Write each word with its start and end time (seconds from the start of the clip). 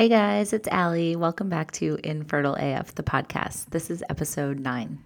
Hey 0.00 0.08
guys, 0.08 0.54
it's 0.54 0.66
Ali. 0.72 1.14
Welcome 1.14 1.50
back 1.50 1.72
to 1.72 1.98
Infertile 2.02 2.56
AF, 2.58 2.94
the 2.94 3.02
podcast. 3.02 3.66
This 3.66 3.90
is 3.90 4.02
episode 4.08 4.58
nine. 4.58 4.98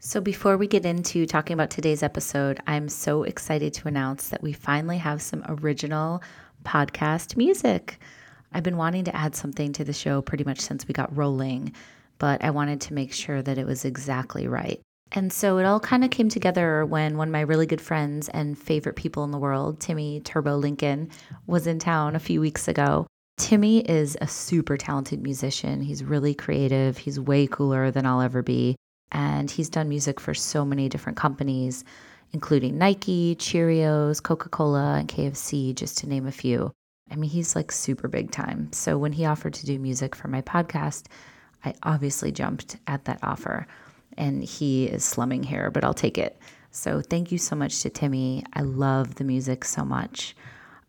So, 0.00 0.20
before 0.20 0.56
we 0.56 0.66
get 0.66 0.84
into 0.84 1.24
talking 1.24 1.54
about 1.54 1.70
today's 1.70 2.02
episode, 2.02 2.58
I'm 2.66 2.88
so 2.88 3.22
excited 3.22 3.72
to 3.74 3.86
announce 3.86 4.30
that 4.30 4.42
we 4.42 4.52
finally 4.52 4.98
have 4.98 5.22
some 5.22 5.44
original 5.46 6.20
podcast 6.64 7.36
music. 7.36 8.00
I've 8.52 8.64
been 8.64 8.76
wanting 8.76 9.04
to 9.04 9.14
add 9.14 9.36
something 9.36 9.72
to 9.74 9.84
the 9.84 9.92
show 9.92 10.20
pretty 10.20 10.42
much 10.42 10.58
since 10.58 10.88
we 10.88 10.94
got 10.94 11.16
rolling, 11.16 11.72
but 12.18 12.42
I 12.42 12.50
wanted 12.50 12.80
to 12.80 12.94
make 12.94 13.12
sure 13.12 13.42
that 13.42 13.56
it 13.56 13.68
was 13.68 13.84
exactly 13.84 14.48
right. 14.48 14.80
And 15.12 15.32
so 15.32 15.58
it 15.58 15.64
all 15.64 15.78
kind 15.78 16.02
of 16.02 16.10
came 16.10 16.28
together 16.28 16.84
when 16.84 17.16
one 17.16 17.28
of 17.28 17.32
my 17.32 17.42
really 17.42 17.66
good 17.66 17.80
friends 17.80 18.28
and 18.30 18.58
favorite 18.58 18.96
people 18.96 19.22
in 19.22 19.30
the 19.30 19.38
world, 19.38 19.78
Timmy 19.78 20.18
Turbo 20.18 20.56
Lincoln, 20.56 21.08
was 21.46 21.68
in 21.68 21.78
town 21.78 22.16
a 22.16 22.18
few 22.18 22.40
weeks 22.40 22.66
ago. 22.66 23.06
Timmy 23.40 23.80
is 23.80 24.18
a 24.20 24.28
super 24.28 24.76
talented 24.76 25.22
musician. 25.22 25.80
He's 25.80 26.04
really 26.04 26.34
creative. 26.34 26.98
He's 26.98 27.18
way 27.18 27.46
cooler 27.46 27.90
than 27.90 28.04
I'll 28.04 28.20
ever 28.20 28.42
be. 28.42 28.76
And 29.12 29.50
he's 29.50 29.70
done 29.70 29.88
music 29.88 30.20
for 30.20 30.34
so 30.34 30.62
many 30.62 30.90
different 30.90 31.16
companies, 31.16 31.82
including 32.32 32.76
Nike, 32.76 33.34
Cheerios, 33.36 34.22
Coca 34.22 34.50
Cola, 34.50 34.98
and 34.98 35.08
KFC, 35.08 35.74
just 35.74 35.96
to 35.98 36.06
name 36.06 36.26
a 36.26 36.32
few. 36.32 36.70
I 37.10 37.16
mean, 37.16 37.30
he's 37.30 37.56
like 37.56 37.72
super 37.72 38.08
big 38.08 38.30
time. 38.30 38.70
So 38.72 38.98
when 38.98 39.12
he 39.12 39.24
offered 39.24 39.54
to 39.54 39.66
do 39.66 39.78
music 39.78 40.14
for 40.14 40.28
my 40.28 40.42
podcast, 40.42 41.06
I 41.64 41.72
obviously 41.82 42.32
jumped 42.32 42.76
at 42.86 43.06
that 43.06 43.20
offer. 43.22 43.66
And 44.18 44.44
he 44.44 44.84
is 44.84 45.02
slumming 45.02 45.44
here, 45.44 45.70
but 45.70 45.82
I'll 45.82 45.94
take 45.94 46.18
it. 46.18 46.38
So 46.72 47.00
thank 47.00 47.32
you 47.32 47.38
so 47.38 47.56
much 47.56 47.80
to 47.82 47.90
Timmy. 47.90 48.44
I 48.52 48.60
love 48.60 49.14
the 49.14 49.24
music 49.24 49.64
so 49.64 49.82
much. 49.82 50.36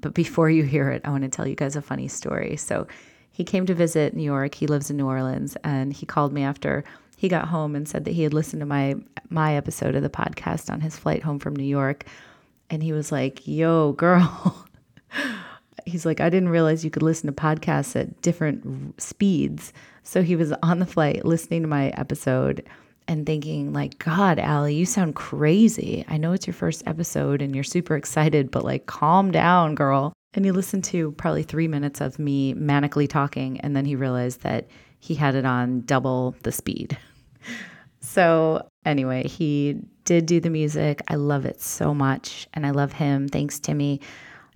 But 0.02 0.14
before 0.14 0.50
you 0.50 0.64
hear 0.64 0.90
it, 0.90 1.02
I 1.06 1.10
want 1.12 1.24
to 1.24 1.30
tell 1.30 1.48
you 1.48 1.56
guys 1.56 1.76
a 1.76 1.82
funny 1.82 2.08
story. 2.08 2.58
So 2.58 2.88
he 3.32 3.44
came 3.44 3.66
to 3.68 3.74
visit 3.74 4.14
New 4.14 4.24
York. 4.24 4.56
He 4.56 4.68
lives 4.68 4.90
in 4.90 4.98
New 4.98 5.08
Orleans, 5.08 5.56
and 5.64 5.94
he 5.94 6.06
called 6.06 6.34
me 6.34 6.44
after 6.44 6.84
he 7.18 7.30
got 7.30 7.48
home 7.48 7.76
and 7.76 7.88
said 7.88 8.06
that 8.06 8.14
he 8.14 8.24
had 8.24 8.34
listened 8.34 8.62
to 8.62 8.66
my 8.66 8.96
my 9.30 9.56
episode 9.56 9.96
of 9.96 10.04
the 10.04 10.10
podcast 10.10 10.72
on 10.72 10.82
his 10.82 10.98
flight 10.98 11.24
home 11.24 11.40
from 11.40 11.56
New 11.56 11.64
York, 11.64 12.06
and 12.70 12.84
he 12.84 12.92
was 12.92 13.12
like, 13.12 13.48
"Yo, 13.48 13.94
girl." 13.94 14.68
He's 15.86 16.06
like, 16.06 16.22
I 16.22 16.30
didn't 16.30 16.50
realize 16.50 16.86
you 16.86 16.92
could 16.92 17.02
listen 17.02 17.28
to 17.28 17.34
podcasts 17.34 18.00
at 18.00 18.22
different 18.22 19.02
speeds. 19.02 19.74
So 20.04 20.22
he 20.22 20.36
was 20.36 20.54
on 20.62 20.78
the 20.78 20.86
flight 20.86 21.26
listening 21.26 21.64
to 21.64 21.68
my 21.68 21.88
episode 21.90 22.64
and 23.12 23.26
thinking 23.26 23.74
like 23.74 24.00
god 24.00 24.40
Ali 24.40 24.74
you 24.74 24.86
sound 24.86 25.16
crazy. 25.16 26.06
I 26.08 26.18
know 26.18 26.32
it's 26.32 26.48
your 26.48 26.54
first 26.54 26.82
episode 26.86 27.42
and 27.42 27.54
you're 27.54 27.64
super 27.64 27.96
excited 27.96 28.50
but 28.50 28.64
like 28.64 28.86
calm 28.86 29.32
down 29.32 29.76
girl. 29.76 30.14
And 30.34 30.46
he 30.46 30.52
listened 30.52 30.86
to 30.86 31.12
probably 31.12 31.44
three 31.44 31.68
minutes 31.68 32.00
of 32.00 32.18
me 32.18 32.54
manically 32.54 33.10
talking 33.10 33.60
and 33.60 33.76
then 33.76 33.84
he 33.84 33.96
realized 33.96 34.42
that 34.42 34.70
he 35.00 35.14
had 35.14 35.36
it 35.36 35.46
on 35.46 35.82
double 35.82 36.36
the 36.44 36.52
speed. 36.52 36.98
So 38.04 38.68
anyway 38.84 39.28
he 39.28 39.78
did 40.06 40.26
do 40.26 40.40
the 40.40 40.50
music. 40.50 41.04
I 41.08 41.16
love 41.16 41.46
it 41.46 41.62
so 41.62 41.94
much 41.94 42.48
and 42.56 42.66
i 42.66 42.72
love 42.72 42.94
him. 42.94 43.28
Thanks 43.28 43.60
timmy. 43.60 44.02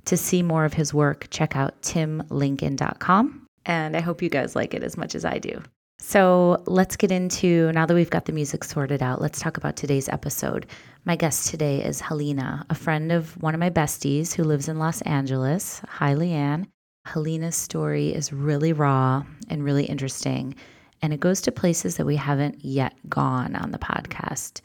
To 0.06 0.18
see 0.18 0.42
more 0.42 0.66
of 0.66 0.74
his 0.74 0.96
work 0.96 1.28
check 1.30 1.56
out 1.56 1.80
timlincoln.com 1.84 3.48
and 3.66 3.96
i 3.96 4.02
hope 4.02 4.22
you 4.22 4.30
guys 4.30 4.56
like 4.56 4.74
it 4.74 4.84
as 4.84 4.98
much 4.98 5.16
as 5.16 5.26
i 5.26 5.38
do 5.38 5.62
so 6.00 6.62
let's 6.66 6.96
get 6.96 7.12
into 7.12 7.72
now 7.72 7.86
that 7.86 7.94
we've 7.94 8.10
got 8.10 8.26
the 8.26 8.32
music 8.32 8.64
sorted 8.64 9.02
out, 9.02 9.22
let's 9.22 9.40
talk 9.40 9.58
about 9.58 9.76
today's 9.76 10.10
episode. 10.10 10.66
My 11.06 11.16
guest 11.16 11.50
today 11.50 11.84
is 11.84 12.02
Halina, 12.02 12.64
a 12.70 12.76
friend 12.76 13.12
of 13.12 13.42
one 13.42 13.54
of 13.54 13.60
my 13.60 13.70
besties 13.70 14.34
who 14.34 14.44
lives 14.44 14.68
in 14.68 14.78
Los 14.78 15.02
Angeles. 15.02 15.82
Hi, 15.88 16.14
Leanne. 16.14 16.68
Halina's 17.08 17.56
story 17.56 18.10
is 18.10 18.34
really 18.34 18.74
raw 18.74 19.24
and 19.50 19.64
really 19.64 19.86
interesting, 19.86 20.56
and 21.02 21.14
it 21.14 21.20
goes 21.20 21.42
to 21.42 21.52
places 21.52 21.98
that 21.98 22.06
we 22.06 22.16
haven't 22.16 22.64
yet 22.64 22.94
gone 23.08 23.56
on 23.56 23.72
the 23.72 23.78
podcast. 23.78 24.62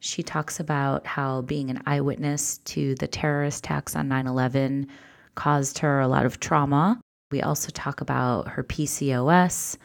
She 0.00 0.22
talks 0.22 0.60
about 0.60 1.06
how 1.06 1.42
being 1.42 1.70
an 1.70 1.82
eyewitness 1.86 2.58
to 2.58 2.94
the 2.96 3.08
terrorist 3.08 3.64
attacks 3.64 3.96
on 3.96 4.08
9 4.08 4.26
11 4.26 4.86
caused 5.34 5.78
her 5.78 6.00
a 6.00 6.08
lot 6.08 6.26
of 6.26 6.40
trauma. 6.40 7.00
We 7.30 7.42
also 7.42 7.70
talk 7.72 8.00
about 8.00 8.48
her 8.48 8.64
PCOS 8.64 9.76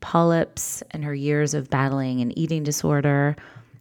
polyps 0.00 0.82
and 0.90 1.04
her 1.04 1.14
years 1.14 1.54
of 1.54 1.70
battling 1.70 2.20
an 2.20 2.36
eating 2.38 2.62
disorder. 2.62 3.36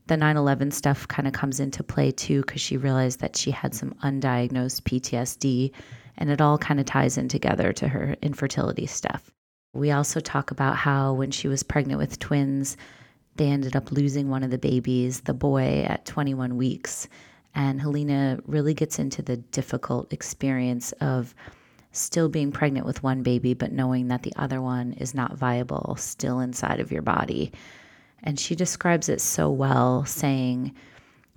The 0.07 0.17
9 0.17 0.37
11 0.37 0.71
stuff 0.71 1.07
kind 1.07 1.27
of 1.27 1.33
comes 1.33 1.59
into 1.59 1.83
play 1.83 2.11
too 2.11 2.41
because 2.41 2.61
she 2.61 2.77
realized 2.77 3.19
that 3.19 3.35
she 3.35 3.51
had 3.51 3.75
some 3.75 3.93
undiagnosed 4.03 4.81
PTSD, 4.81 5.71
and 6.17 6.29
it 6.29 6.41
all 6.41 6.57
kind 6.57 6.79
of 6.79 6.85
ties 6.85 7.17
in 7.17 7.27
together 7.27 7.71
to 7.73 7.87
her 7.87 8.15
infertility 8.21 8.85
stuff. 8.85 9.31
We 9.73 9.91
also 9.91 10.19
talk 10.19 10.51
about 10.51 10.75
how 10.75 11.13
when 11.13 11.31
she 11.31 11.47
was 11.47 11.61
pregnant 11.63 11.99
with 11.99 12.19
twins, 12.19 12.75
they 13.35 13.47
ended 13.47 13.75
up 13.75 13.91
losing 13.91 14.29
one 14.29 14.43
of 14.43 14.51
the 14.51 14.57
babies, 14.57 15.21
the 15.21 15.33
boy, 15.33 15.85
at 15.87 16.05
21 16.05 16.57
weeks. 16.57 17.07
And 17.55 17.79
Halina 17.79 18.41
really 18.45 18.73
gets 18.73 18.99
into 18.99 19.21
the 19.21 19.37
difficult 19.37 20.11
experience 20.11 20.91
of 20.93 21.33
still 21.91 22.29
being 22.29 22.51
pregnant 22.51 22.85
with 22.85 23.03
one 23.03 23.23
baby, 23.23 23.53
but 23.53 23.71
knowing 23.71 24.07
that 24.07 24.23
the 24.23 24.33
other 24.35 24.61
one 24.61 24.93
is 24.93 25.15
not 25.15 25.37
viable, 25.37 25.95
still 25.97 26.39
inside 26.39 26.79
of 26.79 26.91
your 26.91 27.01
body. 27.01 27.51
And 28.23 28.39
she 28.39 28.55
describes 28.55 29.09
it 29.09 29.21
so 29.21 29.49
well, 29.49 30.05
saying, 30.05 30.75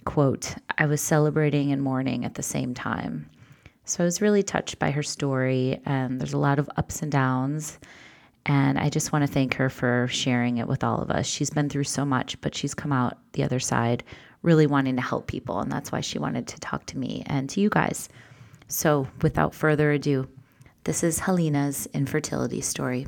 quote, 0.04 0.54
I 0.76 0.86
was 0.86 1.00
celebrating 1.00 1.72
and 1.72 1.82
mourning 1.82 2.24
at 2.24 2.34
the 2.34 2.42
same 2.42 2.74
time. 2.74 3.28
So 3.84 4.02
I 4.02 4.06
was 4.06 4.20
really 4.20 4.42
touched 4.42 4.78
by 4.78 4.90
her 4.90 5.02
story, 5.02 5.80
and 5.84 6.20
there's 6.20 6.32
a 6.32 6.38
lot 6.38 6.58
of 6.58 6.70
ups 6.76 7.02
and 7.02 7.10
downs. 7.10 7.78
And 8.46 8.78
I 8.78 8.88
just 8.88 9.12
want 9.12 9.24
to 9.24 9.32
thank 9.32 9.54
her 9.54 9.68
for 9.68 10.08
sharing 10.10 10.58
it 10.58 10.66
with 10.66 10.82
all 10.82 11.00
of 11.00 11.10
us. 11.10 11.26
She's 11.26 11.50
been 11.50 11.68
through 11.68 11.84
so 11.84 12.04
much, 12.04 12.40
but 12.40 12.54
she's 12.54 12.74
come 12.74 12.92
out 12.92 13.18
the 13.32 13.44
other 13.44 13.60
side 13.60 14.02
really 14.42 14.66
wanting 14.66 14.96
to 14.96 15.02
help 15.02 15.28
people. 15.28 15.60
And 15.60 15.70
that's 15.70 15.92
why 15.92 16.00
she 16.00 16.18
wanted 16.18 16.48
to 16.48 16.60
talk 16.60 16.84
to 16.86 16.98
me 16.98 17.22
and 17.26 17.48
to 17.50 17.60
you 17.60 17.70
guys. 17.70 18.08
So 18.66 19.06
without 19.20 19.54
further 19.54 19.92
ado, 19.92 20.28
this 20.84 21.04
is 21.04 21.20
Halina's 21.20 21.86
infertility 21.92 22.60
story. 22.60 23.06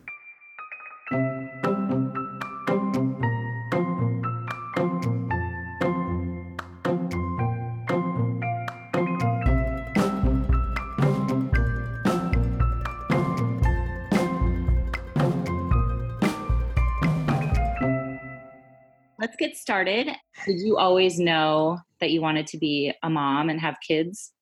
Let's 19.19 19.37
get 19.37 19.57
started. 19.57 20.11
Did 20.47 20.61
you 20.61 20.77
always 20.77 21.19
know 21.19 21.79
that 22.01 22.11
you 22.11 22.21
wanted 22.21 22.47
to 22.49 22.59
be 22.59 22.93
a 23.03 23.09
mom 23.09 23.49
and 23.49 23.59
have 23.61 23.77
kids? 23.87 24.34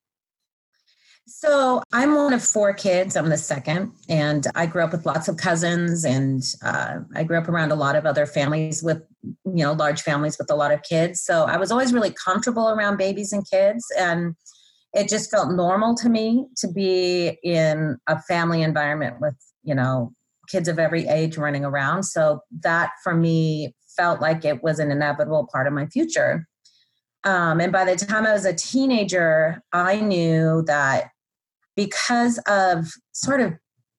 So 1.27 1.83
I'm 1.93 2.15
one 2.15 2.33
of 2.33 2.43
four 2.43 2.75
kids. 2.75 3.17
I'm 3.17 3.29
the 3.29 3.37
second, 3.37 3.93
and 4.09 4.47
I 4.55 4.67
grew 4.67 4.83
up 4.83 4.93
with 4.93 5.07
lots 5.07 5.29
of 5.29 5.37
cousins, 5.37 6.05
and 6.05 6.43
uh, 6.65 6.99
I 7.15 7.25
grew 7.25 7.39
up 7.39 7.49
around 7.49 7.73
a 7.73 7.77
lot 7.77 7.97
of 7.97 8.07
other 8.07 8.27
families 8.27 8.83
with, 8.83 9.03
you 9.23 9.65
know, 9.65 9.73
large 9.73 10.03
families 10.03 10.37
with 10.39 10.51
a 10.51 10.57
lot 10.57 10.73
of 10.73 10.83
kids. 10.83 11.23
So 11.23 11.45
I 11.45 11.57
was 11.57 11.71
always 11.71 11.93
really 11.93 12.15
comfortable 12.25 12.69
around 12.71 12.97
babies 12.97 13.33
and 13.33 13.49
kids, 13.49 13.85
and 13.97 14.35
it 14.93 15.09
just 15.09 15.31
felt 15.31 15.53
normal 15.53 15.95
to 15.97 16.09
me 16.09 16.47
to 16.59 16.69
be 16.69 17.39
in 17.43 17.99
a 18.09 18.21
family 18.23 18.63
environment 18.63 19.17
with, 19.21 19.37
you 19.63 19.75
know, 19.75 20.13
kids 20.49 20.69
of 20.69 20.79
every 20.79 21.07
age 21.07 21.39
running 21.39 21.65
around. 21.65 22.03
So 22.03 22.41
that 22.61 22.91
for 23.03 23.15
me 23.15 23.75
felt 23.97 24.21
like 24.21 24.45
it 24.45 24.63
was 24.63 24.79
an 24.79 24.91
inevitable 24.91 25.49
part 25.53 25.67
of 25.67 25.73
my 25.73 25.87
future. 25.87 26.47
Um, 27.25 27.61
and 27.61 27.73
by 27.73 27.85
the 27.85 27.97
time 27.97 28.27
I 28.27 28.33
was 28.33 28.45
a 28.45 28.55
teenager, 28.55 29.63
I 29.73 30.01
knew 30.01 30.63
that 30.67 31.11
because 31.77 32.39
of 32.49 32.89
sort 33.13 33.41
of 33.41 33.55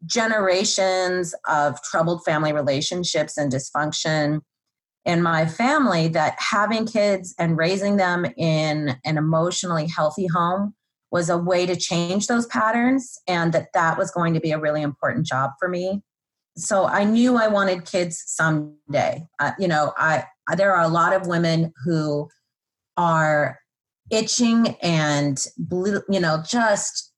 generations 0.06 1.34
of 1.48 1.82
troubled 1.84 2.24
family 2.26 2.52
relationships 2.52 3.38
and 3.38 3.52
dysfunction 3.52 4.42
in 5.06 5.22
my 5.22 5.46
family, 5.46 6.08
that 6.10 6.36
having 6.38 6.86
kids 6.86 7.34
and 7.38 7.58
raising 7.58 7.98
them 7.98 8.26
in 8.38 8.98
an 9.06 9.18
emotionally 9.18 9.88
healthy 9.88 10.28
home 10.28 10.74
was 11.12 11.30
a 11.30 11.38
way 11.38 11.66
to 11.66 11.76
change 11.76 12.28
those 12.28 12.48
patterns 12.48 13.20
and 13.28 13.54
that 13.54 13.68
that 13.74 13.98
was 13.98 14.12
going 14.12 14.34
to 14.34 14.40
be 14.40 14.52
a 14.52 14.60
really 14.60 14.82
important 14.82 15.26
job 15.26 15.52
for 15.60 15.70
me. 15.70 16.02
So 16.56 16.86
i 16.86 17.04
knew 17.04 17.36
i 17.36 17.48
wanted 17.48 17.86
kids 17.86 18.24
someday. 18.28 19.26
Uh, 19.40 19.52
you 19.60 19.68
know 19.68 19.94
I, 19.98 20.26
I 20.48 20.56
there 20.56 20.76
are 20.76 20.84
a 20.84 20.88
lot 20.90 21.14
of 21.14 21.28
women 21.28 21.74
who 21.84 22.30
are 22.98 23.60
itching 24.12 24.76
and 24.82 25.46
blue, 25.58 26.02
you 26.10 26.20
know 26.20 26.44
just 26.48 27.12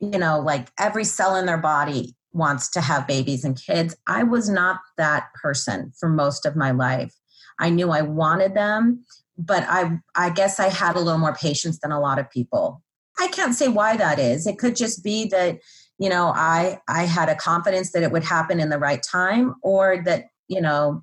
you 0.00 0.18
know 0.18 0.40
like 0.40 0.70
every 0.78 1.04
cell 1.04 1.36
in 1.36 1.46
their 1.46 1.58
body 1.58 2.14
wants 2.32 2.68
to 2.68 2.80
have 2.80 3.06
babies 3.06 3.44
and 3.44 3.60
kids. 3.60 3.96
I 4.08 4.24
was 4.24 4.48
not 4.48 4.80
that 4.96 5.28
person 5.40 5.92
for 5.98 6.08
most 6.08 6.44
of 6.44 6.56
my 6.56 6.72
life. 6.72 7.14
I 7.60 7.70
knew 7.70 7.90
i 7.90 8.02
wanted 8.02 8.54
them 8.54 9.04
but 9.38 9.64
i 9.68 9.98
i 10.16 10.30
guess 10.30 10.60
i 10.60 10.68
had 10.68 10.96
a 10.96 11.00
little 11.00 11.18
more 11.18 11.34
patience 11.34 11.78
than 11.80 11.92
a 11.92 12.00
lot 12.00 12.18
of 12.18 12.30
people. 12.30 12.82
I 13.18 13.28
can't 13.28 13.54
say 13.54 13.68
why 13.68 13.96
that 13.96 14.18
is. 14.18 14.46
It 14.46 14.58
could 14.58 14.74
just 14.74 15.04
be 15.04 15.28
that 15.28 15.58
you 15.98 16.08
know 16.08 16.32
i 16.34 16.78
i 16.88 17.04
had 17.04 17.28
a 17.28 17.34
confidence 17.34 17.92
that 17.92 18.02
it 18.02 18.12
would 18.12 18.24
happen 18.24 18.60
in 18.60 18.68
the 18.68 18.78
right 18.78 19.02
time 19.02 19.54
or 19.62 20.02
that 20.04 20.26
you 20.48 20.60
know 20.60 21.02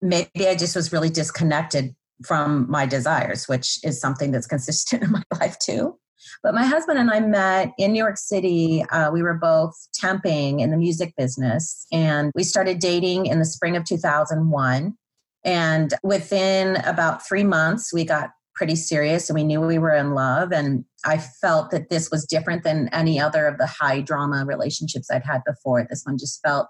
maybe 0.00 0.48
i 0.48 0.54
just 0.54 0.76
was 0.76 0.92
really 0.92 1.10
disconnected 1.10 1.94
from 2.24 2.70
my 2.70 2.86
desires 2.86 3.48
which 3.48 3.78
is 3.84 4.00
something 4.00 4.30
that's 4.30 4.46
consistent 4.46 5.02
in 5.04 5.10
my 5.10 5.22
life 5.40 5.56
too. 5.58 5.98
But 6.42 6.54
my 6.54 6.64
husband 6.64 6.98
and 6.98 7.10
i 7.10 7.20
met 7.20 7.72
in 7.78 7.92
new 7.92 7.98
york 7.98 8.16
city 8.16 8.84
uh, 8.90 9.10
we 9.10 9.22
were 9.22 9.34
both 9.34 9.74
temping 10.02 10.60
in 10.60 10.70
the 10.70 10.76
music 10.76 11.14
business 11.16 11.86
and 11.92 12.32
we 12.34 12.44
started 12.44 12.78
dating 12.78 13.26
in 13.26 13.38
the 13.38 13.44
spring 13.44 13.76
of 13.76 13.84
2001 13.84 14.96
and 15.44 15.94
within 16.02 16.76
about 16.76 17.26
three 17.26 17.44
months 17.44 17.92
we 17.92 18.04
got 18.04 18.30
pretty 18.54 18.76
serious 18.76 19.28
and 19.28 19.34
we 19.34 19.44
knew 19.44 19.60
we 19.60 19.78
were 19.78 19.94
in 19.94 20.14
love 20.14 20.52
and 20.52 20.84
i 21.04 21.18
felt 21.18 21.70
that 21.70 21.90
this 21.90 22.10
was 22.10 22.24
different 22.24 22.62
than 22.62 22.88
any 22.92 23.20
other 23.20 23.46
of 23.46 23.58
the 23.58 23.66
high 23.66 24.00
drama 24.00 24.44
relationships 24.46 25.10
i'd 25.10 25.24
had 25.24 25.42
before. 25.44 25.86
This 25.88 26.04
one 26.04 26.16
just 26.16 26.40
felt 26.42 26.68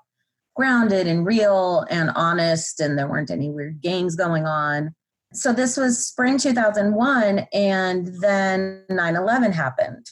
grounded 0.57 1.07
and 1.07 1.27
real 1.27 1.85
and 1.91 2.11
honest 2.15 2.81
and 2.81 2.97
there 2.97 3.09
weren't 3.09 3.31
any 3.31 3.51
weird 3.51 3.81
games 3.81 4.15
going 4.15 4.47
on 4.47 4.95
so 5.35 5.53
this 5.53 5.77
was 5.77 6.07
spring 6.07 6.39
2001 6.39 7.47
and 7.53 8.07
then 8.21 8.85
9-11 8.91 9.53
happened 9.53 10.07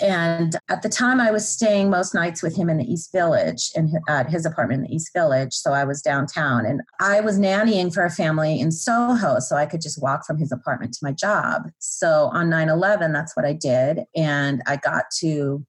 and 0.00 0.56
at 0.68 0.82
the 0.82 0.88
time, 0.88 1.20
I 1.20 1.30
was 1.30 1.48
staying 1.48 1.88
most 1.90 2.14
nights 2.14 2.42
with 2.42 2.56
him 2.56 2.68
in 2.68 2.76
the 2.76 2.84
East 2.84 3.10
Village, 3.12 3.70
in 3.74 3.92
at 4.08 4.28
his 4.28 4.44
apartment 4.44 4.80
in 4.80 4.90
the 4.90 4.94
East 4.94 5.12
Village. 5.14 5.54
So 5.54 5.72
I 5.72 5.84
was 5.84 6.02
downtown, 6.02 6.66
and 6.66 6.82
I 7.00 7.20
was 7.20 7.38
nannying 7.38 7.92
for 7.92 8.04
a 8.04 8.10
family 8.10 8.60
in 8.60 8.70
Soho, 8.70 9.38
so 9.40 9.56
I 9.56 9.66
could 9.66 9.80
just 9.80 10.02
walk 10.02 10.26
from 10.26 10.38
his 10.38 10.52
apartment 10.52 10.92
to 10.94 10.98
my 11.02 11.12
job. 11.12 11.70
So 11.78 12.30
on 12.32 12.50
9/11, 12.50 13.12
that's 13.12 13.34
what 13.36 13.46
I 13.46 13.54
did, 13.54 14.04
and 14.14 14.62
I 14.66 14.76
got 14.76 15.04
to 15.20 15.64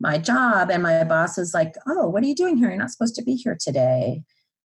my 0.00 0.16
job, 0.18 0.70
and 0.70 0.82
my 0.82 1.04
boss 1.04 1.36
was 1.36 1.52
like, 1.52 1.74
"Oh, 1.86 2.08
what 2.08 2.22
are 2.22 2.26
you 2.26 2.34
doing 2.34 2.56
here? 2.56 2.68
You're 2.68 2.78
not 2.78 2.90
supposed 2.90 3.16
to 3.16 3.22
be 3.22 3.34
here 3.34 3.56
today." 3.58 4.22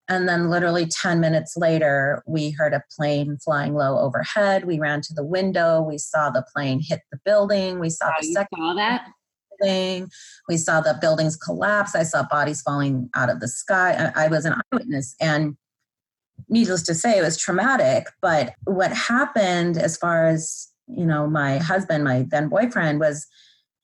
And 0.08 0.28
then, 0.28 0.50
literally 0.50 0.86
10 0.86 1.20
minutes 1.20 1.56
later, 1.56 2.22
we 2.26 2.50
heard 2.50 2.74
a 2.74 2.82
plane 2.94 3.38
flying 3.42 3.74
low 3.74 3.98
overhead. 3.98 4.64
We 4.64 4.78
ran 4.78 5.00
to 5.02 5.14
the 5.14 5.24
window. 5.24 5.80
We 5.80 5.98
saw 5.98 6.30
the 6.30 6.44
plane 6.54 6.80
hit 6.80 7.00
the 7.10 7.18
building. 7.24 7.80
We 7.80 7.90
saw 7.90 8.08
wow, 8.08 8.14
the 8.20 8.26
second 8.32 8.58
saw 8.58 8.74
that 8.74 9.06
thing. 9.62 10.08
We 10.48 10.56
saw 10.56 10.80
the 10.80 10.98
buildings 11.00 11.36
collapse. 11.36 11.94
I 11.94 12.02
saw 12.02 12.24
bodies 12.28 12.60
falling 12.60 13.08
out 13.14 13.30
of 13.30 13.40
the 13.40 13.48
sky. 13.48 14.10
I, 14.14 14.24
I 14.24 14.28
was 14.28 14.44
an 14.44 14.54
eyewitness. 14.72 15.14
And 15.20 15.56
needless 16.48 16.82
to 16.82 16.94
say, 16.94 17.18
it 17.18 17.22
was 17.22 17.38
traumatic. 17.38 18.08
But 18.20 18.54
what 18.64 18.92
happened, 18.92 19.78
as 19.78 19.96
far 19.96 20.26
as 20.26 20.68
you 20.86 21.06
know, 21.06 21.26
my 21.26 21.58
husband, 21.58 22.04
my 22.04 22.26
then 22.30 22.48
boyfriend, 22.48 23.00
was 23.00 23.26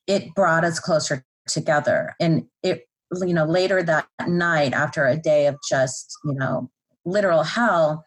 it 0.06 0.34
brought 0.34 0.64
us 0.64 0.78
closer 0.78 1.24
together. 1.46 2.14
And 2.20 2.44
it 2.62 2.86
you 3.24 3.34
know 3.34 3.44
later 3.44 3.82
that 3.82 4.06
night 4.26 4.72
after 4.72 5.06
a 5.06 5.16
day 5.16 5.46
of 5.46 5.56
just 5.68 6.16
you 6.24 6.34
know 6.34 6.70
literal 7.04 7.42
hell 7.42 8.04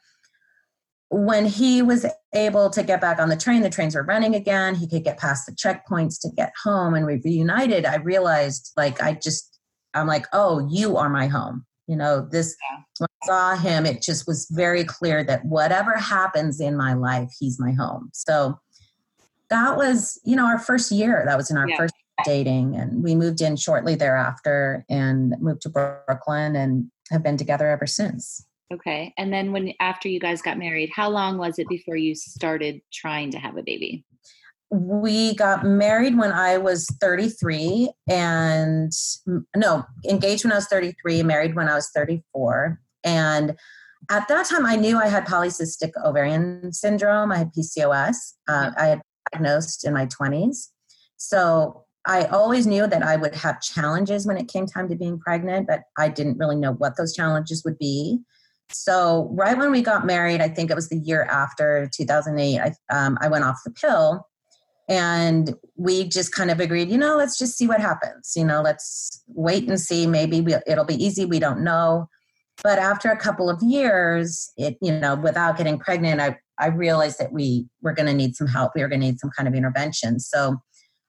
when 1.10 1.46
he 1.46 1.82
was 1.82 2.06
able 2.34 2.70
to 2.70 2.82
get 2.82 3.00
back 3.00 3.20
on 3.20 3.30
the 3.30 3.38
train 3.38 3.62
the 3.62 3.70
trains 3.70 3.96
were 3.96 4.04
running 4.04 4.34
again 4.36 4.76
he 4.76 4.88
could 4.88 5.04
get 5.04 5.20
past 5.20 5.46
the 5.46 5.52
checkpoints 5.52 6.20
to 6.20 6.30
get 6.36 6.52
home 6.64 6.94
and 6.94 7.06
we 7.06 7.22
reunited 7.24 7.86
i 7.86 7.96
realized 7.98 8.72
like 8.78 9.02
i 9.02 9.14
just 9.14 9.60
i'm 9.94 10.08
like 10.08 10.26
oh 10.34 10.68
you 10.72 10.98
are 10.98 11.10
my 11.10 11.28
home. 11.28 11.66
You 11.88 11.98
know 11.98 12.26
this 12.32 12.56
when 12.98 13.10
i 13.24 13.26
saw 13.26 13.56
him 13.58 13.86
it 13.86 14.02
just 14.02 14.26
was 14.26 14.48
very 14.50 14.86
clear 14.86 15.22
that 15.26 15.44
whatever 15.44 15.98
happens 15.98 16.62
in 16.62 16.78
my 16.78 16.94
life 16.94 17.30
he's 17.38 17.60
my 17.60 17.74
home. 17.74 18.10
So 18.14 18.58
that 19.50 19.78
was 19.78 20.20
you 20.24 20.36
know 20.36 20.46
our 20.46 20.60
first 20.60 20.92
year. 20.92 21.24
That 21.26 21.38
was 21.38 21.52
in 21.52 21.58
our 21.58 21.68
yeah. 21.70 21.78
first 21.78 21.94
dating 22.24 22.76
and 22.76 23.04
we 23.04 23.16
moved 23.16 23.42
in 23.42 23.56
shortly 23.56 23.96
thereafter 23.96 24.86
and 24.90 25.36
moved 25.40 25.62
to 25.62 25.70
Brooklyn 25.70 26.56
and 26.56 26.90
have 27.12 27.24
been 27.24 27.38
together 27.38 27.70
ever 27.70 27.86
since. 27.86 28.46
Okay. 28.74 29.14
And 29.18 29.32
then 29.32 29.52
when 29.52 29.74
after 29.80 30.10
you 30.10 30.20
guys 30.20 30.42
got 30.42 30.58
married, 30.58 30.90
how 30.94 31.10
long 31.10 31.38
was 31.38 31.60
it 31.60 31.68
before 31.70 31.96
you 31.96 32.16
started 32.16 32.82
trying 32.92 33.32
to 33.32 33.38
have 33.38 33.58
a 33.58 33.64
baby? 33.64 34.04
We 34.72 35.36
got 35.36 35.64
married 35.64 36.18
when 36.18 36.32
I 36.32 36.58
was 36.58 36.88
33 37.00 37.92
and 38.10 38.92
no, 39.56 39.86
engaged 40.10 40.44
when 40.44 40.52
I 40.52 40.56
was 40.56 40.68
33, 40.68 41.22
married 41.22 41.56
when 41.56 41.70
I 41.70 41.76
was 41.76 41.92
34. 41.94 42.80
And 43.04 43.56
at 44.10 44.28
that 44.28 44.48
time, 44.48 44.66
I 44.66 44.76
knew 44.76 44.98
I 44.98 45.08
had 45.08 45.26
polycystic 45.26 45.92
ovarian 46.04 46.74
syndrome. 46.74 47.32
I 47.32 47.38
had 47.38 47.52
PCOS. 47.54 48.34
Uh, 48.48 48.72
I 48.76 48.86
had 48.88 49.02
diagnosed 49.32 49.86
in 49.86 49.94
my 49.94 50.08
20s. 50.08 50.70
So 51.18 51.83
I 52.06 52.26
always 52.26 52.68
knew 52.68 52.86
that 52.88 53.02
I 53.02 53.16
would 53.16 53.34
have 53.36 53.62
challenges 53.62 54.28
when 54.28 54.38
it 54.38 54.50
came 54.50 54.66
time 54.66 54.90
to 54.90 54.96
being 54.96 55.20
pregnant, 55.20 55.68
but 55.68 55.82
I 55.98 56.10
didn't 56.10 56.38
really 56.38 56.58
know 56.58 56.74
what 56.74 56.98
those 56.98 57.14
challenges 57.14 57.64
would 57.64 57.78
be. 57.78 58.20
So, 58.72 59.30
right 59.32 59.58
when 59.58 59.72
we 59.72 59.82
got 59.82 60.06
married, 60.06 60.42
I 60.42 60.50
think 60.50 60.72
it 60.72 60.76
was 60.76 60.90
the 60.90 60.98
year 60.98 61.24
after 61.24 61.90
2008, 61.96 62.60
I, 62.60 62.96
um, 62.96 63.18
I 63.22 63.28
went 63.28 63.46
off 63.46 63.60
the 63.64 63.72
pill 63.72 64.28
and 64.90 65.56
we 65.78 66.04
just 66.04 66.34
kind 66.34 66.52
of 66.52 66.60
agreed, 66.60 66.90
you 66.90 66.98
know, 66.98 67.16
let's 67.16 67.38
just 67.38 67.58
see 67.58 67.68
what 67.68 67.80
happens. 67.80 68.34
You 68.36 68.46
know, 68.46 68.62
let's 68.62 69.24
wait 69.28 69.68
and 69.68 69.80
see. 69.80 70.08
Maybe 70.08 70.42
we, 70.42 70.56
it'll 70.68 70.86
be 70.86 71.04
easy. 71.04 71.26
We 71.26 71.40
don't 71.40 71.64
know. 71.64 72.10
But 72.64 72.80
after 72.80 73.10
a 73.10 73.18
couple 73.18 73.50
of 73.50 73.62
years, 73.62 74.52
it, 74.58 74.78
you 74.82 74.92
know, 74.92 75.16
without 75.16 75.58
getting 75.58 75.80
pregnant, 75.80 76.20
I, 76.20 76.38
I 76.60 76.68
realized 76.68 77.20
that 77.20 77.32
we 77.32 77.68
were 77.82 77.94
going 77.94 78.06
to 78.08 78.14
need 78.14 78.36
some 78.36 78.48
help. 78.48 78.74
We 78.76 78.82
were 78.82 78.88
going 78.88 79.02
to 79.02 79.08
need 79.08 79.20
some 79.20 79.32
kind 79.36 79.48
of 79.48 79.56
intervention. 79.56 80.20
So, 80.20 80.58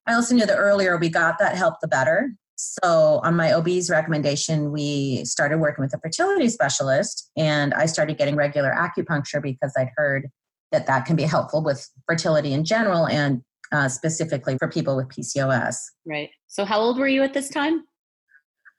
I 0.06 0.14
also 0.14 0.34
knew 0.34 0.46
the 0.46 0.56
earlier 0.56 0.96
we 0.96 1.08
got 1.08 1.38
that 1.38 1.56
help, 1.56 1.80
the 1.80 1.88
better. 1.88 2.32
So, 2.56 3.20
on 3.24 3.34
my 3.34 3.52
OB's 3.52 3.90
recommendation, 3.90 4.70
we 4.70 5.24
started 5.24 5.58
working 5.58 5.82
with 5.82 5.94
a 5.94 5.98
fertility 5.98 6.48
specialist, 6.48 7.30
and 7.36 7.74
I 7.74 7.86
started 7.86 8.16
getting 8.16 8.36
regular 8.36 8.72
acupuncture 8.72 9.42
because 9.42 9.72
I'd 9.76 9.90
heard 9.96 10.28
that 10.70 10.86
that 10.86 11.04
can 11.04 11.16
be 11.16 11.24
helpful 11.24 11.64
with 11.64 11.88
fertility 12.06 12.52
in 12.52 12.64
general 12.64 13.08
and 13.08 13.42
uh, 13.72 13.88
specifically 13.88 14.56
for 14.58 14.68
people 14.68 14.96
with 14.96 15.08
PCOS. 15.08 15.76
Right. 16.06 16.30
So, 16.46 16.64
how 16.64 16.78
old 16.78 16.98
were 16.98 17.08
you 17.08 17.22
at 17.22 17.34
this 17.34 17.48
time? 17.48 17.84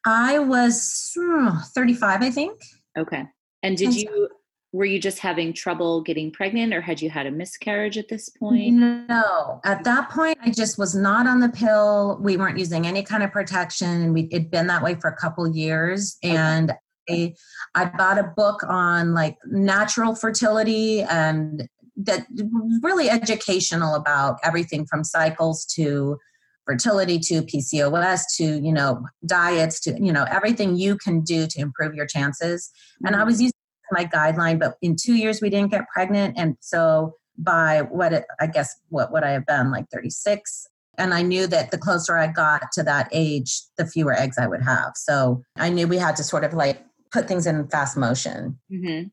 I 0.05 0.39
was 0.39 1.11
hmm, 1.17 1.49
35, 1.73 2.21
I 2.21 2.29
think. 2.29 2.61
Okay. 2.97 3.25
And 3.63 3.75
did 3.75 3.95
you 3.95 4.29
were 4.75 4.85
you 4.85 4.99
just 4.99 5.19
having 5.19 5.53
trouble 5.53 6.01
getting 6.01 6.31
pregnant 6.31 6.73
or 6.73 6.81
had 6.81 7.01
you 7.01 7.09
had 7.09 7.25
a 7.25 7.31
miscarriage 7.31 7.97
at 7.97 8.09
this 8.09 8.27
point? 8.27 8.73
No. 8.73 9.61
At 9.63 9.85
that 9.85 10.09
point, 10.09 10.37
I 10.41 10.49
just 10.49 10.77
was 10.77 10.93
not 10.93 11.27
on 11.27 11.39
the 11.39 11.47
pill. 11.47 12.19
We 12.21 12.35
weren't 12.35 12.59
using 12.59 12.85
any 12.85 13.01
kind 13.01 13.23
of 13.23 13.31
protection. 13.31 13.89
And 13.89 14.13
we, 14.13 14.27
it'd 14.31 14.51
been 14.51 14.67
that 14.67 14.83
way 14.83 14.95
for 14.95 15.09
a 15.09 15.15
couple 15.15 15.47
years. 15.47 16.17
And 16.21 16.73
I, 17.09 17.35
I 17.73 17.85
bought 17.85 18.19
a 18.19 18.33
book 18.35 18.63
on 18.67 19.13
like 19.13 19.37
natural 19.45 20.13
fertility 20.13 21.03
and 21.03 21.69
that 21.95 22.27
was 22.29 22.79
really 22.83 23.09
educational 23.09 23.95
about 23.95 24.39
everything 24.43 24.85
from 24.85 25.05
cycles 25.05 25.65
to 25.75 26.17
fertility 26.65 27.19
to 27.19 27.43
PCOS 27.43 28.23
to 28.35 28.43
you 28.43 28.73
know 28.73 29.05
diets 29.25 29.79
to 29.79 29.95
you 30.01 30.11
know 30.11 30.25
everything 30.29 30.75
you 30.75 30.97
can 30.97 31.21
do 31.21 31.47
to 31.47 31.61
improve 31.61 31.93
your 31.93 32.07
chances. 32.07 32.69
And 33.05 33.15
I 33.15 33.19
mm-hmm. 33.19 33.27
was 33.27 33.41
using 33.41 33.54
my 33.91 34.05
guideline, 34.05 34.59
but 34.59 34.75
in 34.81 34.95
two 34.95 35.15
years 35.15 35.41
we 35.41 35.49
didn't 35.49 35.71
get 35.71 35.87
pregnant. 35.93 36.37
And 36.37 36.57
so 36.59 37.15
by 37.37 37.81
what 37.81 38.13
it, 38.13 38.25
I 38.39 38.47
guess 38.47 38.73
what 38.89 39.11
would 39.11 39.23
I 39.23 39.31
have 39.31 39.45
been 39.45 39.71
like 39.71 39.85
36? 39.93 40.67
And 40.97 41.13
I 41.13 41.21
knew 41.21 41.47
that 41.47 41.71
the 41.71 41.77
closer 41.77 42.17
I 42.17 42.27
got 42.27 42.71
to 42.73 42.83
that 42.83 43.09
age, 43.11 43.61
the 43.77 43.85
fewer 43.85 44.13
eggs 44.13 44.37
I 44.37 44.47
would 44.47 44.61
have. 44.61 44.93
So 44.95 45.43
I 45.57 45.69
knew 45.69 45.87
we 45.87 45.97
had 45.97 46.15
to 46.17 46.23
sort 46.23 46.43
of 46.43 46.53
like 46.53 46.81
put 47.11 47.27
things 47.27 47.47
in 47.47 47.67
fast 47.67 47.97
motion. 47.97 48.57
Mm-hmm. 48.71 49.07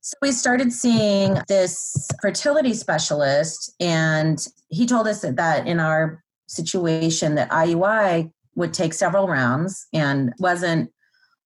So 0.00 0.16
we 0.20 0.32
started 0.32 0.72
seeing 0.72 1.38
this 1.46 2.08
fertility 2.20 2.74
specialist, 2.74 3.72
and 3.78 4.44
he 4.68 4.84
told 4.84 5.06
us 5.06 5.20
that, 5.20 5.36
that 5.36 5.68
in 5.68 5.78
our 5.78 6.24
situation 6.48 7.36
that 7.36 7.50
IUI 7.50 8.32
would 8.56 8.74
take 8.74 8.94
several 8.94 9.28
rounds 9.28 9.86
and 9.92 10.32
wasn't 10.40 10.90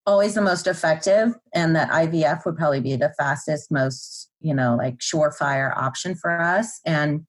always 0.07 0.35
the 0.35 0.43
most 0.43 0.67
effective 0.67 1.35
and 1.53 1.75
that 1.75 1.91
IVF 1.91 2.45
would 2.47 2.57
probably 2.57 2.81
be 2.81 2.97
the 2.97 3.13
fastest, 3.19 3.71
most, 3.71 4.31
you 4.41 4.55
know, 4.55 4.77
like 4.77 4.99
surefire 4.99 5.77
option 5.77 6.15
for 6.15 6.41
us. 6.41 6.81
And 6.87 7.27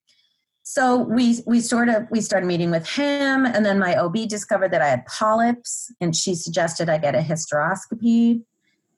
so 0.63 0.98
we 0.98 1.39
we 1.46 1.62
sort 1.62 1.88
of 1.89 2.07
we 2.12 2.19
started 2.22 2.46
meeting 2.46 2.72
with 2.72 2.88
him 2.88 3.46
and 3.46 3.65
then 3.65 3.79
my 3.79 3.96
OB 3.96 4.27
discovered 4.27 4.72
that 4.72 4.81
I 4.81 4.89
had 4.89 5.05
polyps 5.05 5.91
and 6.01 6.15
she 6.15 6.36
suggested 6.36 6.89
I 6.89 6.98
get 6.98 7.15
a 7.15 7.19
hysteroscopy. 7.19 8.41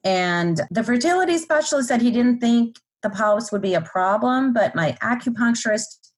And 0.04 0.62
the 0.72 0.84
fertility 0.84 1.38
specialist 1.38 1.90
said 1.90 2.02
he 2.02 2.12
didn't 2.12 2.40
think 2.40 2.78
the 3.04 3.10
polyps 3.10 3.52
would 3.52 3.62
be 3.62 3.76
a 3.76 3.82
problem, 3.82 4.52
but 4.52 4.76
my 4.76 4.98
acupuncturist 5.04 6.09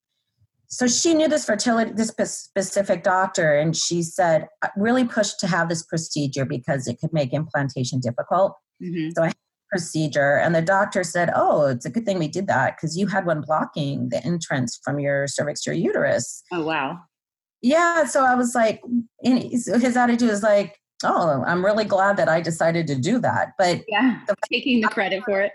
so 0.71 0.87
she 0.87 1.13
knew 1.13 1.27
this 1.27 1.45
fertility 1.45 1.91
this 1.91 2.09
specific 2.09 3.03
doctor 3.03 3.55
and 3.55 3.75
she 3.75 4.01
said 4.01 4.47
really 4.75 5.05
pushed 5.05 5.39
to 5.39 5.47
have 5.47 5.69
this 5.69 5.83
procedure 5.83 6.45
because 6.45 6.87
it 6.87 6.99
could 6.99 7.13
make 7.13 7.33
implantation 7.33 7.99
difficult 7.99 8.55
mm-hmm. 8.81 9.09
so 9.15 9.23
i 9.23 9.27
had 9.27 9.35
procedure 9.69 10.37
and 10.37 10.53
the 10.53 10.61
doctor 10.61 11.01
said 11.01 11.31
oh 11.33 11.65
it's 11.67 11.85
a 11.85 11.89
good 11.89 12.05
thing 12.05 12.19
we 12.19 12.27
did 12.27 12.47
that 12.47 12.75
because 12.75 12.97
you 12.97 13.07
had 13.07 13.25
one 13.25 13.41
blocking 13.41 14.09
the 14.09 14.21
entrance 14.25 14.79
from 14.83 14.99
your 14.99 15.27
cervix 15.27 15.61
to 15.61 15.73
your 15.73 15.85
uterus 15.85 16.43
oh 16.51 16.61
wow 16.61 16.99
yeah, 17.61 18.05
so 18.05 18.25
I 18.25 18.35
was 18.35 18.55
like, 18.55 18.81
his 19.21 19.67
attitude 19.69 20.29
is 20.29 20.43
like, 20.43 20.79
oh, 21.03 21.43
I'm 21.45 21.63
really 21.63 21.85
glad 21.85 22.17
that 22.17 22.27
I 22.27 22.41
decided 22.41 22.87
to 22.87 22.95
do 22.95 23.19
that. 23.19 23.49
But 23.57 23.81
yeah, 23.87 24.19
the, 24.27 24.35
taking 24.51 24.81
the 24.81 24.87
credit 24.87 25.23
for 25.23 25.41
it. 25.41 25.51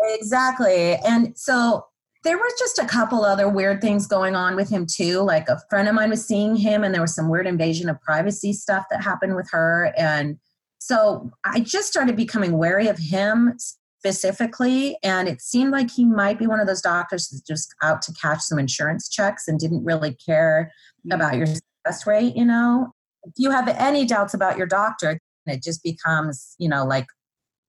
Exactly. 0.00 0.94
And 0.96 1.36
so 1.36 1.84
there 2.24 2.36
was 2.36 2.52
just 2.58 2.78
a 2.78 2.86
couple 2.86 3.24
other 3.24 3.48
weird 3.48 3.80
things 3.80 4.06
going 4.06 4.34
on 4.34 4.56
with 4.56 4.68
him 4.68 4.86
too. 4.86 5.20
Like 5.20 5.48
a 5.48 5.60
friend 5.70 5.88
of 5.88 5.94
mine 5.94 6.10
was 6.10 6.26
seeing 6.26 6.56
him, 6.56 6.84
and 6.84 6.94
there 6.94 7.00
was 7.00 7.14
some 7.14 7.28
weird 7.28 7.46
invasion 7.46 7.88
of 7.88 8.00
privacy 8.00 8.52
stuff 8.52 8.86
that 8.90 9.02
happened 9.02 9.36
with 9.36 9.48
her. 9.50 9.92
And 9.96 10.38
so 10.78 11.30
I 11.44 11.60
just 11.60 11.88
started 11.88 12.16
becoming 12.16 12.58
wary 12.58 12.88
of 12.88 12.98
him 12.98 13.54
specifically. 13.98 14.96
And 15.02 15.28
it 15.28 15.40
seemed 15.40 15.72
like 15.72 15.90
he 15.90 16.04
might 16.04 16.38
be 16.38 16.46
one 16.46 16.60
of 16.60 16.66
those 16.66 16.80
doctors 16.80 17.28
that's 17.28 17.42
just 17.42 17.74
out 17.82 18.02
to 18.02 18.12
catch 18.12 18.40
some 18.40 18.58
insurance 18.58 19.08
checks 19.08 19.48
and 19.48 19.58
didn't 19.58 19.84
really 19.84 20.14
care 20.14 20.72
mm-hmm. 21.00 21.12
about 21.12 21.36
your 21.36 21.46
success 21.46 22.06
rate, 22.06 22.36
you 22.36 22.44
know? 22.44 22.92
If 23.24 23.32
you 23.36 23.50
have 23.50 23.68
any 23.68 24.06
doubts 24.06 24.34
about 24.34 24.56
your 24.56 24.66
doctor, 24.66 25.18
it 25.46 25.62
just 25.62 25.82
becomes, 25.82 26.54
you 26.58 26.68
know, 26.68 26.84
like 26.84 27.06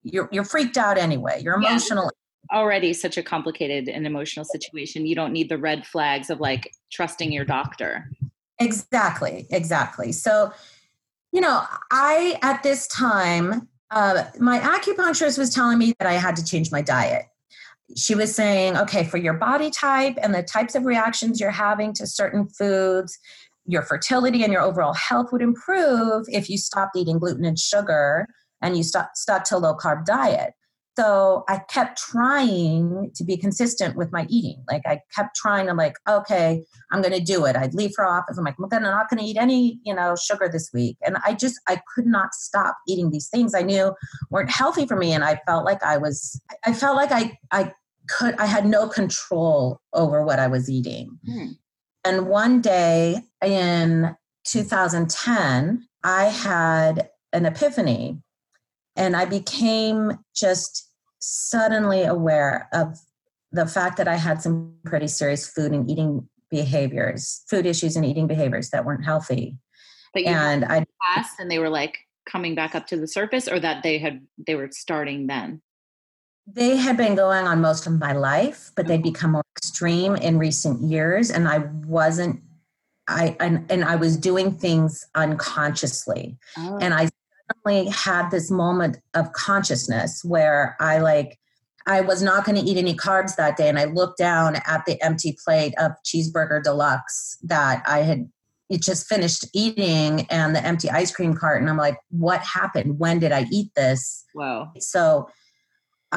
you're 0.02 0.28
you're 0.32 0.44
freaked 0.44 0.76
out 0.76 0.98
anyway. 0.98 1.40
You're 1.42 1.54
emotional. 1.54 2.04
Yeah. 2.04 2.10
Already 2.52 2.92
such 2.92 3.16
a 3.16 3.22
complicated 3.22 3.88
and 3.88 4.06
emotional 4.06 4.44
situation. 4.44 5.06
You 5.06 5.14
don't 5.14 5.32
need 5.32 5.48
the 5.48 5.58
red 5.58 5.86
flags 5.86 6.30
of 6.30 6.40
like 6.40 6.72
trusting 6.92 7.32
your 7.32 7.44
doctor. 7.44 8.10
Exactly, 8.60 9.46
exactly. 9.50 10.12
So, 10.12 10.52
you 11.32 11.40
know, 11.40 11.62
I 11.90 12.38
at 12.42 12.62
this 12.62 12.86
time 12.86 13.68
uh, 13.90 14.24
my 14.38 14.58
acupuncturist 14.60 15.38
was 15.38 15.50
telling 15.50 15.78
me 15.78 15.94
that 15.98 16.08
I 16.08 16.14
had 16.14 16.36
to 16.36 16.44
change 16.44 16.72
my 16.72 16.82
diet. 16.82 17.26
She 17.96 18.14
was 18.14 18.34
saying, 18.34 18.76
okay, 18.76 19.04
for 19.04 19.16
your 19.16 19.34
body 19.34 19.70
type 19.70 20.16
and 20.20 20.34
the 20.34 20.42
types 20.42 20.74
of 20.74 20.84
reactions 20.84 21.40
you're 21.40 21.50
having 21.50 21.92
to 21.94 22.06
certain 22.06 22.48
foods, 22.48 23.16
your 23.64 23.82
fertility 23.82 24.42
and 24.42 24.52
your 24.52 24.62
overall 24.62 24.94
health 24.94 25.30
would 25.32 25.42
improve 25.42 26.26
if 26.28 26.50
you 26.50 26.58
stopped 26.58 26.96
eating 26.96 27.18
gluten 27.18 27.44
and 27.44 27.58
sugar 27.58 28.26
and 28.60 28.76
you 28.76 28.82
stuck, 28.82 29.16
stuck 29.16 29.44
to 29.44 29.56
a 29.56 29.58
low 29.58 29.76
carb 29.76 30.04
diet. 30.04 30.54
So 30.98 31.44
I 31.46 31.58
kept 31.68 31.98
trying 31.98 33.10
to 33.14 33.24
be 33.24 33.36
consistent 33.36 33.96
with 33.96 34.12
my 34.12 34.26
eating. 34.30 34.64
Like 34.70 34.82
I 34.86 35.00
kept 35.14 35.36
trying 35.36 35.66
to 35.66 35.74
like, 35.74 35.96
okay, 36.08 36.64
I'm 36.90 37.02
going 37.02 37.12
to 37.12 37.20
do 37.20 37.44
it. 37.44 37.54
I'd 37.54 37.74
leave 37.74 37.92
for 37.94 38.06
office. 38.06 38.38
I'm 38.38 38.44
like, 38.44 38.58
"Look, 38.58 38.72
I'm 38.72 38.82
not 38.82 39.10
going 39.10 39.20
to 39.20 39.24
eat 39.24 39.36
any, 39.36 39.78
you 39.84 39.94
know, 39.94 40.16
sugar 40.16 40.48
this 40.50 40.70
week. 40.72 40.96
And 41.04 41.18
I 41.24 41.34
just, 41.34 41.60
I 41.68 41.82
could 41.94 42.06
not 42.06 42.34
stop 42.34 42.78
eating 42.88 43.10
these 43.10 43.28
things 43.28 43.54
I 43.54 43.60
knew 43.60 43.94
weren't 44.30 44.50
healthy 44.50 44.86
for 44.86 44.96
me. 44.96 45.12
And 45.12 45.22
I 45.22 45.38
felt 45.46 45.66
like 45.66 45.82
I 45.82 45.98
was, 45.98 46.40
I 46.64 46.72
felt 46.72 46.96
like 46.96 47.12
I, 47.12 47.36
I 47.50 47.72
could, 48.08 48.34
I 48.36 48.46
had 48.46 48.64
no 48.64 48.88
control 48.88 49.80
over 49.92 50.24
what 50.24 50.38
I 50.38 50.46
was 50.46 50.70
eating. 50.70 51.18
Hmm. 51.26 51.48
And 52.04 52.28
one 52.28 52.62
day 52.62 53.20
in 53.44 54.16
2010, 54.44 55.86
I 56.04 56.24
had 56.26 57.10
an 57.32 57.44
epiphany 57.44 58.22
and 58.96 59.14
I 59.14 59.26
became 59.26 60.18
just 60.34 60.85
suddenly 61.26 62.04
aware 62.04 62.68
of 62.72 62.98
the 63.52 63.66
fact 63.66 63.96
that 63.96 64.06
I 64.06 64.16
had 64.16 64.40
some 64.42 64.74
pretty 64.84 65.08
serious 65.08 65.48
food 65.48 65.72
and 65.72 65.90
eating 65.90 66.28
behaviors, 66.50 67.42
food 67.48 67.66
issues 67.66 67.96
and 67.96 68.04
eating 68.04 68.26
behaviors 68.26 68.70
that 68.70 68.84
weren't 68.84 69.04
healthy. 69.04 69.56
and 70.14 70.64
I 70.64 70.86
passed 71.02 71.38
and 71.40 71.50
they 71.50 71.58
were 71.58 71.68
like 71.68 71.98
coming 72.26 72.54
back 72.54 72.74
up 72.74 72.86
to 72.88 72.96
the 72.96 73.06
surface 73.06 73.48
or 73.48 73.60
that 73.60 73.82
they 73.82 73.98
had 73.98 74.26
they 74.46 74.54
were 74.54 74.68
starting 74.70 75.26
then. 75.26 75.62
They 76.46 76.76
had 76.76 76.96
been 76.96 77.16
going 77.16 77.46
on 77.46 77.60
most 77.60 77.86
of 77.86 77.98
my 77.98 78.12
life, 78.12 78.70
but 78.76 78.86
they'd 78.86 79.00
mm-hmm. 79.00 79.12
become 79.12 79.32
more 79.32 79.44
extreme 79.56 80.14
in 80.16 80.38
recent 80.38 80.80
years 80.80 81.30
and 81.30 81.48
I 81.48 81.58
wasn't 81.86 82.40
I 83.08 83.36
and, 83.40 83.70
and 83.70 83.84
I 83.84 83.96
was 83.96 84.16
doing 84.16 84.52
things 84.52 85.06
unconsciously. 85.14 86.38
Oh. 86.56 86.78
And 86.80 86.94
I 86.94 87.08
suddenly 87.48 87.90
had 87.90 88.30
this 88.30 88.50
moment 88.50 88.98
of 89.14 89.32
consciousness 89.32 90.22
where 90.24 90.76
I 90.80 90.98
like 90.98 91.38
I 91.88 92.00
was 92.00 92.20
not 92.20 92.44
going 92.44 92.56
to 92.56 92.68
eat 92.68 92.78
any 92.78 92.94
carbs 92.94 93.36
that 93.36 93.56
day 93.56 93.68
and 93.68 93.78
I 93.78 93.84
looked 93.84 94.18
down 94.18 94.56
at 94.66 94.84
the 94.86 95.00
empty 95.02 95.36
plate 95.44 95.72
of 95.78 95.92
cheeseburger 96.04 96.62
deluxe 96.62 97.38
that 97.44 97.82
I 97.86 98.00
had 98.00 98.28
it 98.68 98.82
just 98.82 99.06
finished 99.06 99.46
eating 99.54 100.26
and 100.28 100.56
the 100.56 100.64
empty 100.66 100.90
ice 100.90 101.12
cream 101.12 101.34
cart 101.34 101.60
and 101.60 101.70
I'm 101.70 101.76
like 101.76 101.98
what 102.10 102.40
happened? 102.40 102.98
When 102.98 103.18
did 103.20 103.32
I 103.32 103.46
eat 103.52 103.70
this? 103.76 104.24
Wow. 104.34 104.72
So 104.80 105.28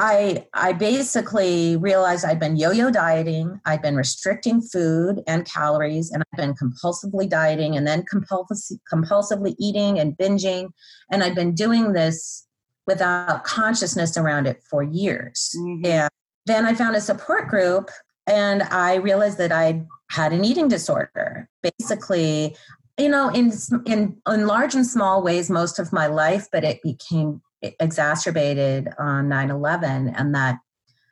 I 0.00 0.46
I 0.54 0.72
basically 0.72 1.76
realized 1.76 2.24
I'd 2.24 2.40
been 2.40 2.56
yo-yo 2.56 2.90
dieting, 2.90 3.60
I'd 3.66 3.82
been 3.82 3.96
restricting 3.96 4.62
food 4.62 5.22
and 5.26 5.44
calories, 5.44 6.10
and 6.10 6.22
I'd 6.22 6.36
been 6.38 6.54
compulsively 6.54 7.28
dieting 7.28 7.76
and 7.76 7.86
then 7.86 8.04
compulsively 8.12 8.78
compulsively 8.90 9.54
eating 9.58 9.98
and 9.98 10.16
binging, 10.16 10.70
and 11.12 11.22
I'd 11.22 11.34
been 11.34 11.54
doing 11.54 11.92
this 11.92 12.46
without 12.86 13.44
consciousness 13.44 14.16
around 14.16 14.46
it 14.46 14.62
for 14.70 14.82
years. 14.82 15.54
Mm-hmm. 15.58 15.84
And 15.84 16.10
then 16.46 16.64
I 16.64 16.74
found 16.74 16.96
a 16.96 17.00
support 17.02 17.48
group, 17.48 17.90
and 18.26 18.62
I 18.62 18.94
realized 18.94 19.36
that 19.36 19.52
I 19.52 19.84
had 20.08 20.32
an 20.32 20.46
eating 20.46 20.68
disorder. 20.68 21.46
Basically, 21.62 22.56
you 22.98 23.10
know, 23.10 23.28
in 23.28 23.52
in 23.84 24.16
in 24.26 24.46
large 24.46 24.74
and 24.74 24.86
small 24.86 25.22
ways, 25.22 25.50
most 25.50 25.78
of 25.78 25.92
my 25.92 26.06
life, 26.06 26.48
but 26.50 26.64
it 26.64 26.80
became 26.82 27.42
exacerbated 27.62 28.88
on 28.98 29.28
9-11 29.28 30.12
and 30.16 30.34
that 30.34 30.58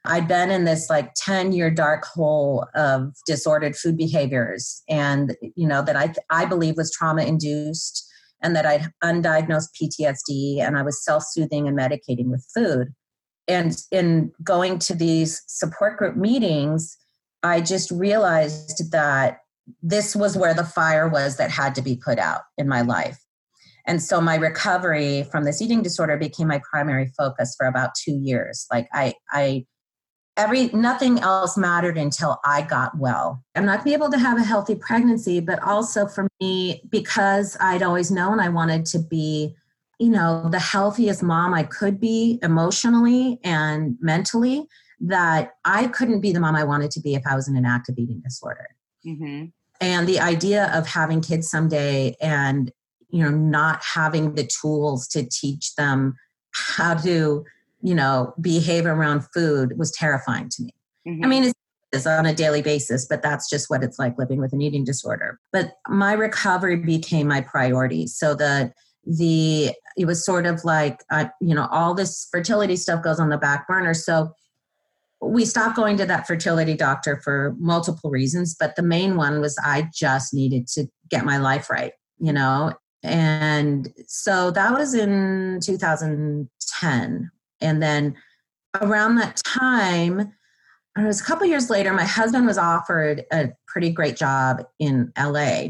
I'd 0.05 0.29
been 0.29 0.51
in 0.51 0.65
this 0.65 0.89
like 0.89 1.13
10 1.15 1.53
year 1.53 1.71
dark 1.71 2.05
hole 2.05 2.67
of 2.75 3.13
disordered 3.27 3.77
food 3.77 3.97
behaviors 3.97 4.83
and 4.89 5.37
you 5.55 5.69
know 5.69 5.83
that 5.83 5.97
I 5.97 6.15
I 6.31 6.47
believe 6.47 6.77
was 6.77 6.91
trauma 6.91 7.23
induced 7.23 8.09
and 8.43 8.55
that 8.57 8.67
I'd 8.67 8.91
undiagnosed 9.03 9.71
PTSD 9.81 10.61
and 10.61 10.79
I 10.79 10.83
was 10.83 11.05
self-soothing 11.05 11.67
and 11.67 11.79
medicating 11.79 12.27
with 12.27 12.47
food. 12.55 12.95
And 13.47 13.77
in 13.91 14.33
going 14.43 14.79
to 14.81 14.95
these 14.95 15.43
support 15.47 15.99
group 15.99 16.17
meetings, 16.17 16.97
I 17.43 17.61
just 17.61 17.91
realized 17.91 18.91
that 18.93 19.41
this 19.83 20.15
was 20.15 20.37
where 20.37 20.55
the 20.55 20.65
fire 20.65 21.09
was 21.09 21.37
that 21.37 21.51
had 21.51 21.75
to 21.77 21.83
be 21.83 21.97
put 21.97 22.19
out 22.19 22.43
in 22.57 22.69
my 22.69 22.83
life. 22.83 23.19
And 23.89 24.03
so 24.03 24.21
my 24.21 24.37
recovery 24.37 25.25
from 25.33 25.45
this 25.45 25.63
eating 25.63 25.83
disorder 25.83 26.19
became 26.19 26.47
my 26.47 26.61
primary 26.71 27.11
focus 27.17 27.55
for 27.57 27.67
about 27.67 27.95
two 27.95 28.13
years. 28.13 28.67
Like 28.71 28.87
I, 28.93 29.15
I, 29.33 29.65
every 30.37 30.67
nothing 30.69 31.19
else 31.21 31.57
mattered 31.57 31.97
until 31.97 32.39
I 32.45 32.61
got 32.63 32.99
well. 32.99 33.43
I'm 33.57 33.65
not 33.65 33.85
be 33.85 33.95
able 33.95 34.11
to 34.11 34.19
have 34.19 34.39
a 34.39 34.45
healthy 34.45 34.75
pregnancy, 34.75 35.41
but 35.41 35.61
also 35.63 36.07
for 36.07 36.29
me 36.39 36.83
because 36.91 37.57
I'd 37.61 37.83
always 37.83 38.11
known 38.11 38.41
I 38.41 38.51
wanted 38.51 38.85
to 38.87 38.99
be, 38.99 39.55
you 39.99 40.11
know, 40.11 40.51
the 40.51 40.61
healthiest 40.61 41.23
mom 41.23 41.55
I 41.55 41.63
could 41.63 41.99
be 41.99 42.39
emotionally 42.43 43.41
and 43.43 43.97
mentally. 44.01 44.67
That 45.01 45.53
I 45.65 45.87
couldn't 45.87 46.21
be 46.21 46.33
the 46.33 46.41
mom 46.41 46.57
I 46.57 46.65
wanted 46.65 46.91
to 46.91 47.01
be 47.01 47.15
if 47.15 47.23
I 47.25 47.37
was 47.37 47.49
in 47.49 47.57
an 47.57 47.65
active 47.65 47.95
eating 47.99 48.21
disorder. 48.21 48.67
Mm-hmm. 49.07 49.47
And 49.81 50.09
the 50.09 50.19
idea 50.19 50.73
of 50.75 50.89
having 50.89 51.21
kids 51.21 51.49
someday 51.49 52.17
and 52.21 52.73
you 53.11 53.23
know 53.23 53.31
not 53.31 53.83
having 53.83 54.35
the 54.35 54.47
tools 54.47 55.07
to 55.09 55.27
teach 55.31 55.75
them 55.77 56.15
how 56.53 56.95
to 56.95 57.45
you 57.83 57.95
know 57.95 58.35
behave 58.41 58.87
around 58.87 59.23
food 59.35 59.79
was 59.79 59.91
terrifying 59.93 60.49
to 60.51 60.63
me. 60.63 60.75
Mm-hmm. 61.07 61.25
i 61.25 61.29
mean 61.29 61.45
it's, 61.45 61.55
on 62.07 62.27
a 62.27 62.35
daily 62.35 62.61
basis 62.61 63.07
but 63.07 63.23
that's 63.23 63.49
just 63.49 63.71
what 63.71 63.83
it's 63.83 63.99
like 63.99 64.19
living 64.19 64.41
with 64.41 64.53
an 64.53 64.61
eating 64.61 64.85
disorder. 64.85 65.41
But 65.53 65.73
my 65.89 66.13
recovery 66.13 66.77
became 66.77 67.29
my 67.29 67.41
priority 67.41 68.07
so 68.07 68.35
the 68.35 68.73
the 69.07 69.73
it 69.97 70.05
was 70.05 70.23
sort 70.23 70.45
of 70.45 70.65
like 70.65 71.03
uh, 71.11 71.27
you 71.41 71.55
know 71.55 71.67
all 71.71 71.95
this 71.95 72.29
fertility 72.31 72.77
stuff 72.77 73.03
goes 73.03 73.19
on 73.19 73.31
the 73.31 73.39
back 73.39 73.67
burner. 73.67 73.95
So 73.95 74.35
we 75.21 75.45
stopped 75.45 75.77
going 75.77 75.97
to 75.97 76.07
that 76.07 76.27
fertility 76.27 76.75
doctor 76.75 77.21
for 77.23 77.55
multiple 77.59 78.11
reasons 78.11 78.55
but 78.59 78.77
the 78.77 78.83
main 78.83 79.17
one 79.17 79.41
was 79.41 79.59
i 79.65 79.89
just 79.93 80.33
needed 80.33 80.67
to 80.67 80.87
get 81.11 81.25
my 81.25 81.39
life 81.39 81.69
right 81.71 81.93
you 82.19 82.33
know 82.33 82.73
and 83.03 83.93
so 84.07 84.51
that 84.51 84.73
was 84.73 84.95
in 84.95 85.61
2010. 85.63 87.31
And 87.61 87.83
then 87.83 88.15
around 88.81 89.17
that 89.17 89.37
time, 89.45 90.33
it 90.97 91.05
was 91.05 91.21
a 91.21 91.25
couple 91.25 91.47
years 91.47 91.71
later, 91.71 91.93
my 91.93 92.05
husband 92.05 92.47
was 92.47 92.59
offered 92.59 93.25
a 93.33 93.51
pretty 93.67 93.91
great 93.91 94.17
job 94.17 94.65
in 94.79 95.13
LA. 95.19 95.69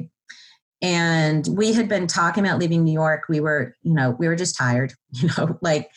And 0.81 1.47
we 1.51 1.73
had 1.73 1.89
been 1.89 2.07
talking 2.07 2.45
about 2.45 2.59
leaving 2.59 2.85
New 2.85 2.93
York. 2.93 3.25
We 3.29 3.41
were, 3.41 3.75
you 3.83 3.93
know, 3.93 4.11
we 4.19 4.29
were 4.29 4.37
just 4.37 4.57
tired, 4.57 4.95
you 5.13 5.29
know, 5.37 5.59
like 5.61 5.91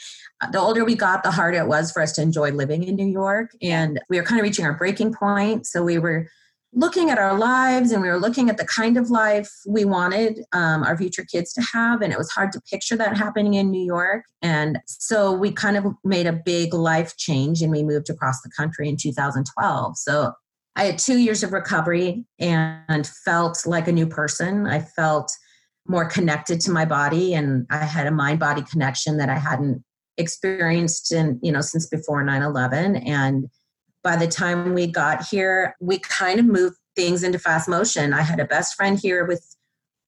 the 0.52 0.60
older 0.60 0.84
we 0.84 0.96
got, 0.96 1.24
the 1.24 1.32
harder 1.32 1.60
it 1.60 1.68
was 1.68 1.92
for 1.92 2.02
us 2.02 2.14
to 2.14 2.22
enjoy 2.22 2.52
living 2.52 2.84
in 2.84 2.96
New 2.96 3.08
York. 3.08 3.52
And 3.62 4.02
we 4.10 4.18
were 4.18 4.24
kind 4.24 4.40
of 4.40 4.44
reaching 4.44 4.66
our 4.66 4.74
breaking 4.74 5.14
point. 5.14 5.68
So 5.68 5.84
we 5.84 6.00
were 6.00 6.28
looking 6.74 7.10
at 7.10 7.18
our 7.18 7.38
lives 7.38 7.92
and 7.92 8.02
we 8.02 8.08
were 8.08 8.20
looking 8.20 8.50
at 8.50 8.58
the 8.58 8.66
kind 8.66 8.98
of 8.98 9.10
life 9.10 9.52
we 9.68 9.84
wanted 9.84 10.40
um, 10.54 10.84
our 10.84 10.98
future 10.98 11.26
kids 11.26 11.52
to 11.54 11.62
have 11.74 12.02
and 12.02 12.14
it 12.14 12.18
was 12.18 12.32
hard 12.32 12.52
to 12.52 12.62
picture 12.62 12.96
that 12.96 13.18
happening 13.18 13.56
in 13.56 13.70
new 13.70 13.84
york. 13.84 14.24
And 14.42 14.80
so 14.86 15.34
we 15.34 15.52
kind 15.52 15.76
of 15.76 15.86
made 16.04 16.28
a 16.28 16.34
big 16.34 16.74
life 16.74 17.18
change 17.18 17.62
and 17.62 17.72
we 17.72 17.84
moved 17.84 18.10
across 18.10 18.42
the 18.42 18.52
country 18.56 18.88
in 18.88 18.96
2012 18.98 19.98
so 19.98 20.34
I 20.76 20.86
had 20.86 20.98
two 20.98 21.18
years 21.18 21.44
of 21.44 21.52
recovery 21.52 22.26
and 22.40 23.06
felt 23.26 23.66
like 23.66 23.88
a 23.88 23.92
new 23.92 24.08
person. 24.08 24.68
I 24.68 24.80
felt 24.80 25.32
more 25.88 26.06
connected 26.06 26.62
to 26.62 26.72
my 26.72 26.86
body 26.86 27.34
and 27.34 27.66
I 27.70 27.86
had 27.86 28.08
a 28.08 28.12
mind 28.12 28.40
body 28.40 28.62
connection 28.62 29.18
that 29.18 29.30
I 29.30 29.38
hadn't 29.38 29.84
experienced 30.18 31.12
in, 31.12 31.40
you 31.42 31.52
know, 31.52 31.62
since 31.62 31.88
before 31.88 32.24
9/11 32.24 33.06
and 33.06 33.46
by 34.04 34.16
the 34.16 34.28
time 34.28 34.74
we 34.74 34.88
got 34.88 35.26
here, 35.28 35.76
we 35.80 36.00
kind 36.00 36.40
of 36.40 36.46
moved 36.46 36.78
things 36.96 37.24
into 37.24 37.40
fast 37.40 37.70
motion. 37.70 38.14
I 38.14 38.22
had 38.22 38.40
a 38.40 38.46
best 38.46 38.76
friend 38.76 39.00
here 39.00 39.26
with 39.26 39.46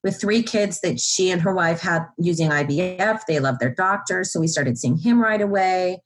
with 0.04 0.20
three 0.20 0.44
kids 0.44 0.82
that 0.82 1.00
she 1.00 1.32
and 1.32 1.42
her 1.42 1.54
wife 1.54 1.80
had 1.80 2.06
using 2.18 2.50
IVF. 2.50 3.22
They 3.26 3.40
loved 3.40 3.62
their 3.62 3.74
doctor, 3.74 4.26
so 4.26 4.40
we 4.40 4.48
started 4.48 4.78
seeing 4.78 4.98
him 4.98 5.22
right 5.22 5.42
away. 5.42 6.02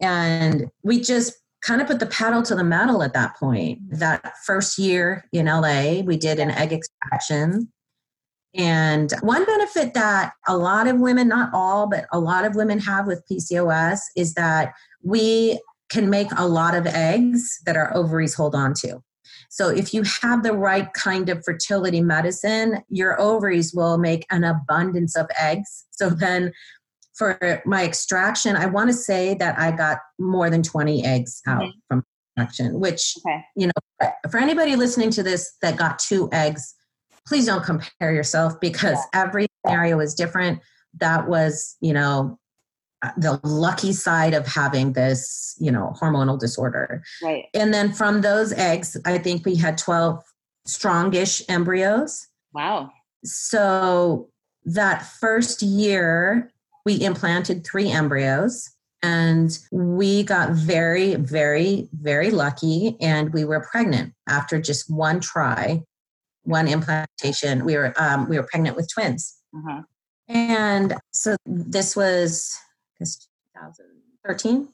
And 0.00 0.66
we 0.82 1.00
just 1.00 1.32
kind 1.62 1.80
of 1.80 1.86
put 1.86 1.98
the 1.98 2.06
pedal 2.06 2.42
to 2.42 2.54
the 2.54 2.62
metal 2.62 3.02
at 3.02 3.14
that 3.14 3.36
point. 3.36 3.78
That 3.90 4.34
first 4.44 4.78
year 4.78 5.24
in 5.32 5.46
LA, 5.46 6.02
we 6.02 6.16
did 6.16 6.38
an 6.38 6.50
egg 6.50 6.72
extraction. 6.72 7.72
And 8.54 9.12
one 9.22 9.44
benefit 9.44 9.94
that 9.94 10.32
a 10.46 10.56
lot 10.56 10.86
of 10.86 11.00
women, 11.00 11.28
not 11.28 11.50
all, 11.52 11.88
but 11.88 12.06
a 12.12 12.20
lot 12.20 12.44
of 12.44 12.54
women 12.54 12.78
have 12.80 13.06
with 13.06 13.24
PCOS 13.30 14.00
is 14.16 14.34
that 14.34 14.72
we 15.02 15.60
can 15.88 16.10
make 16.10 16.28
a 16.36 16.46
lot 16.46 16.74
of 16.74 16.86
eggs 16.86 17.60
that 17.66 17.76
our 17.76 17.94
ovaries 17.96 18.34
hold 18.34 18.54
on 18.54 18.74
to. 18.74 19.02
So 19.50 19.68
if 19.68 19.94
you 19.94 20.02
have 20.22 20.42
the 20.42 20.52
right 20.52 20.92
kind 20.92 21.28
of 21.28 21.42
fertility 21.44 22.02
medicine, 22.02 22.82
your 22.88 23.20
ovaries 23.20 23.72
will 23.74 23.96
make 23.98 24.26
an 24.30 24.44
abundance 24.44 25.16
of 25.16 25.26
eggs. 25.38 25.86
So 25.90 26.10
then 26.10 26.52
for 27.14 27.62
my 27.64 27.84
extraction, 27.84 28.56
I 28.56 28.66
want 28.66 28.90
to 28.90 28.94
say 28.94 29.34
that 29.34 29.58
I 29.58 29.72
got 29.72 29.98
more 30.18 30.50
than 30.50 30.62
20 30.62 31.04
eggs 31.04 31.42
out 31.46 31.62
mm-hmm. 31.62 31.78
from 31.88 32.04
extraction, 32.38 32.78
which, 32.78 33.14
okay. 33.26 33.42
you 33.56 33.66
know, 33.68 34.10
for 34.30 34.38
anybody 34.38 34.76
listening 34.76 35.10
to 35.10 35.22
this 35.22 35.52
that 35.62 35.76
got 35.76 35.98
two 35.98 36.28
eggs, 36.32 36.74
please 37.26 37.46
don't 37.46 37.64
compare 37.64 38.12
yourself 38.12 38.60
because 38.60 38.98
yeah. 39.14 39.22
every 39.22 39.46
scenario 39.66 39.98
is 40.00 40.14
different. 40.14 40.60
That 41.00 41.28
was, 41.28 41.76
you 41.80 41.92
know, 41.92 42.38
the 43.16 43.40
lucky 43.44 43.92
side 43.92 44.34
of 44.34 44.46
having 44.46 44.92
this, 44.92 45.56
you 45.60 45.70
know, 45.70 45.94
hormonal 46.00 46.38
disorder. 46.38 47.02
Right. 47.22 47.46
And 47.54 47.72
then 47.72 47.92
from 47.92 48.22
those 48.22 48.52
eggs, 48.52 48.96
I 49.04 49.18
think 49.18 49.46
we 49.46 49.54
had 49.54 49.78
12 49.78 50.22
strongish 50.66 51.42
embryos. 51.48 52.26
Wow. 52.52 52.90
So 53.24 54.28
that 54.64 55.06
first 55.20 55.62
year, 55.62 56.52
we 56.84 57.02
implanted 57.02 57.64
three 57.64 57.90
embryos 57.90 58.70
and 59.02 59.56
we 59.70 60.24
got 60.24 60.50
very, 60.50 61.14
very, 61.14 61.88
very 61.92 62.30
lucky 62.30 62.96
and 63.00 63.32
we 63.32 63.44
were 63.44 63.66
pregnant 63.70 64.12
after 64.28 64.60
just 64.60 64.90
one 64.90 65.20
try, 65.20 65.82
one 66.42 66.66
implantation. 66.66 67.64
We 67.64 67.76
were, 67.76 67.94
um, 67.96 68.28
we 68.28 68.38
were 68.38 68.46
pregnant 68.50 68.76
with 68.76 68.88
twins. 68.92 69.36
Uh-huh. 69.54 69.82
And 70.28 70.94
so 71.12 71.36
this 71.46 71.94
was 71.96 72.54
2013. 72.98 74.68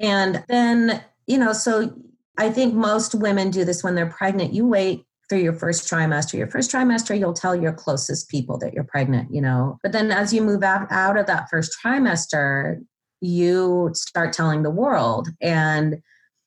And 0.00 0.44
then, 0.48 1.02
you 1.26 1.38
know, 1.38 1.52
so 1.52 1.94
I 2.36 2.50
think 2.50 2.74
most 2.74 3.14
women 3.14 3.50
do 3.50 3.64
this 3.64 3.84
when 3.84 3.94
they're 3.94 4.10
pregnant. 4.10 4.52
You 4.52 4.66
wait 4.66 5.04
through 5.28 5.38
your 5.38 5.54
first 5.54 5.88
trimester. 5.88 6.34
Your 6.34 6.48
first 6.48 6.70
trimester, 6.70 7.18
you'll 7.18 7.32
tell 7.32 7.56
your 7.56 7.72
closest 7.72 8.28
people 8.28 8.58
that 8.58 8.74
you're 8.74 8.84
pregnant, 8.84 9.32
you 9.32 9.40
know. 9.40 9.78
But 9.82 9.92
then 9.92 10.10
as 10.10 10.32
you 10.32 10.42
move 10.42 10.62
out, 10.62 10.90
out 10.90 11.16
of 11.16 11.26
that 11.26 11.48
first 11.48 11.76
trimester, 11.82 12.80
you 13.20 13.90
start 13.94 14.32
telling 14.32 14.62
the 14.62 14.70
world. 14.70 15.28
And 15.40 16.02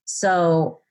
so, 0.05 0.81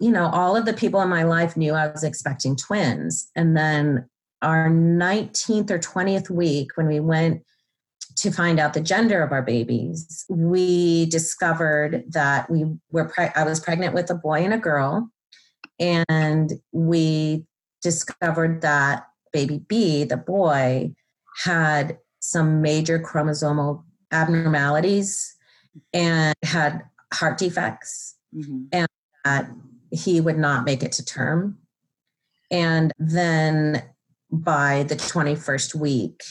you 0.00 0.10
know, 0.10 0.28
all 0.28 0.56
of 0.56 0.64
the 0.64 0.72
people 0.72 1.00
in 1.02 1.08
my 1.08 1.24
life 1.24 1.56
knew 1.56 1.74
I 1.74 1.88
was 1.88 2.04
expecting 2.04 2.56
twins. 2.56 3.30
And 3.34 3.56
then 3.56 4.08
our 4.42 4.68
19th 4.70 5.70
or 5.70 5.78
20th 5.78 6.30
week, 6.30 6.76
when 6.76 6.86
we 6.86 7.00
went 7.00 7.42
to 8.16 8.30
find 8.30 8.58
out 8.58 8.74
the 8.74 8.80
gender 8.80 9.22
of 9.22 9.30
our 9.30 9.42
babies, 9.42 10.24
we 10.28 11.06
discovered 11.06 12.04
that 12.08 12.50
we 12.50 12.64
were 12.90 13.08
pre- 13.08 13.30
I 13.34 13.44
was 13.44 13.60
pregnant 13.60 13.94
with 13.94 14.10
a 14.10 14.14
boy 14.14 14.42
and 14.42 14.54
a 14.54 14.58
girl, 14.58 15.10
and 15.78 16.52
we 16.72 17.46
discovered 17.82 18.62
that 18.62 19.06
baby 19.32 19.58
B, 19.68 20.04
the 20.04 20.16
boy, 20.16 20.94
had 21.44 21.98
some 22.20 22.62
major 22.62 22.98
chromosomal 22.98 23.84
abnormalities 24.10 25.36
and 25.92 26.34
had 26.42 26.82
heart 27.12 27.36
defects, 27.36 28.16
mm-hmm. 28.34 28.64
and 28.72 28.88
that 29.24 29.50
he 29.90 30.20
would 30.20 30.38
not 30.38 30.64
make 30.64 30.82
it 30.82 30.92
to 30.92 31.04
term. 31.04 31.58
And 32.50 32.92
then 32.98 33.82
by 34.30 34.84
the 34.84 34.96
21st 34.96 35.74
week, 35.74 36.22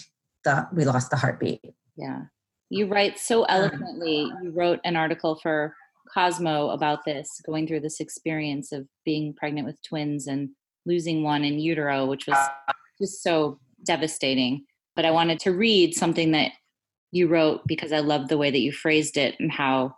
the 0.44 0.68
we 0.74 0.86
lost 0.86 1.12
the 1.12 1.18
heartbeat. 1.18 1.75
Yeah. 1.96 2.24
You 2.70 2.88
write 2.88 3.20
so 3.20 3.44
eloquently. 3.44 4.30
You 4.42 4.52
wrote 4.52 4.80
an 4.84 4.96
article 4.96 5.40
for 5.42 5.76
Cosmo 6.14 6.70
about 6.70 7.06
this, 7.06 7.42
going 7.46 7.68
through 7.68 7.82
this 7.82 8.00
experience 8.00 8.72
of 8.72 8.88
being 9.06 9.34
pregnant 9.34 9.68
with 9.68 9.82
twins 9.82 10.28
and 10.28 10.50
losing 10.86 11.24
one 11.24 11.44
in 11.44 11.60
utero, 11.60 12.06
which 12.06 12.28
was 12.28 12.38
just 13.00 13.24
so 13.24 13.60
devastating. 13.86 14.66
But 14.96 15.06
I 15.06 15.12
wanted 15.12 15.40
to 15.42 15.52
read 15.52 15.96
something 15.96 16.32
that 16.32 16.52
you 17.12 17.28
wrote 17.28 17.62
because 17.66 17.92
I 17.92 18.00
loved 18.00 18.30
the 18.30 18.38
way 18.38 18.52
that 18.52 18.60
you 18.60 18.72
phrased 18.72 19.18
it 19.18 19.36
and 19.40 19.52
how. 19.52 19.96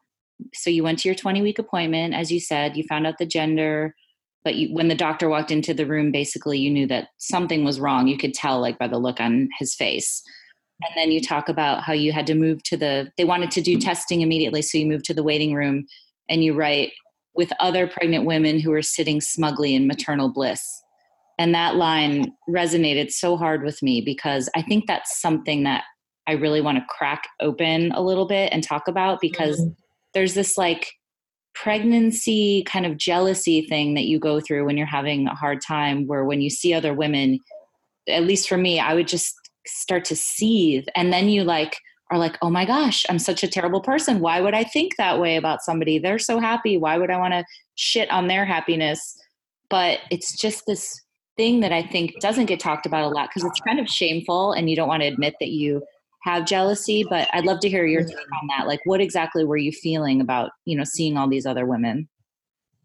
So 0.53 0.69
you 0.69 0.83
went 0.83 0.99
to 0.99 1.07
your 1.07 1.15
20 1.15 1.41
week 1.41 1.60
appointment, 1.60 2.13
as 2.13 2.31
you 2.31 2.39
said, 2.39 2.77
you 2.77 2.83
found 2.83 3.07
out 3.07 3.17
the 3.17 3.25
gender, 3.25 3.95
but 4.43 4.55
you, 4.55 4.73
when 4.73 4.88
the 4.88 4.95
doctor 4.95 5.27
walked 5.27 5.51
into 5.51 5.73
the 5.73 5.86
room, 5.86 6.12
basically 6.12 6.60
you 6.60 6.69
knew 6.69 6.88
that 6.88 7.10
something 7.17 7.63
was 7.63 7.79
wrong. 7.79 8.07
You 8.07 8.17
could 8.17 8.33
tell, 8.33 8.62
like 8.62 8.77
by 8.77 8.88
the 8.88 8.99
look 8.99 9.19
on 9.19 9.49
his 9.57 9.73
face. 9.73 10.21
And 10.81 10.91
then 10.95 11.11
you 11.11 11.21
talk 11.21 11.49
about 11.49 11.83
how 11.83 11.93
you 11.93 12.11
had 12.11 12.27
to 12.27 12.35
move 12.35 12.61
to 12.63 12.77
the, 12.77 13.11
they 13.17 13.25
wanted 13.25 13.51
to 13.51 13.61
do 13.61 13.79
testing 13.79 14.21
immediately. 14.21 14.61
So 14.61 14.77
you 14.77 14.85
moved 14.85 15.05
to 15.05 15.13
the 15.13 15.23
waiting 15.23 15.53
room 15.53 15.87
and 16.29 16.43
you 16.43 16.53
write, 16.53 16.91
with 17.37 17.53
other 17.59 17.87
pregnant 17.87 18.25
women 18.25 18.59
who 18.59 18.71
were 18.71 18.81
sitting 18.81 19.21
smugly 19.21 19.75
in 19.75 19.87
maternal 19.87 20.27
bliss. 20.27 20.83
And 21.37 21.53
that 21.53 21.75
line 21.75 22.33
resonated 22.49 23.11
so 23.11 23.37
hard 23.37 23.63
with 23.63 23.81
me 23.83 24.01
because 24.01 24.49
I 24.55 24.63
think 24.63 24.87
that's 24.87 25.21
something 25.21 25.63
that 25.63 25.83
I 26.27 26.33
really 26.33 26.61
want 26.61 26.79
to 26.79 26.85
crack 26.89 27.23
open 27.39 27.91
a 27.91 28.01
little 28.01 28.27
bit 28.27 28.51
and 28.51 28.63
talk 28.63 28.87
about 28.87 29.21
because 29.21 29.61
mm-hmm. 29.61 29.71
there's 30.15 30.33
this 30.33 30.57
like 30.57 30.91
pregnancy 31.53 32.63
kind 32.63 32.85
of 32.85 32.97
jealousy 32.97 33.61
thing 33.67 33.93
that 33.93 34.05
you 34.05 34.19
go 34.19 34.39
through 34.39 34.65
when 34.65 34.75
you're 34.75 34.87
having 34.87 35.27
a 35.27 35.35
hard 35.35 35.61
time 35.61 36.07
where 36.07 36.25
when 36.25 36.41
you 36.41 36.49
see 36.49 36.73
other 36.73 36.93
women 36.93 37.39
at 38.07 38.23
least 38.23 38.47
for 38.47 38.57
me 38.57 38.79
I 38.79 38.93
would 38.93 39.07
just 39.07 39.33
start 39.67 40.06
to 40.06 40.15
seethe 40.15 40.86
and 40.95 41.12
then 41.12 41.30
you 41.30 41.43
like 41.43 41.77
are 42.10 42.17
like 42.17 42.38
oh 42.41 42.49
my 42.49 42.65
gosh 42.65 43.06
i'm 43.10 43.19
such 43.19 43.43
a 43.43 43.47
terrible 43.47 43.82
person. 43.82 44.19
Why 44.19 44.41
would 44.41 44.53
i 44.53 44.63
think 44.63 44.95
that 44.97 45.19
way 45.19 45.36
about 45.36 45.62
somebody? 45.62 45.99
They're 45.99 46.19
so 46.19 46.39
happy. 46.39 46.77
Why 46.77 46.97
would 46.97 47.12
i 47.12 47.17
want 47.17 47.34
to 47.34 47.45
shit 47.75 48.10
on 48.12 48.27
their 48.27 48.45
happiness? 48.45 49.17
But 49.69 49.99
it's 50.10 50.38
just 50.38 50.65
this 50.65 51.01
thing 51.38 51.60
that 51.60 51.71
i 51.71 51.84
think 51.84 52.19
doesn't 52.19 52.47
get 52.47 52.60
talked 52.60 52.86
about 52.86 53.03
a 53.03 53.10
lot 53.10 53.30
because 53.30 53.47
it's 53.47 53.62
kind 53.62 53.80
of 53.80 53.88
shameful 53.88 54.53
and 54.53 54.69
you 54.69 54.75
don't 54.75 54.88
want 54.88 55.03
to 55.03 55.08
admit 55.08 55.36
that 55.39 55.49
you 55.49 55.84
have 56.23 56.47
jealousy 56.47 57.06
but 57.08 57.27
i'd 57.34 57.45
love 57.45 57.60
to 57.60 57.69
hear 57.69 57.86
your 57.86 58.03
take 58.03 58.17
on 58.41 58.47
that. 58.47 58.67
Like 58.67 58.80
what 58.86 59.01
exactly 59.01 59.45
were 59.45 59.58
you 59.58 59.71
feeling 59.71 60.19
about 60.19 60.51
you 60.65 60.75
know 60.77 60.84
seeing 60.84 61.17
all 61.17 61.27
these 61.27 61.45
other 61.45 61.65
women? 61.65 62.08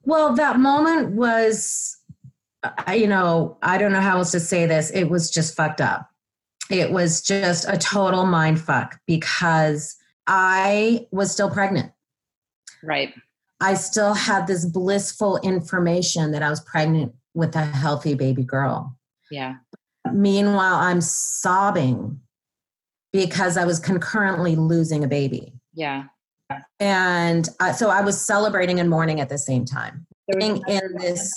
Well 0.04 0.34
that 0.34 0.58
moment 0.58 1.12
was 1.12 1.96
uh, 2.62 2.92
you 2.92 3.06
know 3.06 3.56
i 3.62 3.78
don't 3.78 3.92
know 3.92 4.00
how 4.00 4.18
else 4.18 4.32
to 4.32 4.40
say 4.40 4.66
this. 4.66 4.90
It 4.90 5.04
was 5.04 5.30
just 5.30 5.56
fucked 5.56 5.80
up 5.80 6.11
it 6.72 6.90
was 6.90 7.20
just 7.20 7.68
a 7.68 7.76
total 7.76 8.24
mind 8.24 8.58
fuck 8.58 8.98
because 9.06 9.94
I 10.26 11.06
was 11.12 11.30
still 11.30 11.50
pregnant. 11.50 11.92
Right. 12.82 13.12
I 13.60 13.74
still 13.74 14.14
had 14.14 14.46
this 14.46 14.64
blissful 14.64 15.36
information 15.38 16.32
that 16.32 16.42
I 16.42 16.48
was 16.48 16.60
pregnant 16.60 17.12
with 17.34 17.54
a 17.54 17.64
healthy 17.64 18.14
baby 18.14 18.42
girl. 18.42 18.96
Yeah. 19.30 19.56
Meanwhile, 20.12 20.76
I'm 20.76 21.02
sobbing 21.02 22.20
because 23.12 23.58
I 23.58 23.66
was 23.66 23.78
concurrently 23.78 24.56
losing 24.56 25.04
a 25.04 25.08
baby. 25.08 25.52
Yeah. 25.74 26.04
And 26.80 27.48
uh, 27.60 27.72
so 27.72 27.90
I 27.90 28.00
was 28.00 28.20
celebrating 28.20 28.80
and 28.80 28.88
mourning 28.88 29.20
at 29.20 29.28
the 29.28 29.38
same 29.38 29.64
time. 29.64 30.06
In 30.28 30.62
this 30.98 31.32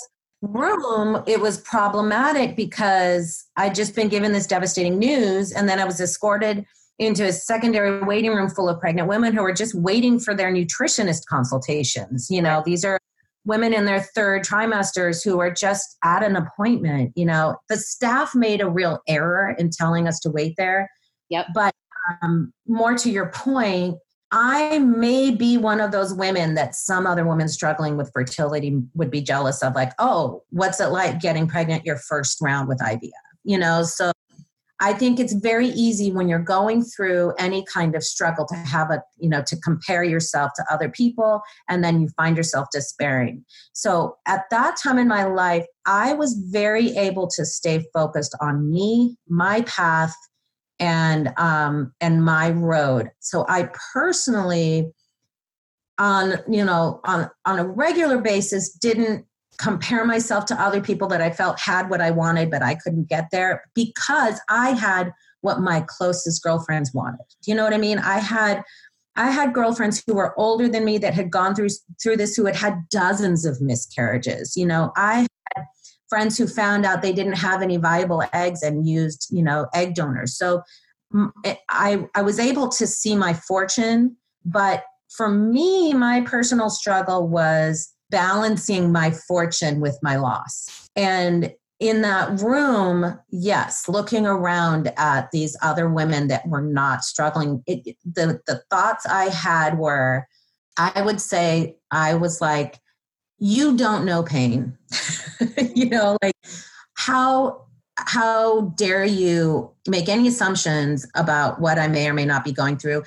room, 0.46 1.22
it 1.26 1.40
was 1.40 1.60
problematic 1.60 2.56
because 2.56 3.44
I'd 3.56 3.74
just 3.74 3.94
been 3.94 4.08
given 4.08 4.32
this 4.32 4.46
devastating 4.46 4.98
news, 4.98 5.52
and 5.52 5.68
then 5.68 5.78
I 5.78 5.84
was 5.84 6.00
escorted 6.00 6.64
into 6.98 7.24
a 7.24 7.32
secondary 7.32 8.00
waiting 8.02 8.32
room 8.32 8.48
full 8.48 8.68
of 8.68 8.80
pregnant 8.80 9.08
women 9.08 9.34
who 9.34 9.42
were 9.42 9.52
just 9.52 9.74
waiting 9.74 10.18
for 10.18 10.34
their 10.34 10.52
nutritionist 10.52 11.26
consultations. 11.26 12.30
You 12.30 12.40
know, 12.40 12.62
these 12.64 12.84
are 12.84 12.98
women 13.44 13.72
in 13.72 13.84
their 13.84 14.00
third 14.00 14.42
trimesters 14.42 15.22
who 15.24 15.38
are 15.38 15.50
just 15.50 15.96
at 16.02 16.22
an 16.22 16.36
appointment. 16.36 17.12
You 17.14 17.26
know, 17.26 17.56
the 17.68 17.76
staff 17.76 18.34
made 18.34 18.60
a 18.60 18.68
real 18.68 19.00
error 19.06 19.54
in 19.58 19.70
telling 19.70 20.08
us 20.08 20.18
to 20.20 20.30
wait 20.30 20.54
there. 20.56 20.90
Yep. 21.28 21.46
But 21.54 21.74
um, 22.22 22.52
more 22.66 22.96
to 22.96 23.10
your 23.10 23.30
point, 23.30 23.98
I 24.32 24.78
may 24.78 25.30
be 25.30 25.56
one 25.56 25.80
of 25.80 25.92
those 25.92 26.12
women 26.12 26.54
that 26.54 26.74
some 26.74 27.06
other 27.06 27.26
women 27.26 27.48
struggling 27.48 27.96
with 27.96 28.10
fertility 28.12 28.76
would 28.94 29.10
be 29.10 29.20
jealous 29.20 29.62
of, 29.62 29.74
like, 29.74 29.92
oh, 29.98 30.42
what's 30.50 30.80
it 30.80 30.88
like 30.88 31.20
getting 31.20 31.46
pregnant 31.46 31.84
your 31.84 31.96
first 31.96 32.38
round 32.40 32.68
with 32.68 32.78
IVF? 32.78 33.10
You 33.44 33.58
know, 33.58 33.84
so 33.84 34.10
I 34.80 34.92
think 34.92 35.18
it's 35.18 35.32
very 35.32 35.68
easy 35.68 36.12
when 36.12 36.28
you're 36.28 36.38
going 36.38 36.84
through 36.84 37.32
any 37.38 37.64
kind 37.64 37.94
of 37.94 38.02
struggle 38.02 38.46
to 38.46 38.54
have 38.56 38.90
a, 38.90 39.02
you 39.16 39.28
know, 39.28 39.42
to 39.46 39.56
compare 39.60 40.04
yourself 40.04 40.52
to 40.56 40.64
other 40.70 40.90
people 40.90 41.40
and 41.68 41.82
then 41.82 42.00
you 42.00 42.08
find 42.16 42.36
yourself 42.36 42.68
despairing. 42.72 43.44
So 43.72 44.16
at 44.26 44.44
that 44.50 44.76
time 44.76 44.98
in 44.98 45.08
my 45.08 45.24
life, 45.24 45.64
I 45.86 46.12
was 46.12 46.34
very 46.50 46.94
able 46.96 47.26
to 47.28 47.46
stay 47.46 47.86
focused 47.94 48.36
on 48.40 48.70
me, 48.70 49.16
my 49.28 49.62
path, 49.62 50.14
and 50.78 51.32
um, 51.36 51.92
and 52.00 52.24
my 52.24 52.50
road. 52.50 53.10
So 53.20 53.44
I 53.48 53.70
personally, 53.92 54.92
on 55.98 56.34
you 56.48 56.64
know 56.64 57.00
on 57.04 57.30
on 57.44 57.58
a 57.58 57.66
regular 57.66 58.18
basis, 58.18 58.72
didn't 58.72 59.26
compare 59.58 60.04
myself 60.04 60.44
to 60.46 60.60
other 60.60 60.80
people 60.80 61.08
that 61.08 61.22
I 61.22 61.30
felt 61.30 61.58
had 61.58 61.88
what 61.88 62.00
I 62.00 62.10
wanted, 62.10 62.50
but 62.50 62.62
I 62.62 62.74
couldn't 62.74 63.08
get 63.08 63.28
there 63.32 63.64
because 63.74 64.38
I 64.48 64.70
had 64.70 65.12
what 65.40 65.60
my 65.60 65.84
closest 65.86 66.42
girlfriends 66.42 66.92
wanted. 66.92 67.24
Do 67.42 67.50
you 67.50 67.56
know 67.56 67.64
what 67.64 67.72
I 67.72 67.78
mean? 67.78 67.98
I 67.98 68.18
had 68.18 68.62
I 69.16 69.30
had 69.30 69.54
girlfriends 69.54 70.02
who 70.06 70.14
were 70.14 70.38
older 70.38 70.68
than 70.68 70.84
me 70.84 70.98
that 70.98 71.14
had 71.14 71.30
gone 71.30 71.54
through 71.54 71.70
through 72.02 72.18
this 72.18 72.36
who 72.36 72.44
had 72.44 72.56
had 72.56 72.88
dozens 72.90 73.46
of 73.46 73.60
miscarriages. 73.60 74.56
You 74.56 74.66
know, 74.66 74.92
I 74.96 75.26
friends 76.08 76.38
who 76.38 76.46
found 76.46 76.84
out 76.84 77.02
they 77.02 77.12
didn't 77.12 77.34
have 77.34 77.62
any 77.62 77.76
viable 77.76 78.22
eggs 78.32 78.62
and 78.62 78.86
used, 78.86 79.28
you 79.30 79.42
know, 79.42 79.66
egg 79.74 79.94
donors. 79.94 80.36
So 80.36 80.62
eh, 81.44 81.56
I 81.68 82.06
I 82.14 82.22
was 82.22 82.38
able 82.38 82.68
to 82.68 82.86
see 82.86 83.16
my 83.16 83.32
fortune, 83.32 84.16
but 84.44 84.84
for 85.16 85.28
me 85.28 85.94
my 85.94 86.20
personal 86.22 86.70
struggle 86.70 87.28
was 87.28 87.92
balancing 88.10 88.92
my 88.92 89.10
fortune 89.10 89.80
with 89.80 89.98
my 90.02 90.16
loss. 90.16 90.88
And 90.94 91.52
in 91.78 92.02
that 92.02 92.40
room, 92.40 93.18
yes, 93.30 93.88
looking 93.88 94.26
around 94.26 94.92
at 94.96 95.30
these 95.30 95.56
other 95.60 95.88
women 95.88 96.28
that 96.28 96.46
were 96.48 96.62
not 96.62 97.04
struggling, 97.04 97.62
it, 97.66 97.96
the, 98.04 98.40
the 98.46 98.62
thoughts 98.70 99.04
I 99.06 99.24
had 99.24 99.76
were, 99.76 100.26
I 100.78 101.02
would 101.02 101.20
say, 101.20 101.76
I 101.90 102.14
was 102.14 102.40
like, 102.40 102.80
you 103.38 103.76
don't 103.76 104.04
know 104.04 104.22
pain. 104.22 104.76
you 105.74 105.88
know, 105.88 106.16
like 106.22 106.36
how 106.94 107.66
how 107.98 108.72
dare 108.76 109.04
you 109.04 109.70
make 109.88 110.08
any 110.08 110.28
assumptions 110.28 111.06
about 111.14 111.60
what 111.60 111.78
I 111.78 111.88
may 111.88 112.08
or 112.08 112.14
may 112.14 112.26
not 112.26 112.44
be 112.44 112.52
going 112.52 112.76
through? 112.76 113.02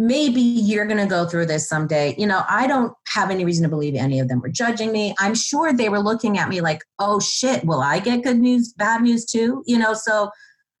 maybe 0.00 0.40
you're 0.40 0.86
going 0.86 0.98
to 0.98 1.06
go 1.06 1.26
through 1.26 1.46
this 1.46 1.68
someday. 1.68 2.14
You 2.16 2.26
know, 2.26 2.42
I 2.48 2.66
don't 2.66 2.94
have 3.08 3.30
any 3.30 3.44
reason 3.44 3.64
to 3.64 3.68
believe 3.68 3.94
any 3.94 4.18
of 4.18 4.28
them 4.28 4.40
were 4.40 4.48
judging 4.48 4.92
me. 4.92 5.14
I'm 5.18 5.34
sure 5.34 5.72
they 5.72 5.88
were 5.88 6.00
looking 6.00 6.38
at 6.38 6.48
me 6.48 6.60
like, 6.60 6.82
"Oh 6.98 7.20
shit, 7.20 7.64
will 7.64 7.80
I 7.80 7.98
get 7.98 8.24
good 8.24 8.38
news, 8.38 8.72
bad 8.72 9.02
news 9.02 9.26
too?" 9.26 9.62
You 9.66 9.78
know, 9.78 9.94
so 9.94 10.30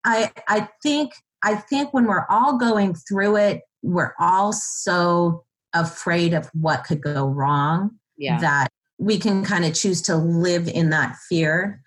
I 0.04 0.30
I 0.48 0.68
think 0.82 1.12
I 1.42 1.54
think 1.54 1.92
when 1.92 2.06
we're 2.06 2.26
all 2.30 2.56
going 2.56 2.94
through 2.94 3.36
it, 3.36 3.62
we're 3.82 4.14
all 4.18 4.52
so 4.52 5.44
afraid 5.74 6.32
of 6.32 6.50
what 6.54 6.84
could 6.84 7.00
go 7.00 7.26
wrong 7.26 7.90
yeah. 8.16 8.40
that 8.40 8.68
we 9.00 9.18
can 9.18 9.42
kind 9.44 9.64
of 9.64 9.74
choose 9.74 10.02
to 10.02 10.16
live 10.16 10.68
in 10.68 10.90
that 10.90 11.16
fear. 11.28 11.82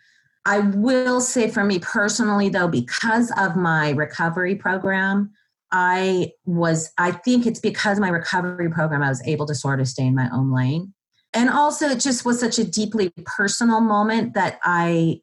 I 0.45 0.59
will 0.59 1.21
say 1.21 1.49
for 1.49 1.63
me 1.63 1.79
personally 1.79 2.49
though 2.49 2.67
because 2.67 3.31
of 3.37 3.55
my 3.55 3.91
recovery 3.91 4.55
program, 4.55 5.31
I 5.71 6.31
was, 6.45 6.91
I 6.97 7.11
think 7.11 7.45
it's 7.45 7.59
because 7.59 7.99
my 7.99 8.09
recovery 8.09 8.69
program, 8.69 9.01
I 9.01 9.09
was 9.09 9.25
able 9.25 9.45
to 9.45 9.55
sort 9.55 9.79
of 9.79 9.87
stay 9.87 10.05
in 10.05 10.15
my 10.15 10.29
own 10.33 10.53
lane. 10.53 10.93
And 11.33 11.49
also, 11.49 11.87
it 11.87 11.99
just 11.99 12.25
was 12.25 12.39
such 12.39 12.59
a 12.59 12.63
deeply 12.63 13.11
personal 13.25 13.81
moment 13.81 14.35
that 14.35 14.59
I, 14.63 15.21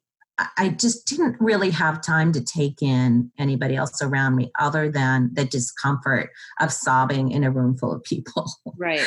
I 0.57 0.69
just 0.69 1.07
didn't 1.07 1.37
really 1.39 1.69
have 1.69 2.01
time 2.01 2.33
to 2.33 2.43
take 2.43 2.81
in 2.81 3.31
anybody 3.37 3.75
else 3.75 4.01
around 4.01 4.35
me 4.35 4.51
other 4.59 4.91
than 4.91 5.29
the 5.33 5.45
discomfort 5.45 6.31
of 6.59 6.73
sobbing 6.73 7.31
in 7.31 7.45
a 7.45 7.51
room 7.51 7.77
full 7.77 7.93
of 7.93 8.03
people. 8.03 8.51
Right. 8.77 9.05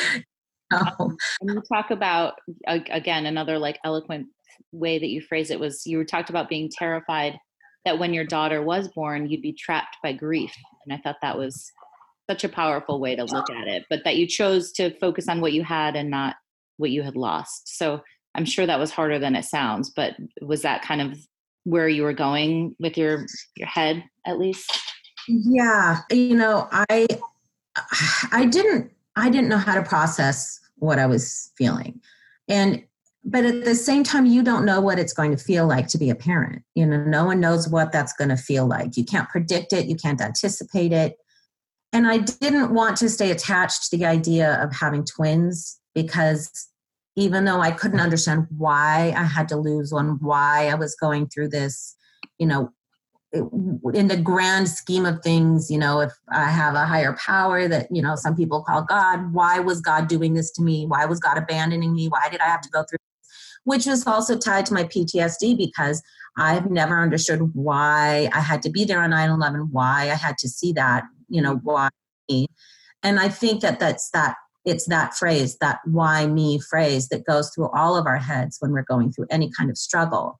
Um, 0.75 1.17
and 1.41 1.51
you 1.51 1.63
talk 1.71 1.91
about, 1.91 2.33
again, 2.67 3.25
another 3.25 3.57
like 3.57 3.79
eloquent 3.83 4.27
way 4.71 4.99
that 4.99 5.09
you 5.09 5.21
phrase 5.21 5.51
it 5.51 5.59
was 5.59 5.85
you 5.85 6.03
talked 6.03 6.29
about 6.29 6.49
being 6.49 6.69
terrified 6.69 7.37
that 7.85 7.99
when 7.99 8.13
your 8.13 8.25
daughter 8.25 8.61
was 8.61 8.87
born, 8.89 9.29
you'd 9.29 9.41
be 9.41 9.53
trapped 9.53 9.97
by 10.03 10.11
grief. 10.11 10.53
And 10.85 10.93
I 10.93 11.01
thought 11.01 11.17
that 11.21 11.37
was 11.37 11.71
such 12.29 12.43
a 12.43 12.49
powerful 12.49 12.99
way 12.99 13.15
to 13.15 13.23
look 13.23 13.49
at 13.51 13.67
it, 13.67 13.85
but 13.89 14.03
that 14.03 14.17
you 14.17 14.27
chose 14.27 14.71
to 14.73 14.97
focus 14.97 15.29
on 15.29 15.39
what 15.39 15.53
you 15.53 15.63
had 15.63 15.95
and 15.95 16.09
not 16.09 16.35
what 16.77 16.89
you 16.89 17.03
had 17.03 17.15
lost. 17.15 17.77
So 17.77 18.01
I'm 18.33 18.45
sure 18.45 18.65
that 18.65 18.79
was 18.79 18.91
harder 18.91 19.19
than 19.19 19.35
it 19.35 19.45
sounds, 19.45 19.91
but 19.91 20.15
was 20.41 20.63
that 20.63 20.81
kind 20.81 21.01
of 21.01 21.17
where 21.63 21.87
you 21.87 22.03
were 22.03 22.13
going 22.13 22.75
with 22.79 22.97
your 22.97 23.25
your 23.55 23.67
head 23.67 24.03
at 24.25 24.39
least? 24.39 24.71
Yeah, 25.27 25.99
you 26.11 26.35
know, 26.35 26.67
I 26.71 27.07
I 28.31 28.45
didn't 28.45 28.91
I 29.15 29.29
didn't 29.29 29.49
know 29.49 29.57
how 29.57 29.75
to 29.75 29.83
process 29.83 30.59
what 30.77 30.99
I 30.99 31.05
was 31.05 31.51
feeling. 31.57 32.01
And 32.47 32.83
but 33.27 33.43
at 33.43 33.65
the 33.65 33.73
same 33.73 34.03
time 34.03 34.27
you 34.27 34.43
don't 34.43 34.65
know 34.65 34.79
what 34.79 34.99
it's 34.99 35.13
going 35.13 35.31
to 35.31 35.37
feel 35.37 35.65
like 35.65 35.87
to 35.87 35.97
be 35.97 36.09
a 36.09 36.15
parent. 36.15 36.63
You 36.75 36.85
know 36.85 37.03
no 37.03 37.25
one 37.25 37.39
knows 37.39 37.67
what 37.67 37.91
that's 37.91 38.13
going 38.13 38.29
to 38.29 38.37
feel 38.37 38.67
like. 38.67 38.97
You 38.97 39.05
can't 39.05 39.29
predict 39.29 39.73
it. 39.73 39.87
You 39.87 39.95
can't 39.95 40.21
anticipate 40.21 40.91
it. 40.91 41.17
And 41.93 42.07
i 42.07 42.17
didn't 42.17 42.73
want 42.73 42.97
to 42.97 43.09
stay 43.09 43.31
attached 43.31 43.89
to 43.89 43.97
the 43.97 44.05
idea 44.05 44.61
of 44.61 44.73
having 44.73 45.05
twins 45.05 45.79
because 45.93 46.51
even 47.15 47.45
though 47.45 47.61
i 47.61 47.71
couldn't 47.71 48.01
understand 48.01 48.47
why 48.57 49.13
i 49.15 49.23
had 49.23 49.47
to 49.47 49.55
lose 49.55 49.93
one 49.93 50.17
why 50.19 50.67
i 50.67 50.75
was 50.75 50.93
going 50.95 51.27
through 51.27 51.47
this 51.47 51.95
you 52.37 52.45
know 52.45 52.69
in 53.93 54.07
the 54.07 54.17
grand 54.17 54.69
scheme 54.69 55.05
of 55.05 55.21
things 55.21 55.69
you 55.69 55.77
know 55.77 55.99
if 55.99 56.11
i 56.31 56.45
have 56.45 56.75
a 56.75 56.85
higher 56.85 57.15
power 57.23 57.67
that 57.67 57.87
you 57.91 58.01
know 58.01 58.15
some 58.15 58.35
people 58.35 58.63
call 58.63 58.81
god 58.81 59.33
why 59.33 59.59
was 59.59 59.81
god 59.81 60.07
doing 60.07 60.33
this 60.33 60.51
to 60.51 60.61
me 60.61 60.85
why 60.85 61.05
was 61.05 61.19
god 61.19 61.37
abandoning 61.37 61.93
me 61.93 62.07
why 62.07 62.29
did 62.29 62.39
i 62.39 62.45
have 62.45 62.61
to 62.61 62.69
go 62.69 62.83
through 62.89 62.97
this? 62.97 63.15
which 63.65 63.85
was 63.85 64.07
also 64.07 64.37
tied 64.37 64.65
to 64.67 64.73
my 64.73 64.83
PTSD 64.85 65.57
because 65.57 66.01
I've 66.37 66.69
never 66.69 67.01
understood 67.01 67.51
why 67.53 68.29
I 68.33 68.39
had 68.39 68.61
to 68.63 68.69
be 68.69 68.85
there 68.85 69.01
on 69.01 69.09
9 69.09 69.29
11, 69.29 69.69
why 69.71 70.03
I 70.03 70.15
had 70.15 70.37
to 70.39 70.49
see 70.49 70.71
that, 70.73 71.03
you 71.27 71.41
know, 71.41 71.55
mm-hmm. 71.55 71.67
why 71.67 71.89
me. 72.29 72.47
And 73.03 73.19
I 73.19 73.27
think 73.27 73.61
that 73.61 73.79
that's 73.79 74.09
that, 74.11 74.35
it's 74.65 74.87
that 74.87 75.13
phrase, 75.13 75.57
that 75.59 75.79
why 75.85 76.27
me 76.27 76.59
phrase 76.59 77.09
that 77.09 77.25
goes 77.25 77.51
through 77.53 77.69
all 77.69 77.97
of 77.97 78.07
our 78.07 78.17
heads 78.17 78.57
when 78.59 78.71
we're 78.71 78.83
going 78.83 79.11
through 79.11 79.27
any 79.29 79.51
kind 79.57 79.69
of 79.69 79.77
struggle. 79.77 80.39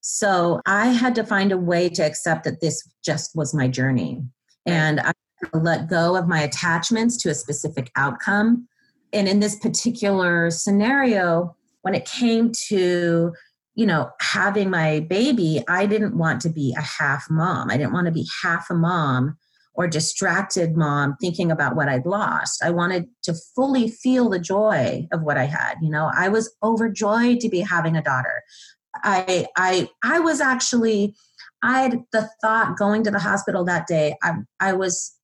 So 0.00 0.60
I 0.66 0.86
had 0.86 1.14
to 1.16 1.24
find 1.24 1.52
a 1.52 1.58
way 1.58 1.88
to 1.90 2.02
accept 2.02 2.44
that 2.44 2.60
this 2.60 2.88
just 3.04 3.34
was 3.34 3.54
my 3.54 3.68
journey. 3.68 4.22
And 4.66 5.00
I 5.00 5.12
let 5.52 5.88
go 5.88 6.16
of 6.16 6.28
my 6.28 6.40
attachments 6.40 7.16
to 7.18 7.30
a 7.30 7.34
specific 7.34 7.90
outcome. 7.96 8.68
And 9.12 9.28
in 9.28 9.40
this 9.40 9.56
particular 9.56 10.50
scenario, 10.50 11.56
when 11.82 11.94
it 11.94 12.04
came 12.04 12.52
to 12.68 13.32
you 13.74 13.86
know 13.86 14.10
having 14.20 14.68
my 14.68 15.00
baby 15.08 15.62
i 15.68 15.86
didn't 15.86 16.18
want 16.18 16.40
to 16.40 16.50
be 16.50 16.74
a 16.76 16.82
half 16.82 17.30
mom. 17.30 17.70
I 17.70 17.76
didn't 17.76 17.92
want 17.92 18.06
to 18.06 18.12
be 18.12 18.26
half 18.42 18.68
a 18.70 18.74
mom 18.74 19.36
or 19.74 19.86
distracted 19.86 20.76
mom 20.76 21.16
thinking 21.20 21.52
about 21.52 21.76
what 21.76 21.88
i'd 21.88 22.04
lost. 22.04 22.62
I 22.62 22.70
wanted 22.70 23.06
to 23.22 23.34
fully 23.54 23.88
feel 23.88 24.28
the 24.28 24.40
joy 24.40 25.06
of 25.12 25.22
what 25.22 25.38
i 25.38 25.44
had 25.44 25.76
you 25.80 25.90
know. 25.90 26.10
I 26.12 26.28
was 26.28 26.54
overjoyed 26.62 27.38
to 27.40 27.48
be 27.48 27.60
having 27.60 27.96
a 27.96 28.02
daughter 28.02 28.42
i 29.04 29.46
i 29.56 29.88
i 30.02 30.18
was 30.18 30.40
actually 30.40 31.14
i 31.62 31.82
had 31.82 32.02
the 32.12 32.28
thought 32.40 32.76
going 32.78 33.02
to 33.02 33.10
the 33.10 33.18
hospital 33.18 33.64
that 33.64 33.86
day 33.86 34.14
i 34.22 34.32
i 34.60 34.72
was 34.72 35.18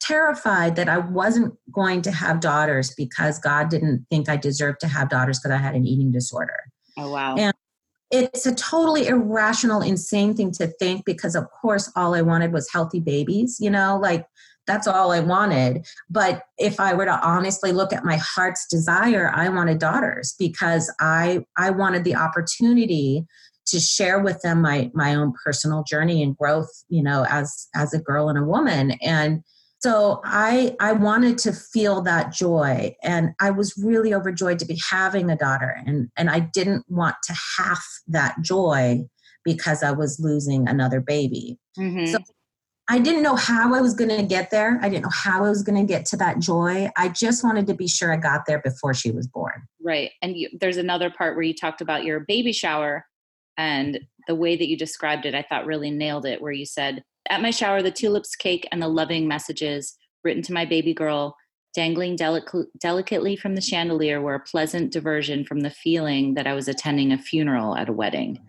terrified 0.00 0.76
that 0.76 0.88
I 0.88 0.98
wasn't 0.98 1.54
going 1.72 2.02
to 2.02 2.10
have 2.10 2.40
daughters 2.40 2.94
because 2.96 3.38
God 3.38 3.70
didn't 3.70 4.06
think 4.10 4.28
I 4.28 4.36
deserved 4.36 4.80
to 4.80 4.88
have 4.88 5.08
daughters 5.08 5.38
because 5.38 5.52
I 5.52 5.62
had 5.62 5.74
an 5.74 5.86
eating 5.86 6.12
disorder. 6.12 6.58
Oh, 6.98 7.10
wow. 7.10 7.36
And 7.36 7.54
it's 8.10 8.46
a 8.46 8.54
totally 8.54 9.06
irrational, 9.08 9.80
insane 9.80 10.34
thing 10.34 10.52
to 10.52 10.66
think 10.66 11.04
because, 11.04 11.34
of 11.34 11.46
course, 11.50 11.90
all 11.96 12.14
I 12.14 12.22
wanted 12.22 12.52
was 12.52 12.70
healthy 12.70 13.00
babies, 13.00 13.58
you 13.60 13.70
know, 13.70 13.98
like 14.00 14.26
that's 14.66 14.86
all 14.86 15.12
I 15.12 15.20
wanted. 15.20 15.86
But 16.08 16.42
if 16.58 16.80
I 16.80 16.94
were 16.94 17.04
to 17.04 17.26
honestly 17.26 17.72
look 17.72 17.92
at 17.92 18.04
my 18.04 18.16
heart's 18.16 18.66
desire, 18.66 19.30
I 19.34 19.48
wanted 19.48 19.78
daughters 19.78 20.34
because 20.38 20.92
I 21.00 21.44
I 21.56 21.70
wanted 21.70 22.04
the 22.04 22.16
opportunity 22.16 23.26
to 23.66 23.80
share 23.80 24.20
with 24.20 24.40
them 24.42 24.62
my 24.62 24.90
my 24.94 25.14
own 25.14 25.32
personal 25.44 25.84
journey 25.84 26.22
and 26.22 26.36
growth, 26.36 26.70
you 26.88 27.02
know, 27.02 27.26
as 27.28 27.68
as 27.74 27.92
a 27.94 28.00
girl 28.00 28.28
and 28.28 28.38
a 28.38 28.44
woman. 28.44 28.92
And 29.02 29.42
so 29.84 30.22
i 30.24 30.74
i 30.80 30.92
wanted 30.92 31.36
to 31.36 31.52
feel 31.52 32.00
that 32.00 32.32
joy 32.32 32.94
and 33.02 33.34
i 33.40 33.50
was 33.50 33.74
really 33.76 34.14
overjoyed 34.14 34.58
to 34.58 34.64
be 34.64 34.80
having 34.90 35.30
a 35.30 35.36
daughter 35.36 35.76
and 35.84 36.08
and 36.16 36.30
i 36.30 36.40
didn't 36.40 36.84
want 36.88 37.16
to 37.22 37.34
half 37.58 37.84
that 38.06 38.34
joy 38.40 38.98
because 39.44 39.82
i 39.82 39.90
was 39.90 40.18
losing 40.18 40.66
another 40.66 41.00
baby 41.02 41.58
mm-hmm. 41.78 42.06
so 42.06 42.18
I 42.88 42.98
didn't 42.98 43.22
know 43.22 43.36
how 43.36 43.74
I 43.74 43.80
was 43.80 43.94
going 43.94 44.10
to 44.10 44.22
get 44.22 44.50
there. 44.50 44.78
I 44.82 44.90
didn't 44.90 45.04
know 45.04 45.10
how 45.10 45.44
I 45.44 45.48
was 45.48 45.62
going 45.62 45.78
to 45.78 45.90
get 45.90 46.04
to 46.06 46.16
that 46.18 46.38
joy. 46.38 46.90
I 46.96 47.08
just 47.08 47.42
wanted 47.42 47.66
to 47.68 47.74
be 47.74 47.88
sure 47.88 48.12
I 48.12 48.16
got 48.16 48.44
there 48.46 48.60
before 48.60 48.92
she 48.92 49.10
was 49.10 49.26
born. 49.26 49.66
Right. 49.82 50.10
And 50.20 50.36
you, 50.36 50.50
there's 50.60 50.76
another 50.76 51.10
part 51.10 51.34
where 51.34 51.44
you 51.44 51.54
talked 51.54 51.80
about 51.80 52.04
your 52.04 52.20
baby 52.20 52.52
shower 52.52 53.06
and 53.56 54.00
the 54.26 54.34
way 54.34 54.56
that 54.56 54.68
you 54.68 54.76
described 54.76 55.24
it, 55.24 55.34
I 55.34 55.42
thought 55.42 55.66
really 55.66 55.90
nailed 55.90 56.26
it, 56.26 56.42
where 56.42 56.52
you 56.52 56.66
said, 56.66 57.04
At 57.30 57.42
my 57.42 57.50
shower, 57.50 57.82
the 57.82 57.90
tulips 57.90 58.36
cake 58.36 58.68
and 58.70 58.82
the 58.82 58.88
loving 58.88 59.28
messages 59.28 59.96
written 60.22 60.42
to 60.42 60.52
my 60.52 60.64
baby 60.64 60.92
girl, 60.92 61.36
dangling 61.74 62.16
delic- 62.16 62.66
delicately 62.80 63.36
from 63.36 63.54
the 63.54 63.60
chandelier, 63.60 64.20
were 64.20 64.34
a 64.34 64.40
pleasant 64.40 64.92
diversion 64.92 65.44
from 65.44 65.60
the 65.60 65.70
feeling 65.70 66.34
that 66.34 66.46
I 66.46 66.54
was 66.54 66.68
attending 66.68 67.12
a 67.12 67.18
funeral 67.18 67.76
at 67.76 67.88
a 67.88 67.92
wedding. 67.92 68.40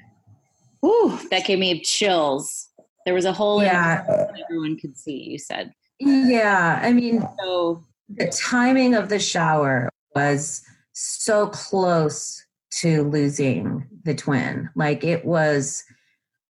Ooh, 0.83 1.19
that 1.31 1.45
gave 1.45 1.59
me 1.59 1.81
chills. 1.81 2.69
There 3.05 3.13
was 3.13 3.25
a 3.25 3.33
hole 3.33 3.61
yeah. 3.63 4.03
in 4.03 4.43
everyone 4.43 4.77
could 4.77 4.97
see, 4.97 5.23
you 5.23 5.37
said. 5.37 5.73
Yeah. 5.99 6.79
I 6.81 6.91
mean, 6.91 7.23
so 7.39 7.83
the 8.09 8.27
timing 8.27 8.95
of 8.95 9.09
the 9.09 9.19
shower 9.19 9.89
was 10.15 10.63
so 10.93 11.47
close 11.47 12.43
to 12.71 13.03
losing 13.03 13.87
the 14.03 14.15
twin. 14.15 14.69
Like 14.75 15.03
it 15.03 15.23
was, 15.23 15.83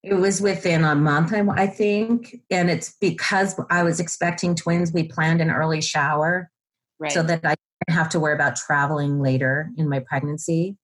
it 0.02 0.14
was 0.14 0.40
within 0.40 0.84
a 0.84 0.96
month, 0.96 1.34
I 1.34 1.68
think. 1.68 2.38
And 2.50 2.70
it's 2.70 2.96
because 3.02 3.60
I 3.70 3.84
was 3.84 4.00
expecting 4.00 4.56
twins, 4.56 4.94
we 4.94 5.04
planned 5.04 5.42
an 5.42 5.52
early 5.52 5.82
shower 5.82 6.50
right. 7.00 7.12
so 7.12 7.22
that 7.24 7.42
I 7.44 7.56
didn't 7.88 7.98
have 7.98 8.10
to 8.10 8.20
worry 8.20 8.34
about 8.34 8.56
traveling 8.56 9.20
later 9.20 9.72
in 9.78 9.90
my 9.90 10.00
pregnancy. 10.00 10.78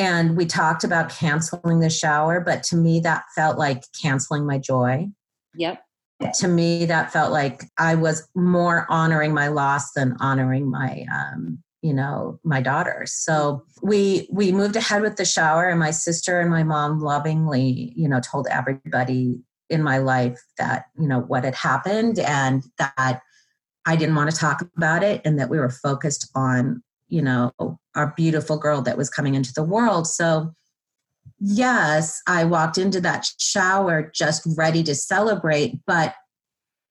And 0.00 0.34
we 0.34 0.46
talked 0.46 0.82
about 0.82 1.10
canceling 1.10 1.80
the 1.80 1.90
shower, 1.90 2.40
but 2.40 2.62
to 2.64 2.76
me, 2.76 3.00
that 3.00 3.24
felt 3.34 3.58
like 3.58 3.84
canceling 4.00 4.46
my 4.46 4.56
joy. 4.56 5.08
Yep. 5.54 5.84
To 6.36 6.48
me, 6.48 6.86
that 6.86 7.12
felt 7.12 7.32
like 7.32 7.64
I 7.76 7.96
was 7.96 8.26
more 8.34 8.86
honoring 8.88 9.34
my 9.34 9.48
loss 9.48 9.92
than 9.92 10.16
honoring 10.18 10.70
my 10.70 11.04
um, 11.12 11.62
you 11.82 11.94
know 11.94 12.38
my 12.44 12.60
daughter 12.60 13.04
so 13.06 13.64
we 13.82 14.28
we 14.30 14.52
moved 14.52 14.76
ahead 14.76 15.00
with 15.00 15.16
the 15.16 15.24
shower 15.24 15.66
and 15.66 15.80
my 15.80 15.90
sister 15.90 16.38
and 16.38 16.50
my 16.50 16.62
mom 16.62 17.00
lovingly 17.00 17.94
you 17.96 18.06
know 18.06 18.20
told 18.20 18.46
everybody 18.50 19.40
in 19.70 19.82
my 19.82 19.96
life 19.96 20.38
that 20.58 20.84
you 20.98 21.08
know 21.08 21.20
what 21.20 21.42
had 21.42 21.54
happened 21.54 22.18
and 22.18 22.64
that 22.76 23.22
i 23.86 23.96
didn't 23.96 24.14
want 24.14 24.30
to 24.30 24.36
talk 24.36 24.60
about 24.76 25.02
it 25.02 25.22
and 25.24 25.38
that 25.38 25.48
we 25.48 25.58
were 25.58 25.70
focused 25.70 26.30
on 26.34 26.82
you 27.10 27.20
know 27.20 27.52
our 27.94 28.14
beautiful 28.16 28.58
girl 28.58 28.80
that 28.82 28.96
was 28.96 29.10
coming 29.10 29.34
into 29.34 29.52
the 29.52 29.62
world 29.62 30.06
so 30.06 30.52
yes 31.38 32.20
i 32.26 32.44
walked 32.44 32.78
into 32.78 33.00
that 33.00 33.26
shower 33.38 34.10
just 34.14 34.46
ready 34.56 34.82
to 34.82 34.94
celebrate 34.94 35.78
but 35.86 36.14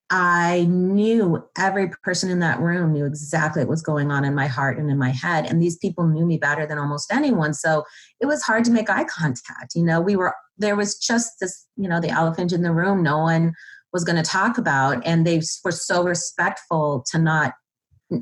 I 0.09 0.65
knew 0.67 1.43
every 1.57 1.89
person 2.03 2.31
in 2.31 2.39
that 2.39 2.59
room 2.59 2.93
knew 2.93 3.05
exactly 3.05 3.61
what 3.61 3.69
was 3.69 3.83
going 3.83 4.09
on 4.11 4.25
in 4.25 4.33
my 4.33 4.47
heart 4.47 4.79
and 4.79 4.89
in 4.89 4.97
my 4.97 5.11
head. 5.11 5.45
And 5.45 5.61
these 5.61 5.77
people 5.77 6.07
knew 6.07 6.25
me 6.25 6.37
better 6.37 6.65
than 6.65 6.79
almost 6.79 7.13
anyone. 7.13 7.53
So 7.53 7.83
it 8.19 8.25
was 8.25 8.41
hard 8.41 8.65
to 8.65 8.71
make 8.71 8.89
eye 8.89 9.03
contact. 9.03 9.75
You 9.75 9.83
know, 9.83 10.01
we 10.01 10.15
were, 10.15 10.33
there 10.57 10.75
was 10.75 10.97
just 10.97 11.33
this, 11.39 11.67
you 11.77 11.87
know, 11.87 12.01
the 12.01 12.09
elephant 12.09 12.51
in 12.51 12.63
the 12.63 12.73
room 12.73 13.03
no 13.03 13.19
one 13.19 13.53
was 13.93 14.03
going 14.03 14.15
to 14.15 14.27
talk 14.27 14.57
about. 14.57 15.05
And 15.05 15.27
they 15.27 15.41
were 15.63 15.71
so 15.71 16.03
respectful 16.03 17.05
to 17.11 17.19
not, 17.19 17.53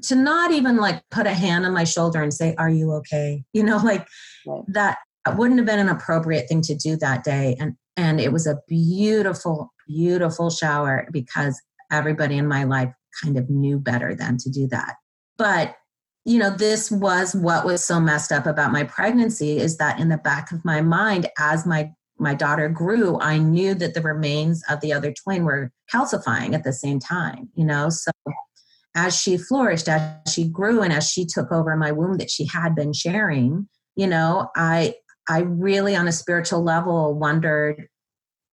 to 0.03 0.15
not 0.15 0.51
even 0.51 0.77
like 0.77 1.01
put 1.11 1.27
a 1.27 1.33
hand 1.33 1.65
on 1.65 1.73
my 1.73 1.83
shoulder 1.83 2.21
and 2.21 2.33
say, 2.33 2.55
Are 2.57 2.69
you 2.69 2.93
okay? 2.93 3.43
You 3.53 3.63
know, 3.63 3.77
like 3.77 4.07
right. 4.45 4.63
that 4.69 4.97
wouldn't 5.35 5.59
have 5.59 5.65
been 5.65 5.79
an 5.79 5.89
appropriate 5.89 6.47
thing 6.47 6.61
to 6.63 6.75
do 6.75 6.95
that 6.97 7.23
day. 7.23 7.55
And, 7.59 7.75
and 7.95 8.19
it 8.19 8.31
was 8.31 8.47
a 8.47 8.59
beautiful, 8.67 9.73
beautiful 9.87 10.49
shower 10.49 11.07
because 11.11 11.61
everybody 11.91 12.37
in 12.37 12.47
my 12.47 12.63
life 12.63 12.93
kind 13.23 13.37
of 13.37 13.49
knew 13.49 13.79
better 13.79 14.15
than 14.15 14.37
to 14.37 14.49
do 14.49 14.67
that. 14.67 14.95
But 15.37 15.75
you 16.25 16.37
know, 16.37 16.49
this 16.49 16.91
was 16.91 17.33
what 17.33 17.65
was 17.65 17.85
so 17.85 18.01
messed 18.01 18.33
up 18.33 18.45
about 18.45 18.73
my 18.73 18.83
pregnancy 18.83 19.59
is 19.59 19.77
that 19.77 19.97
in 19.97 20.09
the 20.09 20.17
back 20.17 20.51
of 20.51 20.65
my 20.65 20.81
mind, 20.81 21.29
as 21.39 21.65
my 21.65 21.89
my 22.19 22.33
daughter 22.33 22.67
grew, 22.67 23.17
I 23.21 23.37
knew 23.37 23.73
that 23.75 23.93
the 23.93 24.01
remains 24.01 24.61
of 24.69 24.81
the 24.81 24.91
other 24.91 25.13
twin 25.13 25.45
were 25.45 25.71
calcifying 25.93 26.53
at 26.53 26.65
the 26.65 26.73
same 26.73 26.99
time, 26.99 27.49
you 27.55 27.63
know. 27.63 27.89
So 27.89 28.11
as 28.97 29.15
she 29.15 29.37
flourished, 29.37 29.87
as 29.87 30.01
she 30.27 30.49
grew, 30.49 30.81
and 30.81 30.91
as 30.91 31.07
she 31.07 31.23
took 31.23 31.51
over 31.51 31.77
my 31.77 31.91
womb 31.91 32.17
that 32.17 32.31
she 32.31 32.47
had 32.47 32.75
been 32.75 32.91
sharing, 32.93 33.69
you 33.95 34.07
know, 34.07 34.49
I 34.55 34.95
I 35.29 35.41
really 35.41 35.95
on 35.95 36.07
a 36.07 36.11
spiritual 36.11 36.63
level 36.63 37.13
wondered 37.13 37.87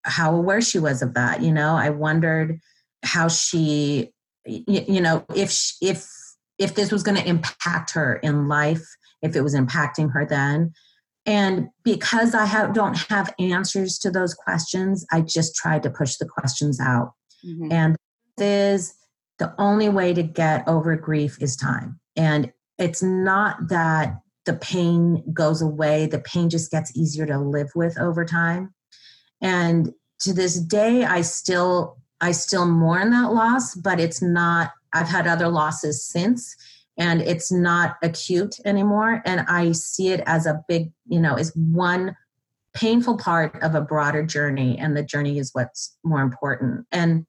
how 0.04 0.34
aware 0.34 0.62
she 0.62 0.78
was 0.78 1.02
of 1.02 1.12
that. 1.14 1.42
You 1.42 1.52
know, 1.52 1.76
I 1.76 1.90
wondered 1.90 2.58
how 3.04 3.28
she 3.28 4.12
you 4.46 5.00
know 5.00 5.24
if 5.34 5.50
she, 5.50 5.74
if 5.82 6.08
if 6.58 6.74
this 6.74 6.90
was 6.90 7.02
going 7.02 7.16
to 7.16 7.28
impact 7.28 7.92
her 7.92 8.16
in 8.16 8.48
life 8.48 8.82
if 9.22 9.36
it 9.36 9.42
was 9.42 9.54
impacting 9.54 10.10
her 10.12 10.24
then 10.24 10.72
and 11.26 11.68
because 11.84 12.34
i 12.34 12.46
have 12.46 12.72
don't 12.72 12.96
have 13.08 13.32
answers 13.38 13.98
to 13.98 14.10
those 14.10 14.32
questions 14.32 15.04
i 15.12 15.20
just 15.20 15.54
tried 15.54 15.82
to 15.82 15.90
push 15.90 16.16
the 16.16 16.26
questions 16.26 16.80
out 16.80 17.12
mm-hmm. 17.46 17.70
and 17.70 17.96
is 18.38 18.94
the 19.40 19.52
only 19.58 19.88
way 19.88 20.14
to 20.14 20.22
get 20.22 20.66
over 20.68 20.94
grief 20.94 21.36
is 21.42 21.56
time 21.56 21.98
and 22.14 22.52
it's 22.78 23.02
not 23.02 23.68
that 23.68 24.20
the 24.46 24.54
pain 24.54 25.24
goes 25.34 25.60
away 25.60 26.06
the 26.06 26.20
pain 26.20 26.48
just 26.48 26.70
gets 26.70 26.96
easier 26.96 27.26
to 27.26 27.38
live 27.38 27.70
with 27.74 27.98
over 27.98 28.24
time 28.24 28.72
and 29.40 29.92
to 30.20 30.32
this 30.32 30.60
day 30.60 31.04
i 31.04 31.20
still 31.20 31.96
I 32.20 32.32
still 32.32 32.66
mourn 32.66 33.10
that 33.10 33.32
loss, 33.32 33.74
but 33.74 33.98
it's 33.98 34.20
not, 34.20 34.72
I've 34.92 35.08
had 35.08 35.26
other 35.26 35.48
losses 35.48 36.04
since 36.04 36.54
and 36.98 37.22
it's 37.22 37.50
not 37.50 37.96
acute 38.02 38.56
anymore. 38.64 39.22
And 39.24 39.40
I 39.48 39.72
see 39.72 40.08
it 40.08 40.22
as 40.26 40.46
a 40.46 40.62
big, 40.68 40.92
you 41.06 41.20
know, 41.20 41.36
is 41.36 41.52
one 41.56 42.14
painful 42.74 43.16
part 43.16 43.60
of 43.62 43.74
a 43.74 43.80
broader 43.80 44.24
journey. 44.24 44.76
And 44.78 44.96
the 44.96 45.02
journey 45.02 45.38
is 45.38 45.50
what's 45.54 45.96
more 46.04 46.20
important. 46.20 46.86
And, 46.92 47.26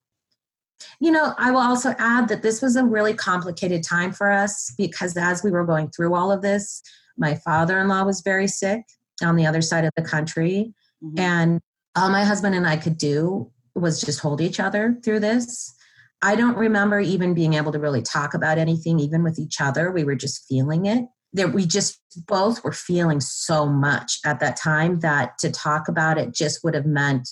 you 1.00 1.12
know, 1.12 1.34
I 1.38 1.52
will 1.52 1.60
also 1.60 1.94
add 1.98 2.28
that 2.30 2.42
this 2.42 2.62
was 2.62 2.76
a 2.76 2.84
really 2.84 3.14
complicated 3.14 3.84
time 3.84 4.12
for 4.12 4.32
us 4.32 4.74
because 4.78 5.16
as 5.18 5.44
we 5.44 5.52
were 5.52 5.66
going 5.66 5.90
through 5.90 6.16
all 6.16 6.32
of 6.32 6.42
this, 6.42 6.82
my 7.18 7.36
father 7.36 7.80
in 7.80 7.88
law 7.88 8.04
was 8.04 8.22
very 8.22 8.48
sick 8.48 8.84
on 9.24 9.36
the 9.36 9.46
other 9.46 9.62
side 9.62 9.86
of 9.86 9.92
the 9.96 10.02
country. 10.02 10.74
Mm-hmm. 11.04 11.20
And 11.20 11.62
all 11.96 12.10
my 12.10 12.24
husband 12.24 12.56
and 12.56 12.68
I 12.68 12.78
could 12.78 12.98
do 12.98 13.52
was 13.76 14.02
just 14.02 14.20
hold 14.20 14.42
each 14.42 14.60
other 14.60 14.98
through 15.04 15.20
this. 15.20 15.74
I 16.22 16.36
don't 16.36 16.58
remember 16.58 17.00
even 17.00 17.34
being 17.34 17.56
able 17.56 17.72
to 17.72 17.80
really 17.80 18.02
talk 18.02 18.34
about 18.34 18.58
anything, 18.58 19.00
even 19.00 19.24
with 19.24 19.40
each 19.40 19.60
other. 19.60 19.92
We 19.92 20.04
were 20.04 20.16
just 20.16 20.46
feeling 20.48 20.86
it. 20.86 21.06
That 21.34 21.54
we 21.54 21.66
just 21.66 22.02
both 22.28 22.62
were 22.64 22.74
feeling 22.74 23.22
so 23.22 23.66
much 23.66 24.20
at 24.26 24.42
that 24.42 24.58
time 24.58 25.00
that 25.00 25.38
to 25.40 25.50
talk 25.50 25.88
about 25.88 26.18
it 26.18 26.34
just 26.34 26.62
would 26.64 26.76
have 26.76 26.86
meant 26.86 27.30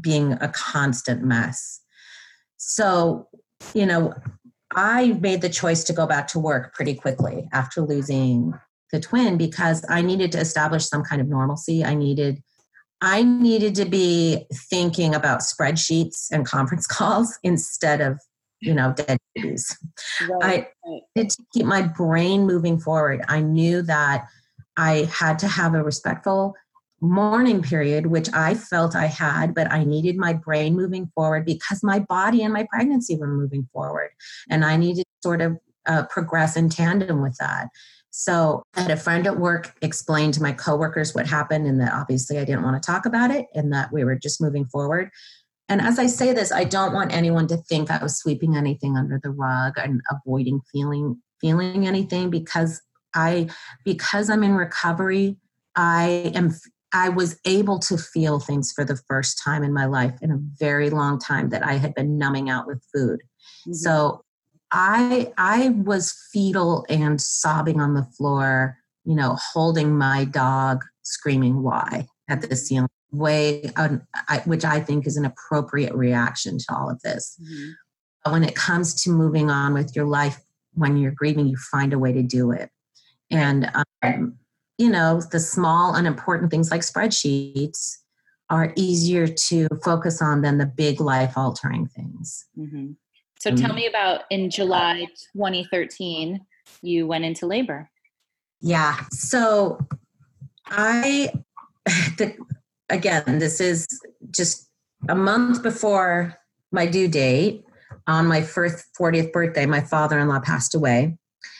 being 0.00 0.32
a 0.32 0.48
constant 0.48 1.22
mess. 1.22 1.80
So, 2.62 3.26
you 3.72 3.86
know, 3.86 4.12
I 4.76 5.12
made 5.20 5.40
the 5.40 5.48
choice 5.48 5.82
to 5.84 5.94
go 5.94 6.06
back 6.06 6.28
to 6.28 6.38
work 6.38 6.74
pretty 6.74 6.94
quickly 6.94 7.48
after 7.54 7.80
losing 7.80 8.52
the 8.92 9.00
twin 9.00 9.38
because 9.38 9.82
I 9.88 10.02
needed 10.02 10.30
to 10.32 10.40
establish 10.40 10.86
some 10.86 11.02
kind 11.02 11.22
of 11.22 11.26
normalcy. 11.26 11.82
I 11.84 11.94
needed 11.94 12.42
I 13.00 13.22
needed 13.22 13.74
to 13.76 13.86
be 13.86 14.46
thinking 14.52 15.14
about 15.14 15.40
spreadsheets 15.40 16.26
and 16.30 16.44
conference 16.44 16.86
calls 16.86 17.38
instead 17.42 18.02
of, 18.02 18.20
you 18.60 18.74
know, 18.74 18.92
dead 18.92 19.16
babies. 19.34 19.74
Right. 20.28 20.66
I 20.84 21.00
needed 21.16 21.30
to 21.30 21.42
keep 21.54 21.64
my 21.64 21.80
brain 21.80 22.46
moving 22.46 22.78
forward. 22.78 23.24
I 23.26 23.40
knew 23.40 23.80
that 23.82 24.26
I 24.76 25.08
had 25.10 25.38
to 25.38 25.48
have 25.48 25.74
a 25.74 25.82
respectful 25.82 26.54
mourning 27.00 27.62
period, 27.62 28.06
which 28.06 28.28
I 28.32 28.54
felt 28.54 28.94
I 28.94 29.06
had, 29.06 29.54
but 29.54 29.70
I 29.72 29.84
needed 29.84 30.16
my 30.16 30.32
brain 30.32 30.74
moving 30.74 31.10
forward 31.14 31.46
because 31.46 31.82
my 31.82 31.98
body 31.98 32.42
and 32.42 32.52
my 32.52 32.66
pregnancy 32.70 33.16
were 33.16 33.26
moving 33.26 33.68
forward. 33.72 34.10
And 34.50 34.64
I 34.64 34.76
needed 34.76 35.04
to 35.04 35.28
sort 35.28 35.40
of 35.40 35.58
uh, 35.86 36.04
progress 36.04 36.56
in 36.56 36.68
tandem 36.68 37.22
with 37.22 37.36
that. 37.38 37.68
So 38.10 38.62
I 38.74 38.82
had 38.82 38.90
a 38.90 38.96
friend 38.96 39.26
at 39.26 39.38
work 39.38 39.74
explain 39.82 40.32
to 40.32 40.42
my 40.42 40.52
coworkers 40.52 41.14
what 41.14 41.26
happened 41.26 41.66
and 41.66 41.80
that 41.80 41.92
obviously 41.92 42.38
I 42.38 42.44
didn't 42.44 42.64
want 42.64 42.80
to 42.80 42.86
talk 42.86 43.06
about 43.06 43.30
it 43.30 43.46
and 43.54 43.72
that 43.72 43.92
we 43.92 44.04
were 44.04 44.16
just 44.16 44.40
moving 44.40 44.66
forward. 44.66 45.10
And 45.68 45.80
as 45.80 46.00
I 46.00 46.06
say 46.06 46.32
this, 46.32 46.50
I 46.50 46.64
don't 46.64 46.92
want 46.92 47.14
anyone 47.14 47.46
to 47.46 47.56
think 47.56 47.90
I 47.90 48.02
was 48.02 48.18
sweeping 48.18 48.56
anything 48.56 48.96
under 48.96 49.20
the 49.22 49.30
rug 49.30 49.74
and 49.76 50.00
avoiding 50.10 50.60
feeling 50.72 51.22
feeling 51.40 51.86
anything 51.86 52.28
because 52.28 52.82
I 53.14 53.48
because 53.84 54.28
I'm 54.28 54.42
in 54.42 54.54
recovery, 54.54 55.36
I 55.76 56.32
am 56.34 56.50
I 56.92 57.08
was 57.08 57.38
able 57.44 57.78
to 57.80 57.96
feel 57.96 58.40
things 58.40 58.72
for 58.72 58.84
the 58.84 58.96
first 59.08 59.40
time 59.42 59.62
in 59.62 59.72
my 59.72 59.86
life 59.86 60.14
in 60.22 60.30
a 60.30 60.38
very 60.58 60.90
long 60.90 61.18
time 61.18 61.50
that 61.50 61.64
I 61.64 61.74
had 61.74 61.94
been 61.94 62.18
numbing 62.18 62.50
out 62.50 62.66
with 62.66 62.82
food. 62.92 63.20
Mm-hmm. 63.62 63.72
So 63.74 64.24
I 64.72 65.32
I 65.38 65.70
was 65.70 66.14
fetal 66.32 66.84
and 66.88 67.20
sobbing 67.20 67.80
on 67.80 67.94
the 67.94 68.04
floor, 68.04 68.76
you 69.04 69.14
know, 69.14 69.36
holding 69.52 69.96
my 69.96 70.24
dog, 70.24 70.84
screaming 71.02 71.62
why 71.62 72.06
at 72.28 72.42
the 72.42 72.56
ceiling 72.56 72.88
way, 73.12 73.70
um, 73.76 74.02
I, 74.28 74.38
which 74.44 74.64
I 74.64 74.80
think 74.80 75.06
is 75.06 75.16
an 75.16 75.24
appropriate 75.24 75.94
reaction 75.94 76.58
to 76.58 76.64
all 76.74 76.88
of 76.90 77.00
this. 77.02 77.36
Mm-hmm. 77.42 77.70
But 78.24 78.32
when 78.32 78.44
it 78.44 78.54
comes 78.54 79.02
to 79.02 79.10
moving 79.10 79.50
on 79.50 79.74
with 79.74 79.96
your 79.96 80.04
life, 80.04 80.38
when 80.74 80.96
you're 80.96 81.10
grieving, 81.12 81.48
you 81.48 81.56
find 81.56 81.92
a 81.92 81.98
way 81.98 82.12
to 82.12 82.22
do 82.22 82.52
it. 82.52 82.70
And, 83.30 83.70
um, 84.02 84.36
you 84.80 84.88
know, 84.88 85.20
the 85.30 85.38
small, 85.38 85.94
unimportant 85.94 86.50
things 86.50 86.70
like 86.70 86.80
spreadsheets 86.80 87.98
are 88.48 88.72
easier 88.76 89.28
to 89.28 89.68
focus 89.84 90.22
on 90.22 90.40
than 90.40 90.56
the 90.56 90.64
big 90.64 91.02
life 91.02 91.34
altering 91.36 91.86
things. 91.86 92.46
Mm-hmm. 92.58 92.92
So 93.38 93.54
tell 93.54 93.74
me 93.74 93.86
about 93.86 94.22
in 94.30 94.48
July 94.48 95.06
2013, 95.34 96.40
you 96.80 97.06
went 97.06 97.26
into 97.26 97.46
labor. 97.46 97.90
Yeah. 98.62 98.96
So 99.10 99.78
I, 100.66 101.30
the, 102.16 102.34
again, 102.88 103.38
this 103.38 103.60
is 103.60 103.86
just 104.30 104.66
a 105.10 105.14
month 105.14 105.62
before 105.62 106.38
my 106.72 106.86
due 106.86 107.06
date. 107.06 107.64
On 108.06 108.26
my 108.26 108.40
first 108.40 108.86
40th 108.98 109.30
birthday, 109.30 109.66
my 109.66 109.82
father 109.82 110.18
in 110.18 110.26
law 110.26 110.40
passed 110.40 110.74
away. 110.74 111.18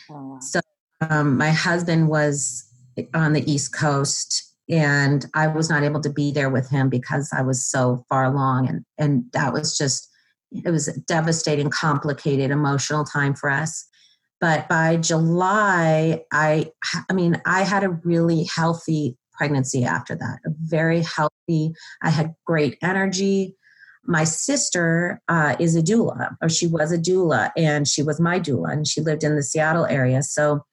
Oh, 0.09 0.13
wow. 0.13 0.39
So 0.39 0.59
um, 1.01 1.37
my 1.37 1.51
husband 1.51 2.09
was 2.09 2.70
on 3.13 3.33
the 3.33 3.51
East 3.51 3.73
Coast 3.73 4.51
and 4.71 5.25
I 5.33 5.47
was 5.47 5.69
not 5.69 5.83
able 5.83 5.99
to 6.01 6.09
be 6.09 6.31
there 6.31 6.49
with 6.49 6.69
him 6.69 6.89
because 6.89 7.29
I 7.37 7.41
was 7.41 7.65
so 7.65 8.05
far 8.07 8.23
along. 8.23 8.69
And, 8.69 8.85
and 8.97 9.25
that 9.33 9.51
was 9.51 9.77
just, 9.77 10.09
it 10.51 10.69
was 10.69 10.87
a 10.87 10.99
devastating, 11.01 11.69
complicated, 11.69 12.51
emotional 12.51 13.03
time 13.03 13.33
for 13.33 13.49
us. 13.49 13.85
But 14.39 14.69
by 14.69 14.97
July, 14.97 16.23
I, 16.31 16.71
I 17.09 17.13
mean, 17.13 17.41
I 17.45 17.63
had 17.63 17.83
a 17.83 17.89
really 17.89 18.45
healthy 18.45 19.17
pregnancy 19.33 19.83
after 19.83 20.15
that, 20.15 20.39
a 20.45 20.49
very 20.57 21.01
healthy, 21.01 21.73
I 22.01 22.09
had 22.09 22.33
great 22.45 22.77
energy. 22.81 23.57
My 24.05 24.23
sister 24.23 25.21
uh, 25.27 25.55
is 25.59 25.75
a 25.75 25.81
doula, 25.81 26.35
or 26.41 26.49
she 26.49 26.65
was 26.65 26.91
a 26.91 26.97
doula, 26.97 27.51
and 27.55 27.87
she 27.87 28.03
was 28.03 28.19
my 28.19 28.39
doula, 28.39 28.71
and 28.71 28.87
she 28.87 29.01
lived 29.01 29.23
in 29.23 29.35
the 29.35 29.43
Seattle 29.43 29.85
area. 29.85 30.23
So 30.23 30.63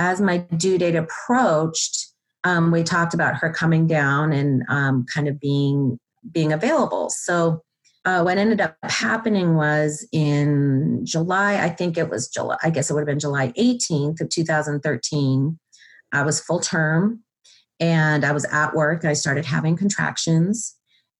as 0.00 0.18
my 0.18 0.38
due 0.38 0.78
date 0.78 0.96
approached, 0.96 2.06
um, 2.44 2.70
we 2.70 2.82
talked 2.82 3.12
about 3.12 3.36
her 3.36 3.52
coming 3.52 3.86
down 3.86 4.32
and 4.32 4.62
um, 4.70 5.04
kind 5.14 5.28
of 5.28 5.38
being 5.38 5.98
being 6.32 6.52
available. 6.52 7.10
So 7.10 7.62
uh, 8.06 8.22
what 8.22 8.38
ended 8.38 8.62
up 8.62 8.76
happening 8.82 9.56
was 9.56 10.06
in 10.10 11.04
July, 11.04 11.62
I 11.62 11.68
think 11.68 11.98
it 11.98 12.08
was 12.08 12.28
July, 12.28 12.56
I 12.62 12.70
guess 12.70 12.90
it 12.90 12.94
would 12.94 13.00
have 13.00 13.06
been 13.06 13.18
July 13.18 13.52
18th 13.58 14.22
of 14.22 14.30
2013. 14.30 15.58
I 16.12 16.22
was 16.22 16.40
full 16.40 16.60
term 16.60 17.22
and 17.78 18.24
I 18.24 18.32
was 18.32 18.46
at 18.46 18.74
work. 18.74 19.04
I 19.04 19.12
started 19.12 19.44
having 19.44 19.76
contractions 19.76 20.76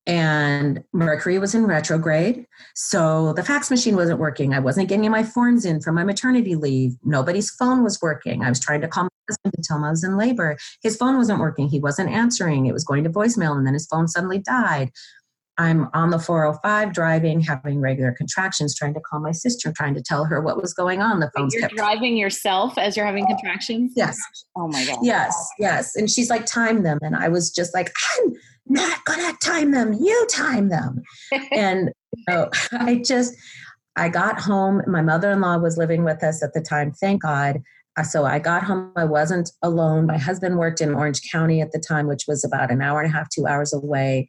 and 0.07 0.83
Mercury 0.93 1.39
was 1.39 1.55
in 1.55 1.67
retrograde. 1.67 2.47
So 2.75 3.33
the 3.35 3.43
fax 3.43 3.71
machine 3.71 3.97
wasn't 3.97 4.19
working. 4.19 4.55
I 4.55 4.59
wasn't 4.59 4.89
getting 4.89 5.11
my 5.11 5.23
forms 5.23 5.65
in 5.65 5.81
from 5.81 5.95
my 5.95 6.05
maternity 6.05 6.55
leave. 6.55 6.93
Nobody's 7.05 7.51
phone 7.51 7.85
was 7.85 8.01
working. 8.01 8.43
I 8.43 8.49
was 8.49 8.61
trying 8.61 8.81
to 8.81 8.89
call 8.89 9.05
my 9.05 9.11
husband 9.29 9.55
to 9.55 9.63
tell 9.63 9.77
him 9.77 9.85
I 9.85 9.91
was 9.91 10.03
in 10.03 10.17
labor. 10.17 10.57
His 10.83 10.97
phone 10.97 11.17
wasn't 11.17 11.41
working. 11.41 11.69
He 11.69 11.81
wasn't 11.81 12.11
answering. 12.11 12.67
It 12.67 12.73
was 12.73 12.85
going 12.85 13.05
to 13.05 13.11
voicemail 13.11 13.57
and 13.57 13.67
then 13.67 13.75
his 13.75 13.87
phone 13.87 14.09
suddenly 14.09 14.39
died. 14.39 14.91
I'm 15.59 15.91
on 15.93 16.09
the 16.09 16.19
405 16.19 16.95
driving, 16.95 17.43
having 17.43 17.81
regular 17.81 18.13
contractions, 18.13 18.75
trying 18.75 18.95
to 18.95 19.01
call 19.01 19.21
my 19.21 19.33
sister, 19.33 19.71
trying 19.77 19.95
to 19.95 20.03
tell 20.03 20.25
her 20.25 20.41
what 20.41 20.61
was 20.61 20.73
going 20.73 21.03
on. 21.03 21.21
The 21.21 21.31
phone. 21.37 21.51
You're 21.53 21.61
kept 21.61 21.77
driving 21.77 22.17
yourself 22.17 22.79
as 22.79 22.97
you're 22.97 23.05
having 23.05 23.27
contractions. 23.27 23.93
Yes. 23.95 24.19
Oh 24.57 24.69
my 24.69 24.83
god. 24.87 25.01
Yes, 25.03 25.51
yes. 25.59 25.95
And 25.97 26.11
she's 26.11 26.31
like, 26.31 26.47
time 26.47 26.83
them, 26.83 26.99
and 27.03 27.15
I 27.15 27.29
was 27.29 27.51
just 27.51 27.75
like, 27.75 27.93
I'm 28.19 28.33
not 28.71 29.05
gonna 29.05 29.35
time 29.43 29.73
them. 29.73 29.93
You 29.93 30.27
time 30.31 30.69
them. 30.69 31.03
and 31.53 31.91
you 32.17 32.25
know, 32.29 32.51
I 32.73 33.03
just, 33.05 33.35
I 33.97 34.09
got 34.09 34.41
home. 34.41 34.83
My 34.87 35.03
mother-in-law 35.03 35.59
was 35.59 35.77
living 35.77 36.05
with 36.05 36.25
us 36.25 36.43
at 36.43 36.55
the 36.55 36.61
time. 36.61 36.93
Thank 36.93 37.23
God. 37.23 37.63
Uh, 37.99 38.03
so 38.03 38.25
I 38.25 38.39
got 38.39 38.63
home. 38.63 38.93
I 38.97 39.05
wasn't 39.05 39.51
alone. 39.63 40.07
My 40.07 40.17
husband 40.17 40.59
worked 40.59 40.81
in 40.81 40.95
Orange 40.95 41.21
County 41.31 41.61
at 41.61 41.73
the 41.73 41.81
time, 41.81 42.07
which 42.07 42.25
was 42.27 42.45
about 42.45 42.71
an 42.71 42.81
hour 42.81 43.01
and 43.01 43.13
a 43.13 43.17
half, 43.17 43.29
two 43.29 43.47
hours 43.47 43.73
away 43.73 44.29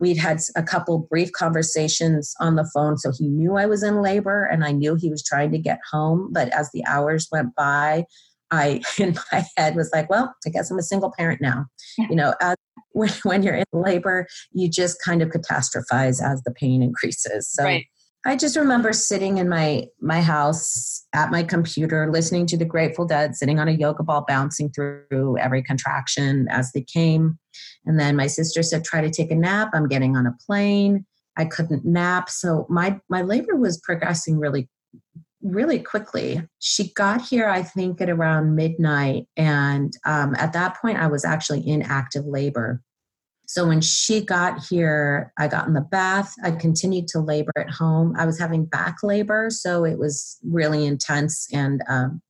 We'd 0.00 0.16
had 0.16 0.40
a 0.56 0.62
couple 0.62 0.98
brief 0.98 1.30
conversations 1.32 2.34
on 2.40 2.56
the 2.56 2.68
phone, 2.74 2.98
so 2.98 3.12
he 3.16 3.28
knew 3.28 3.56
I 3.56 3.66
was 3.66 3.82
in 3.82 4.02
labor 4.02 4.44
and 4.44 4.64
I 4.64 4.72
knew 4.72 4.96
he 4.96 5.08
was 5.08 5.22
trying 5.22 5.52
to 5.52 5.58
get 5.58 5.78
home. 5.90 6.30
But 6.32 6.48
as 6.52 6.70
the 6.72 6.84
hours 6.86 7.28
went 7.30 7.54
by, 7.54 8.04
I, 8.50 8.82
in 8.98 9.16
my 9.32 9.44
head, 9.56 9.76
was 9.76 9.90
like, 9.94 10.10
well, 10.10 10.34
I 10.44 10.50
guess 10.50 10.70
I'm 10.70 10.78
a 10.78 10.82
single 10.82 11.12
parent 11.16 11.40
now. 11.40 11.66
You 11.96 12.16
know, 12.16 12.34
as, 12.40 12.56
when, 12.94 13.10
when 13.24 13.42
you're 13.42 13.56
in 13.56 13.64
labor, 13.72 14.26
you 14.52 14.68
just 14.70 15.02
kind 15.04 15.20
of 15.20 15.28
catastrophize 15.28 16.22
as 16.22 16.42
the 16.44 16.52
pain 16.54 16.82
increases. 16.82 17.50
So 17.50 17.64
right. 17.64 17.84
I 18.26 18.36
just 18.36 18.56
remember 18.56 18.94
sitting 18.94 19.36
in 19.36 19.50
my 19.50 19.84
my 20.00 20.22
house 20.22 21.04
at 21.12 21.30
my 21.30 21.42
computer, 21.42 22.10
listening 22.10 22.46
to 22.46 22.56
the 22.56 22.64
Grateful 22.64 23.04
Dead, 23.04 23.36
sitting 23.36 23.58
on 23.58 23.68
a 23.68 23.72
yoga 23.72 24.02
ball, 24.02 24.24
bouncing 24.26 24.70
through 24.70 25.36
every 25.38 25.62
contraction 25.62 26.46
as 26.50 26.72
they 26.72 26.80
came. 26.80 27.38
And 27.84 28.00
then 28.00 28.16
my 28.16 28.26
sister 28.26 28.62
said, 28.62 28.82
"Try 28.82 29.02
to 29.02 29.10
take 29.10 29.30
a 29.30 29.34
nap." 29.34 29.70
I'm 29.74 29.88
getting 29.88 30.16
on 30.16 30.26
a 30.26 30.34
plane. 30.46 31.04
I 31.36 31.44
couldn't 31.44 31.84
nap, 31.84 32.30
so 32.30 32.64
my 32.70 32.98
my 33.10 33.20
labor 33.20 33.56
was 33.56 33.78
progressing 33.78 34.38
really, 34.38 34.70
really 35.44 35.78
quickly. 35.78 36.42
She 36.58 36.92
got 36.94 37.22
here, 37.22 37.48
I 37.48 37.62
think, 37.62 38.00
at 38.00 38.10
around 38.10 38.56
midnight, 38.56 39.26
and 39.36 39.92
um, 40.04 40.34
at 40.36 40.52
that 40.54 40.80
point, 40.80 40.98
I 40.98 41.06
was 41.06 41.24
actually 41.24 41.60
in 41.60 41.82
active 41.82 42.26
labor. 42.26 42.82
So 43.46 43.68
when 43.68 43.82
she 43.82 44.24
got 44.24 44.64
here, 44.64 45.32
I 45.38 45.46
got 45.48 45.68
in 45.68 45.74
the 45.74 45.82
bath. 45.82 46.34
I 46.42 46.50
continued 46.50 47.06
to 47.08 47.20
labor 47.20 47.52
at 47.58 47.70
home. 47.70 48.14
I 48.18 48.24
was 48.24 48.38
having 48.38 48.64
back 48.64 48.96
labor, 49.02 49.50
so 49.50 49.84
it 49.84 49.98
was 49.98 50.38
really 50.42 50.86
intense. 50.86 51.46
And 51.52 51.82
um, 51.88 52.22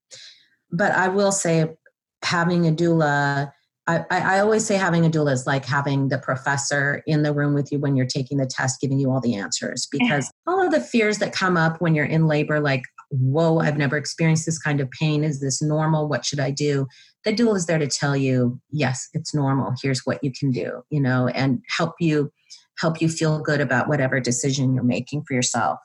but 0.70 0.90
I 0.92 1.08
will 1.08 1.32
say, 1.32 1.76
having 2.24 2.66
a 2.66 2.72
doula. 2.72 3.52
I, 3.86 4.02
I, 4.10 4.40
always 4.40 4.64
say 4.64 4.76
having 4.76 5.04
a 5.04 5.10
doula 5.10 5.32
is 5.32 5.46
like 5.46 5.66
having 5.66 6.08
the 6.08 6.16
professor 6.16 7.02
in 7.06 7.22
the 7.22 7.34
room 7.34 7.52
with 7.52 7.70
you 7.70 7.78
when 7.78 7.96
you're 7.96 8.06
taking 8.06 8.38
the 8.38 8.46
test, 8.46 8.80
giving 8.80 8.98
you 8.98 9.10
all 9.10 9.20
the 9.20 9.34
answers. 9.34 9.86
Because 9.90 10.30
all 10.46 10.64
of 10.64 10.72
the 10.72 10.80
fears 10.80 11.18
that 11.18 11.34
come 11.34 11.58
up 11.58 11.82
when 11.82 11.94
you're 11.94 12.06
in 12.06 12.26
labor, 12.26 12.60
like, 12.60 12.82
whoa, 13.10 13.58
I've 13.58 13.78
never 13.78 13.96
experienced 13.96 14.46
this 14.46 14.58
kind 14.58 14.80
of 14.80 14.90
pain. 14.90 15.24
Is 15.24 15.40
this 15.40 15.62
normal? 15.62 16.08
What 16.08 16.24
should 16.24 16.40
I 16.40 16.50
do? 16.50 16.86
the 17.24 17.34
doula 17.34 17.56
is 17.56 17.66
there 17.66 17.78
to 17.78 17.88
tell 17.88 18.16
you 18.16 18.60
yes 18.70 19.08
it's 19.12 19.34
normal. 19.34 19.72
Here's 19.82 20.04
what 20.04 20.22
you 20.22 20.30
can 20.30 20.50
do 20.50 20.82
you 20.90 21.00
know 21.00 21.28
and 21.28 21.60
help 21.76 21.94
you 21.98 22.30
help 22.78 23.00
you 23.00 23.08
feel 23.08 23.40
good 23.40 23.60
about 23.60 23.88
whatever 23.88 24.20
decision 24.20 24.74
you're 24.74 24.84
making 24.84 25.24
for 25.26 25.34
yourself. 25.34 25.78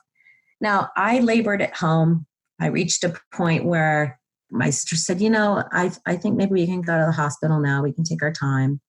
Now 0.60 0.90
i 0.96 1.20
labored 1.20 1.62
at 1.62 1.76
home. 1.76 2.26
I 2.60 2.66
reached 2.66 3.04
a 3.04 3.14
point 3.32 3.64
where 3.64 4.20
my 4.50 4.70
sister 4.70 4.96
said 4.96 5.20
you 5.20 5.30
know 5.30 5.64
i, 5.72 5.90
I 6.06 6.16
think 6.16 6.36
maybe 6.36 6.52
we 6.52 6.66
can 6.66 6.82
go 6.82 6.98
to 6.98 7.06
the 7.06 7.12
hospital 7.12 7.60
now. 7.60 7.82
We 7.82 7.92
can 7.92 8.04
take 8.04 8.22
our 8.22 8.32
time. 8.32 8.80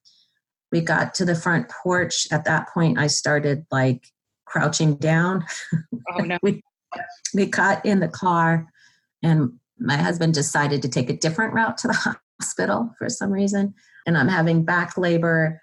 We 0.72 0.82
got 0.82 1.13
to 1.15 1.26
the 1.26 1.36
front 1.36 1.70
porch. 1.70 2.28
At 2.32 2.46
that 2.46 2.67
point 2.74 3.00
i 3.00 3.08
started 3.08 3.65
like 3.72 4.06
crouching 4.46 4.96
down. 4.96 5.46
Oh 6.13 6.24
no. 6.24 6.38
We, 6.44 6.62
we 7.34 7.45
got 7.45 7.86
in 7.86 7.99
the 7.99 8.08
car 8.08 8.67
and 9.23 9.54
my 9.80 9.97
husband 9.97 10.34
decided 10.34 10.82
to 10.82 10.89
take 10.89 11.10
a 11.10 11.17
different 11.17 11.54
route 11.54 11.77
to 11.80 11.88
the 11.88 12.17
hospital 12.39 12.93
for 12.97 13.10
some 13.10 13.32
reason. 13.32 13.73
And 14.06 14.17
I'm 14.17 14.27
having 14.27 14.63
back 14.63 14.97
labor 14.97 15.62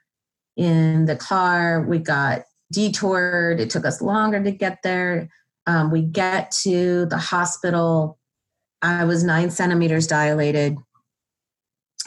in 0.56 1.06
the 1.06 1.16
car. 1.16 1.82
We 1.82 1.98
got 1.98 2.42
detoured. 2.72 3.60
It 3.60 3.70
took 3.70 3.84
us 3.84 4.00
longer 4.00 4.42
to 4.42 4.50
get 4.50 4.80
there. 4.82 5.28
Um, 5.66 5.90
we 5.90 6.02
get 6.02 6.50
to 6.62 7.06
the 7.06 7.18
hospital. 7.18 8.18
I 8.82 9.04
was 9.04 9.24
nine 9.24 9.50
centimeters 9.50 10.06
dilated. 10.06 10.76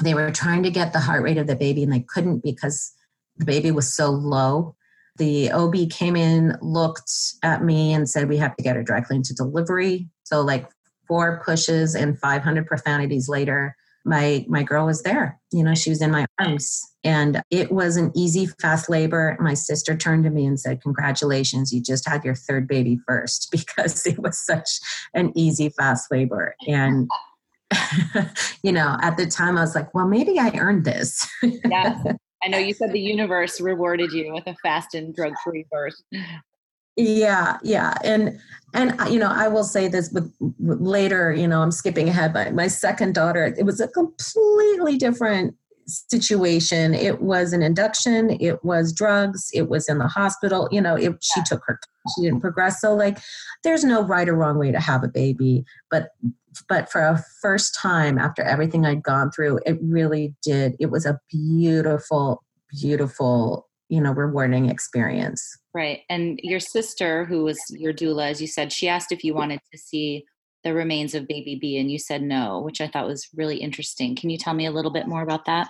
They 0.02 0.14
were 0.14 0.32
trying 0.32 0.64
to 0.64 0.72
get 0.72 0.94
the 0.94 1.00
heart 1.00 1.24
rate 1.24 1.38
of 1.38 1.48
the 1.48 1.56
baby 1.56 1.84
and 1.84 1.92
they 1.92 2.00
couldn't 2.00 2.44
because 2.44 2.94
the 3.38 3.46
baby 3.46 3.72
was 3.72 3.94
so 3.94 4.10
low. 4.10 4.76
The 5.18 5.52
OB 5.52 5.90
came 5.90 6.16
in, 6.16 6.58
looked 6.62 7.12
at 7.44 7.64
me, 7.64 7.94
and 7.94 8.10
said, 8.10 8.30
We 8.30 8.38
have 8.38 8.56
to 8.56 8.64
get 8.64 8.76
her 8.76 8.84
directly 8.84 9.18
into 9.18 9.34
delivery. 9.34 10.10
So, 10.24 10.42
like 10.42 10.70
four 11.08 11.42
pushes 11.46 11.96
and 11.96 12.18
500 12.18 12.66
profanities 12.66 13.28
later, 13.28 13.76
my 14.06 14.46
my 14.48 14.64
girl 14.64 14.86
was 14.86 15.04
there. 15.04 15.40
You 15.52 15.64
know 15.64 15.76
she 15.76 15.90
was 15.90 16.02
in 16.02 16.12
my 16.12 16.26
arms. 16.40 16.82
And 17.04 17.42
it 17.50 17.72
was 17.72 17.98
an 17.98 18.12
easy 18.16 18.46
fast 18.46 18.90
labor. 18.90 19.36
My 19.40 19.54
sister 19.54 19.98
turned 19.98 20.24
to 20.24 20.30
me 20.30 20.46
and 20.46 20.60
said 20.60 20.82
congratulations 20.82 21.74
you 21.74 21.82
just 21.82 22.08
had 22.08 22.24
your 22.24 22.36
third 22.36 22.68
baby 22.68 23.00
first 23.08 23.50
because 23.52 24.06
it 24.06 24.20
was 24.20 24.44
such 24.44 24.80
an 25.14 25.32
easy 25.36 25.70
fast 25.70 26.12
labor. 26.12 26.56
And 26.68 27.10
you 28.64 28.72
know 28.72 28.98
at 29.02 29.16
the 29.16 29.26
time 29.26 29.58
i 29.58 29.62
was 29.62 29.76
like 29.76 29.94
well 29.94 30.06
maybe 30.06 30.38
i 30.38 30.52
earned 30.58 30.84
this 30.84 31.26
i 32.44 32.48
know 32.48 32.58
you 32.58 32.74
said 32.74 32.92
the 32.92 33.00
universe 33.00 33.62
rewarded 33.62 34.12
you 34.12 34.34
with 34.34 34.48
a 34.48 34.56
fast 34.62 34.94
and 34.96 35.16
drug 35.16 35.34
free 35.44 35.66
birth 35.72 35.96
yeah 36.98 37.58
yeah 37.64 37.96
and 38.04 38.40
and 38.74 38.94
you 39.10 39.20
know 39.20 39.30
i 39.30 39.48
will 39.48 39.64
say 39.64 39.88
this 39.88 40.12
with 40.12 40.32
later 40.60 41.34
you 41.34 41.48
know 41.48 41.62
i'm 41.62 41.72
skipping 41.72 42.10
ahead 42.10 42.34
but 42.34 42.54
my 42.54 42.68
second 42.68 43.16
daughter 43.16 43.54
it 43.58 43.64
was 43.64 43.80
a 43.80 43.88
completely 43.88 44.98
different 44.98 45.56
situation. 45.88 46.94
It 46.94 47.22
was 47.22 47.54
an 47.54 47.62
induction, 47.62 48.38
it 48.40 48.64
was 48.64 48.94
drugs, 48.94 49.50
it 49.54 49.70
was 49.70 49.88
in 49.90 49.98
the 49.98 50.08
hospital. 50.08 50.68
You 50.72 50.82
know, 50.82 50.96
it, 50.96 51.24
she 51.24 51.42
took 51.46 51.64
her, 51.66 51.80
she 52.16 52.24
didn't 52.24 52.42
progress. 52.42 52.82
So, 52.82 52.96
like, 52.96 53.20
there's 53.64 53.84
no 53.84 54.04
right 54.04 54.28
or 54.28 54.36
wrong 54.36 54.58
way 54.58 54.72
to 54.72 54.80
have 54.80 55.04
a 55.04 55.08
baby. 55.08 55.66
But, 55.90 56.10
but 56.68 56.92
for 56.92 57.02
a 57.02 57.24
first 57.42 57.76
time 57.76 58.18
after 58.18 58.42
everything 58.44 58.86
I'd 58.86 59.04
gone 59.04 59.32
through, 59.32 59.60
it 59.66 59.78
really 59.82 60.36
did. 60.44 60.76
It 60.80 60.92
was 60.92 61.06
a 61.06 61.20
beautiful, 61.30 62.44
beautiful, 62.82 63.68
you 63.90 64.02
know, 64.02 64.12
rewarding 64.12 64.70
experience. 64.70 65.58
Right. 65.74 66.02
And 66.10 66.40
your 66.44 66.60
sister, 66.60 67.26
who 67.26 67.44
was 67.44 67.60
your 67.70 67.94
doula, 67.94 68.30
as 68.30 68.42
you 68.42 68.48
said, 68.48 68.74
she 68.74 68.90
asked 68.90 69.12
if 69.12 69.24
you 69.24 69.34
wanted 69.34 69.60
to 69.72 69.78
see 69.78 70.26
the 70.64 70.74
remains 70.74 71.16
of 71.16 71.28
baby 71.28 71.56
B 71.56 71.78
and 71.78 71.92
you 71.92 71.98
said 71.98 72.22
no, 72.22 72.60
which 72.60 72.82
I 72.82 72.88
thought 72.88 73.08
was 73.08 73.30
really 73.36 73.58
interesting. 73.58 74.16
Can 74.16 74.30
you 74.30 74.38
tell 74.38 74.54
me 74.54 74.66
a 74.66 74.72
little 74.72 74.92
bit 74.92 75.08
more 75.08 75.22
about 75.22 75.46
that? 75.46 75.70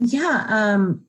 Yeah. 0.00 0.46
Um, 0.48 1.04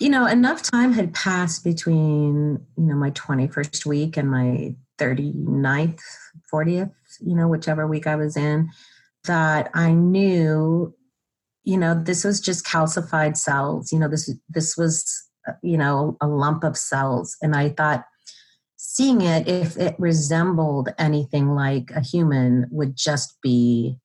you 0.00 0.08
know, 0.08 0.26
enough 0.26 0.62
time 0.62 0.92
had 0.92 1.12
passed 1.12 1.64
between, 1.64 2.60
you 2.76 2.84
know, 2.84 2.94
my 2.94 3.10
21st 3.10 3.84
week 3.84 4.16
and 4.16 4.30
my 4.30 4.74
39th, 4.98 6.00
40th, 6.52 6.92
you 7.20 7.34
know, 7.34 7.48
whichever 7.48 7.86
week 7.86 8.06
I 8.06 8.16
was 8.16 8.36
in, 8.36 8.70
that 9.24 9.70
I 9.74 9.92
knew, 9.92 10.94
you 11.64 11.76
know, 11.76 12.00
this 12.00 12.24
was 12.24 12.40
just 12.40 12.64
calcified 12.64 13.36
cells. 13.36 13.92
You 13.92 13.98
know, 13.98 14.08
this 14.08 14.32
this 14.48 14.76
was, 14.76 15.28
uh, 15.48 15.52
you 15.62 15.76
know, 15.76 16.16
a 16.20 16.28
lump 16.28 16.64
of 16.64 16.76
cells. 16.76 17.36
And 17.42 17.54
I 17.54 17.70
thought, 17.70 18.04
seeing 18.98 19.20
it 19.20 19.46
if 19.46 19.76
it 19.76 19.94
resembled 19.98 20.88
anything 20.98 21.54
like 21.54 21.92
a 21.94 22.00
human 22.00 22.66
would 22.72 22.96
just 22.96 23.38
be 23.40 23.96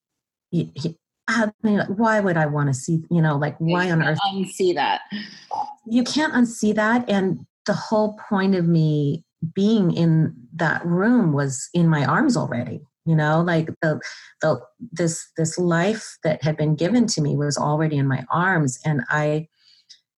I 1.27 1.51
mean, 1.63 1.79
why 1.87 2.19
would 2.19 2.37
I 2.37 2.45
want 2.45 2.67
to 2.67 2.75
see, 2.75 3.01
you 3.09 3.21
know, 3.21 3.37
like 3.37 3.55
why 3.57 3.89
on 3.89 4.03
earth 4.03 4.19
unsee 4.27 4.75
that? 4.75 5.01
You 5.87 6.03
can't 6.03 6.33
unsee 6.33 6.75
that. 6.75 7.09
And 7.09 7.45
the 7.65 7.73
whole 7.73 8.19
point 8.29 8.53
of 8.53 8.67
me 8.67 9.25
being 9.55 9.95
in 9.95 10.35
that 10.55 10.85
room 10.85 11.33
was 11.33 11.69
in 11.73 11.87
my 11.87 12.05
arms 12.05 12.37
already. 12.37 12.81
You 13.05 13.15
know, 13.15 13.41
like 13.41 13.69
the 13.81 13.99
the 14.41 14.61
this 14.91 15.27
this 15.37 15.57
life 15.57 16.17
that 16.23 16.43
had 16.43 16.55
been 16.55 16.75
given 16.75 17.07
to 17.07 17.21
me 17.21 17.35
was 17.35 17.57
already 17.57 17.97
in 17.97 18.07
my 18.07 18.25
arms. 18.29 18.79
And 18.85 19.01
I 19.09 19.47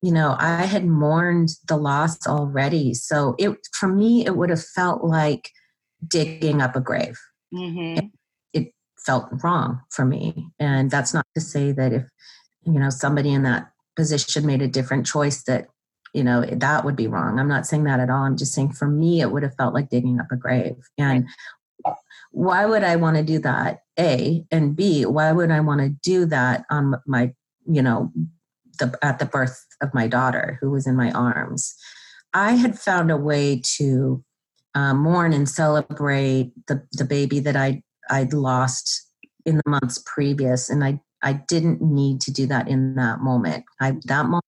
you 0.05 0.11
know 0.11 0.35
i 0.37 0.65
had 0.65 0.85
mourned 0.85 1.49
the 1.67 1.75
loss 1.75 2.27
already. 2.27 2.93
So 2.93 3.33
it 3.39 3.57
for 3.71 3.89
me 3.89 4.23
it 4.23 4.37
would 4.37 4.51
have 4.51 4.63
felt 4.63 5.03
like 5.03 5.49
digging 6.07 6.61
up 6.61 6.75
a 6.75 6.79
grave. 6.79 7.17
Mm-hmm. 7.51 7.97
it, 7.97 8.05
it, 8.53 8.73
felt 9.05 9.29
wrong 9.43 9.81
for 9.89 10.03
me. 10.03 10.49
And 10.59 10.91
that's 10.91 11.13
not 11.13 11.25
to 11.35 11.41
say 11.41 11.71
that 11.71 11.93
if 11.93 12.03
you 12.63 12.79
know 12.79 12.91
somebody 12.91 13.33
in 13.33 13.43
that 13.43 13.71
position 13.95 14.45
made 14.45 14.61
a 14.61 14.67
different 14.67 15.07
choice 15.07 15.43
that 15.43 15.67
you 16.13 16.23
know 16.23 16.45
that 16.45 16.85
would 16.85 16.95
be 16.95 17.07
wrong. 17.07 17.39
I'm 17.39 17.47
not 17.47 17.65
saying 17.65 17.85
that 17.85 17.99
at 17.99 18.11
all. 18.11 18.23
I'm 18.23 18.37
just 18.37 18.53
saying 18.53 18.73
for 18.73 18.87
me 18.87 19.21
it 19.21 19.31
would 19.31 19.41
have 19.41 19.55
felt 19.55 19.73
like 19.73 19.89
digging 19.89 20.19
up 20.19 20.27
a 20.31 20.35
grave. 20.35 20.77
And 20.99 21.25
right. 21.83 21.95
why 22.31 22.65
would 22.67 22.83
i 22.83 22.95
want 22.95 23.17
to 23.17 23.23
do 23.23 23.39
that? 23.39 23.79
A 23.97 24.45
and 24.51 24.75
b 24.75 25.05
why 25.05 25.31
would 25.31 25.49
i 25.49 25.61
want 25.61 25.81
to 25.81 25.89
do 25.89 26.25
that 26.25 26.65
on 26.69 26.95
my 27.07 27.33
you 27.65 27.81
know 27.81 28.11
the, 28.77 28.97
at 29.01 29.19
the 29.19 29.25
birth 29.25 29.65
of 29.81 29.93
my 29.93 30.07
daughter 30.07 30.57
who 30.61 30.71
was 30.71 30.87
in 30.87 30.95
my 30.95 31.11
arms. 31.11 31.75
I 32.33 32.53
had 32.53 32.77
found 32.77 33.11
a 33.11 33.17
way 33.17 33.61
to 33.77 34.23
uh, 34.75 34.93
mourn 34.93 35.33
and 35.33 35.47
celebrate 35.47 36.51
the, 36.67 36.83
the 36.91 37.05
baby 37.05 37.39
that 37.39 37.55
I 37.55 37.81
I'd 38.09 38.33
lost 38.33 39.07
in 39.45 39.57
the 39.57 39.63
months 39.69 40.03
previous, 40.05 40.69
and 40.69 40.83
I 40.83 40.99
I 41.23 41.33
didn't 41.33 41.81
need 41.81 42.21
to 42.21 42.31
do 42.31 42.45
that 42.47 42.67
in 42.67 42.95
that 42.95 43.21
moment. 43.21 43.63
I 43.79 43.97
that 44.05 44.25
moment, 44.25 44.43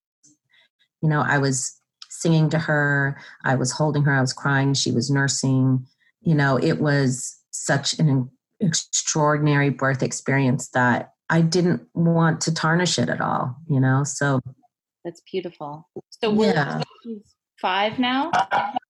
you 1.01 1.09
know, 1.09 1.21
I 1.21 1.37
was 1.37 1.73
singing 2.09 2.49
to 2.49 2.59
her, 2.59 3.19
I 3.43 3.55
was 3.55 3.71
holding 3.71 4.03
her, 4.03 4.13
I 4.13 4.21
was 4.21 4.33
crying, 4.33 4.73
she 4.73 4.91
was 4.91 5.09
nursing. 5.09 5.85
You 6.21 6.35
know, 6.35 6.57
it 6.57 6.79
was 6.79 7.39
such 7.51 7.97
an 7.99 8.29
extraordinary 8.59 9.69
birth 9.69 10.03
experience 10.03 10.69
that 10.69 11.13
I 11.29 11.41
didn't 11.41 11.87
want 11.93 12.41
to 12.41 12.53
tarnish 12.53 12.97
it 12.97 13.09
at 13.09 13.21
all, 13.21 13.57
you 13.69 13.79
know. 13.79 14.03
So 14.03 14.39
that's 15.03 15.21
beautiful. 15.29 15.87
So 16.09 16.31
yeah. 16.33 16.81
she's 17.03 17.35
five 17.61 17.99
now, 17.99 18.31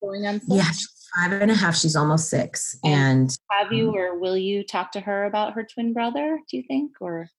going 0.01 0.25
on 0.25 0.39
six? 0.39 0.49
Yeah, 0.49 0.71
five 1.15 1.41
and 1.41 1.51
a 1.51 1.55
half. 1.55 1.75
She's 1.75 1.95
almost 1.95 2.29
six. 2.29 2.77
And, 2.83 3.29
and 3.29 3.37
have 3.51 3.71
you 3.71 3.95
or 3.95 4.19
will 4.19 4.37
you 4.37 4.63
talk 4.63 4.91
to 4.93 4.99
her 4.99 5.25
about 5.25 5.53
her 5.53 5.63
twin 5.63 5.93
brother? 5.93 6.39
Do 6.49 6.57
you 6.57 6.63
think 6.67 6.93
or? 7.01 7.29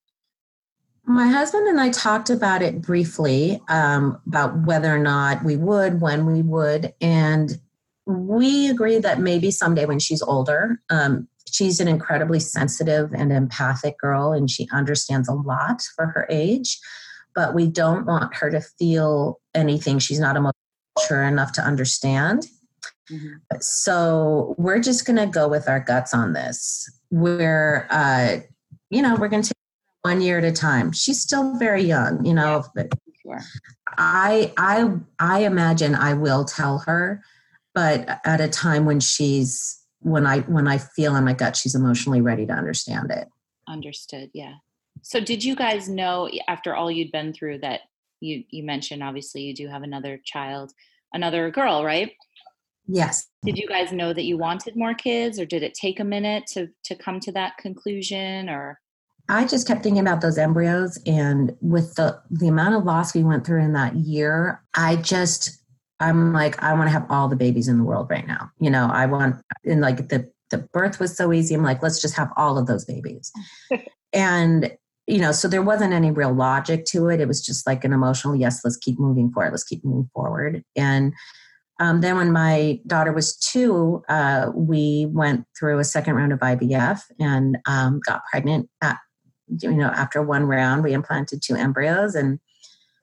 My 1.04 1.26
husband 1.26 1.66
and 1.68 1.80
I 1.80 1.88
talked 1.90 2.28
about 2.28 2.60
it 2.60 2.82
briefly 2.82 3.62
um, 3.68 4.20
about 4.26 4.66
whether 4.66 4.94
or 4.94 4.98
not 4.98 5.42
we 5.42 5.56
would, 5.56 6.02
when 6.02 6.26
we 6.26 6.42
would, 6.42 6.92
and 7.00 7.58
we 8.04 8.68
agreed 8.68 9.04
that 9.04 9.18
maybe 9.18 9.50
someday 9.50 9.86
when 9.86 10.00
she's 10.00 10.20
older, 10.20 10.82
um, 10.90 11.26
she's 11.52 11.80
an 11.80 11.88
incredibly 11.88 12.40
sensitive 12.40 13.12
and 13.12 13.32
empathic 13.32 13.98
girl 13.98 14.32
and 14.32 14.50
she 14.50 14.68
understands 14.72 15.28
a 15.28 15.34
lot 15.34 15.82
for 15.96 16.06
her 16.06 16.26
age 16.30 16.78
but 17.34 17.54
we 17.54 17.68
don't 17.68 18.06
want 18.06 18.34
her 18.34 18.50
to 18.50 18.60
feel 18.60 19.40
anything 19.54 19.98
she's 19.98 20.20
not 20.20 20.36
mature 20.96 21.22
enough 21.22 21.52
to 21.52 21.62
understand 21.62 22.46
mm-hmm. 23.10 23.34
so 23.60 24.54
we're 24.58 24.80
just 24.80 25.06
going 25.06 25.16
to 25.16 25.26
go 25.26 25.48
with 25.48 25.68
our 25.68 25.80
guts 25.80 26.14
on 26.14 26.32
this 26.32 26.90
we're 27.10 27.86
uh, 27.90 28.36
you 28.90 29.02
know 29.02 29.16
we're 29.16 29.28
going 29.28 29.42
to 29.42 29.48
take 29.48 29.56
one 30.02 30.20
year 30.20 30.38
at 30.38 30.44
a 30.44 30.52
time 30.52 30.92
she's 30.92 31.20
still 31.20 31.56
very 31.58 31.82
young 31.82 32.24
you 32.24 32.32
know 32.32 32.64
yeah, 32.76 32.84
sure. 33.22 33.40
i 33.98 34.52
i 34.56 34.90
i 35.18 35.40
imagine 35.40 35.94
i 35.94 36.14
will 36.14 36.44
tell 36.44 36.78
her 36.78 37.22
but 37.74 38.20
at 38.24 38.40
a 38.40 38.48
time 38.48 38.84
when 38.86 39.00
she's 39.00 39.78
when 40.00 40.26
I 40.26 40.40
when 40.40 40.68
I 40.68 40.78
feel 40.78 41.16
in 41.16 41.24
my 41.24 41.32
gut 41.32 41.56
she's 41.56 41.74
emotionally 41.74 42.20
ready 42.20 42.46
to 42.46 42.52
understand 42.52 43.10
it. 43.10 43.28
Understood. 43.66 44.30
Yeah. 44.32 44.54
So 45.02 45.20
did 45.20 45.44
you 45.44 45.54
guys 45.54 45.88
know 45.88 46.30
after 46.48 46.74
all 46.74 46.90
you'd 46.90 47.12
been 47.12 47.32
through 47.32 47.58
that 47.58 47.80
you 48.20 48.44
you 48.50 48.62
mentioned 48.62 49.02
obviously 49.02 49.42
you 49.42 49.54
do 49.54 49.68
have 49.68 49.82
another 49.82 50.20
child, 50.24 50.72
another 51.12 51.50
girl, 51.50 51.84
right? 51.84 52.12
Yes. 52.86 53.28
Did 53.44 53.58
you 53.58 53.68
guys 53.68 53.92
know 53.92 54.12
that 54.14 54.24
you 54.24 54.38
wanted 54.38 54.74
more 54.74 54.94
kids 54.94 55.38
or 55.38 55.44
did 55.44 55.62
it 55.62 55.74
take 55.74 56.00
a 56.00 56.04
minute 56.04 56.46
to 56.48 56.68
to 56.84 56.94
come 56.94 57.20
to 57.20 57.32
that 57.32 57.56
conclusion 57.58 58.48
or 58.48 58.80
I 59.30 59.46
just 59.46 59.68
kept 59.68 59.82
thinking 59.82 60.00
about 60.00 60.22
those 60.22 60.38
embryos 60.38 60.98
and 61.04 61.54
with 61.60 61.94
the 61.96 62.18
the 62.30 62.48
amount 62.48 62.76
of 62.76 62.84
loss 62.84 63.14
we 63.14 63.24
went 63.24 63.44
through 63.44 63.62
in 63.62 63.74
that 63.74 63.94
year, 63.94 64.62
I 64.74 64.96
just 64.96 65.57
I'm 66.00 66.32
like, 66.32 66.62
I 66.62 66.72
want 66.74 66.86
to 66.86 66.92
have 66.92 67.06
all 67.10 67.28
the 67.28 67.36
babies 67.36 67.68
in 67.68 67.78
the 67.78 67.84
world 67.84 68.08
right 68.10 68.26
now. 68.26 68.50
You 68.60 68.70
know, 68.70 68.88
I 68.92 69.06
want, 69.06 69.36
and 69.64 69.80
like 69.80 70.08
the, 70.08 70.30
the 70.50 70.58
birth 70.58 71.00
was 71.00 71.16
so 71.16 71.32
easy. 71.32 71.54
I'm 71.54 71.62
like, 71.62 71.82
let's 71.82 72.00
just 72.00 72.16
have 72.16 72.30
all 72.36 72.58
of 72.58 72.66
those 72.66 72.84
babies. 72.84 73.32
and, 74.12 74.70
you 75.06 75.18
know, 75.18 75.32
so 75.32 75.48
there 75.48 75.62
wasn't 75.62 75.92
any 75.92 76.10
real 76.10 76.32
logic 76.32 76.84
to 76.86 77.08
it. 77.08 77.20
It 77.20 77.28
was 77.28 77.44
just 77.44 77.66
like 77.66 77.84
an 77.84 77.92
emotional, 77.92 78.36
yes, 78.36 78.60
let's 78.64 78.76
keep 78.76 78.98
moving 78.98 79.30
forward. 79.32 79.50
Let's 79.50 79.64
keep 79.64 79.84
moving 79.84 80.08
forward. 80.14 80.62
And 80.76 81.12
um, 81.80 82.00
then 82.00 82.16
when 82.16 82.32
my 82.32 82.80
daughter 82.86 83.12
was 83.12 83.36
two, 83.36 84.02
uh, 84.08 84.50
we 84.54 85.06
went 85.10 85.44
through 85.58 85.78
a 85.78 85.84
second 85.84 86.14
round 86.14 86.32
of 86.32 86.40
IVF 86.40 87.00
and 87.20 87.58
um, 87.66 88.00
got 88.04 88.22
pregnant 88.30 88.68
at, 88.82 88.98
you 89.60 89.72
know, 89.72 89.88
after 89.88 90.22
one 90.22 90.44
round, 90.44 90.82
we 90.82 90.92
implanted 90.92 91.40
two 91.42 91.54
embryos 91.54 92.14
and 92.14 92.40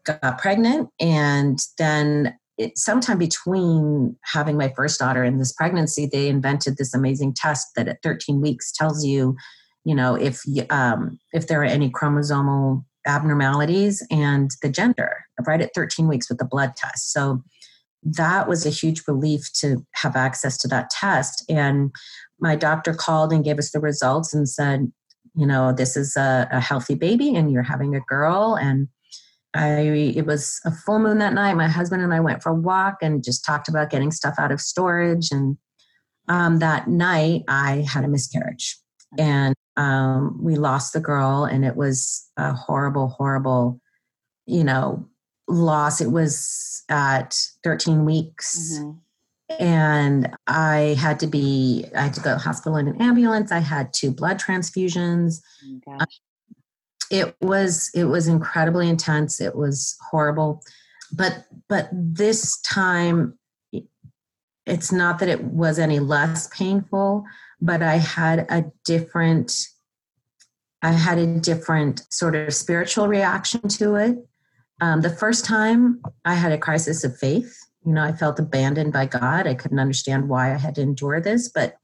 got 0.04 0.38
pregnant. 0.38 0.90
And 1.00 1.60
then 1.78 2.38
it, 2.58 2.78
sometime 2.78 3.18
between 3.18 4.16
having 4.24 4.58
my 4.58 4.72
first 4.76 5.00
daughter 5.00 5.24
and 5.24 5.40
this 5.40 5.52
pregnancy, 5.52 6.06
they 6.06 6.28
invented 6.28 6.78
this 6.78 6.94
amazing 6.94 7.34
test 7.34 7.68
that 7.76 7.88
at 7.88 8.02
13 8.02 8.42
weeks 8.42 8.72
tells 8.72 9.06
you, 9.06 9.36
you 9.84 9.94
know, 9.94 10.16
if 10.16 10.42
um, 10.70 11.20
if 11.34 11.48
there 11.48 11.62
are 11.62 11.66
any 11.66 11.90
chromosomal 11.90 12.84
abnormalities 13.06 14.06
and 14.10 14.52
the 14.62 14.70
gender 14.70 15.18
right 15.46 15.62
at 15.62 15.74
13 15.76 16.08
weeks 16.08 16.28
with 16.30 16.40
the 16.40 16.46
blood 16.46 16.76
test. 16.76 17.12
So 17.12 17.44
that 18.04 18.48
was 18.48 18.66
a 18.66 18.72
huge 18.72 19.04
relief 19.08 19.52
to 19.54 19.86
have 19.96 20.16
access 20.16 20.58
to 20.60 20.68
that 20.70 20.90
test. 20.90 21.44
And 21.50 21.92
my 22.40 22.56
doctor 22.56 22.94
called 22.94 23.34
and 23.34 23.44
gave 23.44 23.60
us 23.60 23.72
the 23.72 23.80
results 23.80 24.34
and 24.34 24.48
said, 24.48 24.92
you 25.36 25.46
know, 25.46 25.74
this 25.74 25.98
is 25.98 26.16
a, 26.16 26.48
a 26.52 26.60
healthy 26.60 26.96
baby 26.96 27.36
and 27.36 27.52
you're 27.52 27.64
having 27.64 27.96
a 27.96 28.02
girl 28.02 28.58
and 28.60 28.88
I 29.56 29.80
it 29.80 30.26
was 30.26 30.60
a 30.66 30.72
full 30.72 31.00
moon 31.00 31.20
that 31.20 31.34
night. 31.34 31.56
My 31.56 31.68
husband 31.68 32.04
and 32.04 32.14
I 32.14 32.20
went 32.20 32.44
for 32.44 32.50
a 32.50 32.56
walk 32.56 32.98
and 33.02 33.24
just 33.24 33.46
talked 33.46 33.70
about 33.70 33.90
getting 33.90 34.12
stuff 34.12 34.36
out 34.38 34.52
of 34.52 34.60
storage. 34.60 35.32
And 35.32 35.58
um, 36.28 36.60
that 36.60 36.88
night, 36.88 37.44
I 37.48 37.86
had 37.90 38.04
a 38.04 38.08
miscarriage, 38.08 38.78
and 39.18 39.56
um, 39.78 40.38
we 40.42 40.56
lost 40.56 40.94
the 40.94 41.00
girl, 41.00 41.46
and 41.46 41.64
it 41.64 41.76
was 41.76 42.30
a 42.38 42.54
horrible, 42.54 43.10
horrible, 43.10 43.80
you 44.46 44.64
know, 44.64 45.08
loss. 45.48 46.02
It 46.02 46.12
was 46.12 46.84
at 46.90 47.40
13 47.64 48.06
weeks. 48.06 48.78
Mm-hmm. 48.78 48.92
And 49.60 50.36
I 50.48 50.98
had 51.00 51.20
to 51.20 51.28
be, 51.28 51.86
I 51.96 52.02
had 52.02 52.16
to 52.16 52.20
go 52.20 52.32
to 52.32 52.36
the 52.38 52.42
hospital 52.42 52.78
in 52.78 52.88
an 52.88 53.00
ambulance. 53.00 53.52
I 53.52 53.60
had 53.60 53.94
two 53.94 54.10
blood 54.10 54.40
transfusions. 54.40 55.40
Oh 55.88 56.06
it 57.12 57.36
was 57.42 57.90
it 57.94 58.06
was 58.06 58.28
incredibly 58.28 58.90
intense. 58.90 59.40
It 59.42 59.56
was 59.56 59.98
horrible. 60.10 60.64
But 61.14 61.46
but 61.70 61.90
this 61.92 62.60
time 62.62 63.38
it's 64.66 64.92
not 64.92 65.20
that 65.20 65.30
it 65.30 65.44
was 65.44 65.78
any 65.78 66.00
less 66.00 66.48
painful 66.48 67.24
but 67.62 67.82
i 67.82 67.98
had 67.98 68.40
a 68.50 68.66
different 68.84 69.68
i 70.82 70.92
had 70.92 71.18
a 71.18 71.40
different 71.40 72.02
sort 72.12 72.36
of 72.36 72.54
spiritual 72.54 73.08
reaction 73.08 73.68
to 73.68 73.96
it. 73.96 74.18
Um, 74.82 75.02
the 75.02 75.10
first 75.10 75.46
time 75.46 76.02
i 76.26 76.36
had 76.36 76.52
a 76.52 76.58
crisis 76.58 77.04
of 77.04 77.18
faith. 77.18 77.58
You 77.86 77.94
know 77.94 78.04
i 78.04 78.12
felt 78.12 78.40
abandoned 78.40 78.94
by 78.94 79.06
god. 79.06 79.48
I 79.48 79.54
couldn't 79.54 79.80
understand 79.80 80.30
why 80.30 80.54
i 80.54 80.58
had 80.58 80.76
to 80.76 80.82
endure 80.82 81.22
this 81.22 81.50
but 81.50 81.78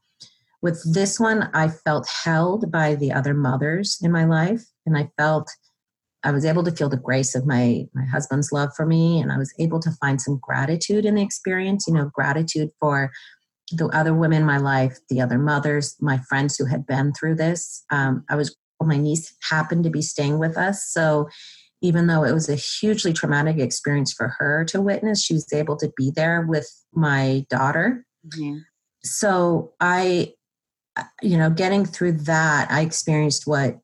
with 0.62 0.82
this 0.93 1.20
one 1.20 1.49
i 1.53 1.68
felt 1.68 2.07
held 2.24 2.72
by 2.72 2.95
the 2.95 3.12
other 3.12 3.34
mothers 3.34 3.97
in 4.01 4.12
my 4.12 4.26
life 4.26 4.64
and 4.86 4.97
i 4.97 5.09
felt 5.18 5.49
I 6.24 6.32
was 6.32 6.45
able 6.45 6.64
to 6.64 6.72
feel 6.72 6.89
the 6.89 6.97
grace 6.97 7.34
of 7.36 7.47
my 7.47 7.88
my 7.93 8.05
husband's 8.05 8.51
love 8.51 8.70
for 8.76 8.86
me, 8.86 9.20
and 9.20 9.32
I 9.32 9.38
was 9.38 9.53
able 9.59 9.80
to 9.80 9.91
find 9.99 10.22
some 10.22 10.39
gratitude 10.41 11.05
in 11.05 11.16
the 11.16 11.24
experience. 11.24 11.86
You 11.88 11.95
know, 11.95 12.12
gratitude 12.14 12.70
for 12.80 13.12
the 13.72 13.88
other 13.88 14.14
women 14.14 14.41
in 14.41 14.45
my 14.45 14.57
life, 14.57 14.97
the 15.09 15.22
other 15.22 15.39
mothers, 15.39 15.95
my 15.99 16.20
friends 16.30 16.57
who 16.57 16.66
had 16.66 16.86
been 16.86 17.14
through 17.14 17.36
this. 17.36 17.84
Um, 17.91 18.24
I 18.30 18.36
was 18.36 18.55
my 18.82 18.97
niece 18.97 19.34
happened 19.49 19.84
to 19.84 19.89
be 19.89 20.01
staying 20.01 20.39
with 20.39 20.57
us, 20.57 20.88
so 20.91 21.28
even 21.82 22.05
though 22.05 22.24
it 22.24 22.34
was 22.34 22.47
a 22.47 22.55
hugely 22.55 23.12
traumatic 23.12 23.57
experience 23.57 24.14
for 24.14 24.36
her 24.38 24.64
to 24.66 24.82
witness, 24.82 25.24
she 25.24 25.34
was 25.34 25.51
able 25.51 25.76
to 25.78 25.91
be 25.97 26.12
there 26.16 26.45
with 26.47 26.70
my 26.93 27.43
daughter. 27.49 28.05
Mm-hmm. 28.28 28.57
So 29.03 29.74
I, 29.80 30.34
you 31.21 31.37
know, 31.37 31.49
getting 31.49 31.85
through 31.85 32.13
that, 32.13 32.69
I 32.71 32.81
experienced 32.81 33.47
what 33.47 33.79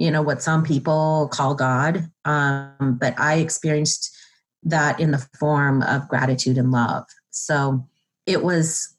you 0.00 0.10
know 0.10 0.22
what 0.22 0.42
some 0.42 0.64
people 0.64 1.28
call 1.30 1.54
god 1.54 2.10
um, 2.24 2.96
but 2.98 3.14
i 3.20 3.34
experienced 3.34 4.16
that 4.62 4.98
in 4.98 5.10
the 5.10 5.26
form 5.38 5.82
of 5.82 6.08
gratitude 6.08 6.58
and 6.58 6.70
love. 6.70 7.04
So 7.30 7.86
it 8.26 8.42
was 8.42 8.94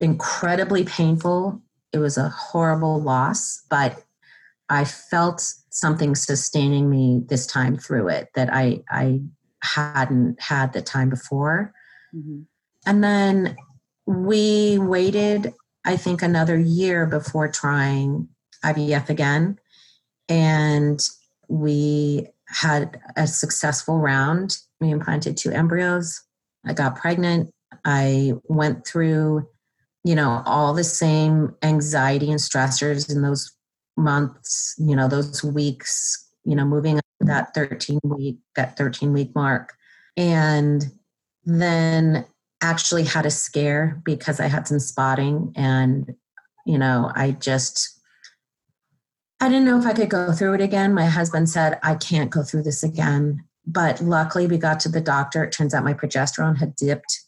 incredibly 0.00 0.84
painful. 0.84 1.60
It 1.92 1.98
was 1.98 2.16
a 2.18 2.28
horrible 2.28 3.00
loss 3.00 3.62
but 3.70 4.02
i 4.68 4.84
felt 4.84 5.40
something 5.70 6.14
sustaining 6.14 6.90
me 6.90 7.22
this 7.28 7.46
time 7.46 7.76
through 7.76 8.08
it 8.08 8.28
that 8.34 8.52
i 8.52 8.80
i 8.90 9.20
hadn't 9.62 10.40
had 10.40 10.72
the 10.74 10.82
time 10.82 11.08
before. 11.08 11.72
Mm-hmm. 12.14 12.42
and 12.86 13.02
then 13.02 13.56
we 14.06 14.78
waited 14.78 15.54
i 15.84 15.96
think 15.96 16.22
another 16.22 16.58
year 16.58 17.06
before 17.06 17.48
trying 17.48 18.28
ivf 18.64 19.08
again 19.08 19.58
and 20.28 21.00
we 21.48 22.28
had 22.46 23.00
a 23.16 23.26
successful 23.26 23.98
round. 23.98 24.58
We 24.80 24.90
implanted 24.90 25.36
two 25.36 25.50
embryos. 25.50 26.22
I 26.66 26.72
got 26.72 26.96
pregnant. 26.96 27.50
I 27.84 28.34
went 28.44 28.86
through, 28.86 29.48
you 30.04 30.14
know, 30.14 30.42
all 30.46 30.72
the 30.74 30.84
same 30.84 31.54
anxiety 31.62 32.30
and 32.30 32.40
stressors 32.40 33.10
in 33.10 33.22
those 33.22 33.52
months, 33.96 34.74
you 34.78 34.96
know, 34.96 35.08
those 35.08 35.42
weeks, 35.42 36.28
you 36.44 36.54
know, 36.54 36.64
moving 36.64 37.00
that 37.20 37.54
13 37.54 38.00
week, 38.04 38.38
that 38.56 38.76
13 38.76 39.12
week 39.12 39.34
mark. 39.34 39.72
And 40.16 40.84
then 41.44 42.26
actually 42.64 43.04
had 43.04 43.26
a 43.26 43.30
scare 43.30 44.00
because 44.04 44.40
I 44.40 44.46
had 44.46 44.66
some 44.66 44.80
spotting 44.80 45.52
and, 45.54 46.14
you 46.64 46.78
know, 46.78 47.12
I 47.14 47.32
just 47.32 48.00
I 49.40 49.48
didn't 49.48 49.66
know 49.66 49.78
if 49.78 49.86
I 49.86 49.92
could 49.92 50.08
go 50.08 50.32
through 50.32 50.54
it 50.54 50.60
again. 50.62 50.94
My 50.94 51.04
husband 51.04 51.50
said, 51.50 51.78
I 51.82 51.96
can't 51.96 52.30
go 52.30 52.42
through 52.42 52.62
this 52.62 52.82
again. 52.82 53.44
But 53.66 54.00
luckily, 54.00 54.46
we 54.46 54.56
got 54.56 54.80
to 54.80 54.88
the 54.88 55.00
doctor. 55.00 55.44
It 55.44 55.52
turns 55.52 55.74
out 55.74 55.84
my 55.84 55.92
progesterone 55.92 56.56
had 56.58 56.74
dipped, 56.76 57.20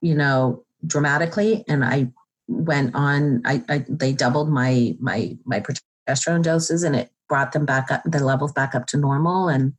you 0.00 0.14
know, 0.14 0.64
dramatically. 0.86 1.64
And 1.66 1.84
I 1.84 2.12
went 2.46 2.94
on, 2.94 3.42
I, 3.44 3.64
I 3.68 3.84
they 3.88 4.12
doubled 4.12 4.50
my, 4.50 4.94
my, 5.00 5.36
my 5.44 5.60
progesterone 5.60 6.42
doses 6.42 6.84
and 6.84 6.94
it 6.94 7.10
brought 7.28 7.52
them 7.52 7.64
back 7.66 7.90
up, 7.90 8.02
the 8.04 8.22
levels 8.22 8.52
back 8.52 8.74
up 8.74 8.86
to 8.88 8.96
normal. 8.96 9.48
And, 9.48 9.72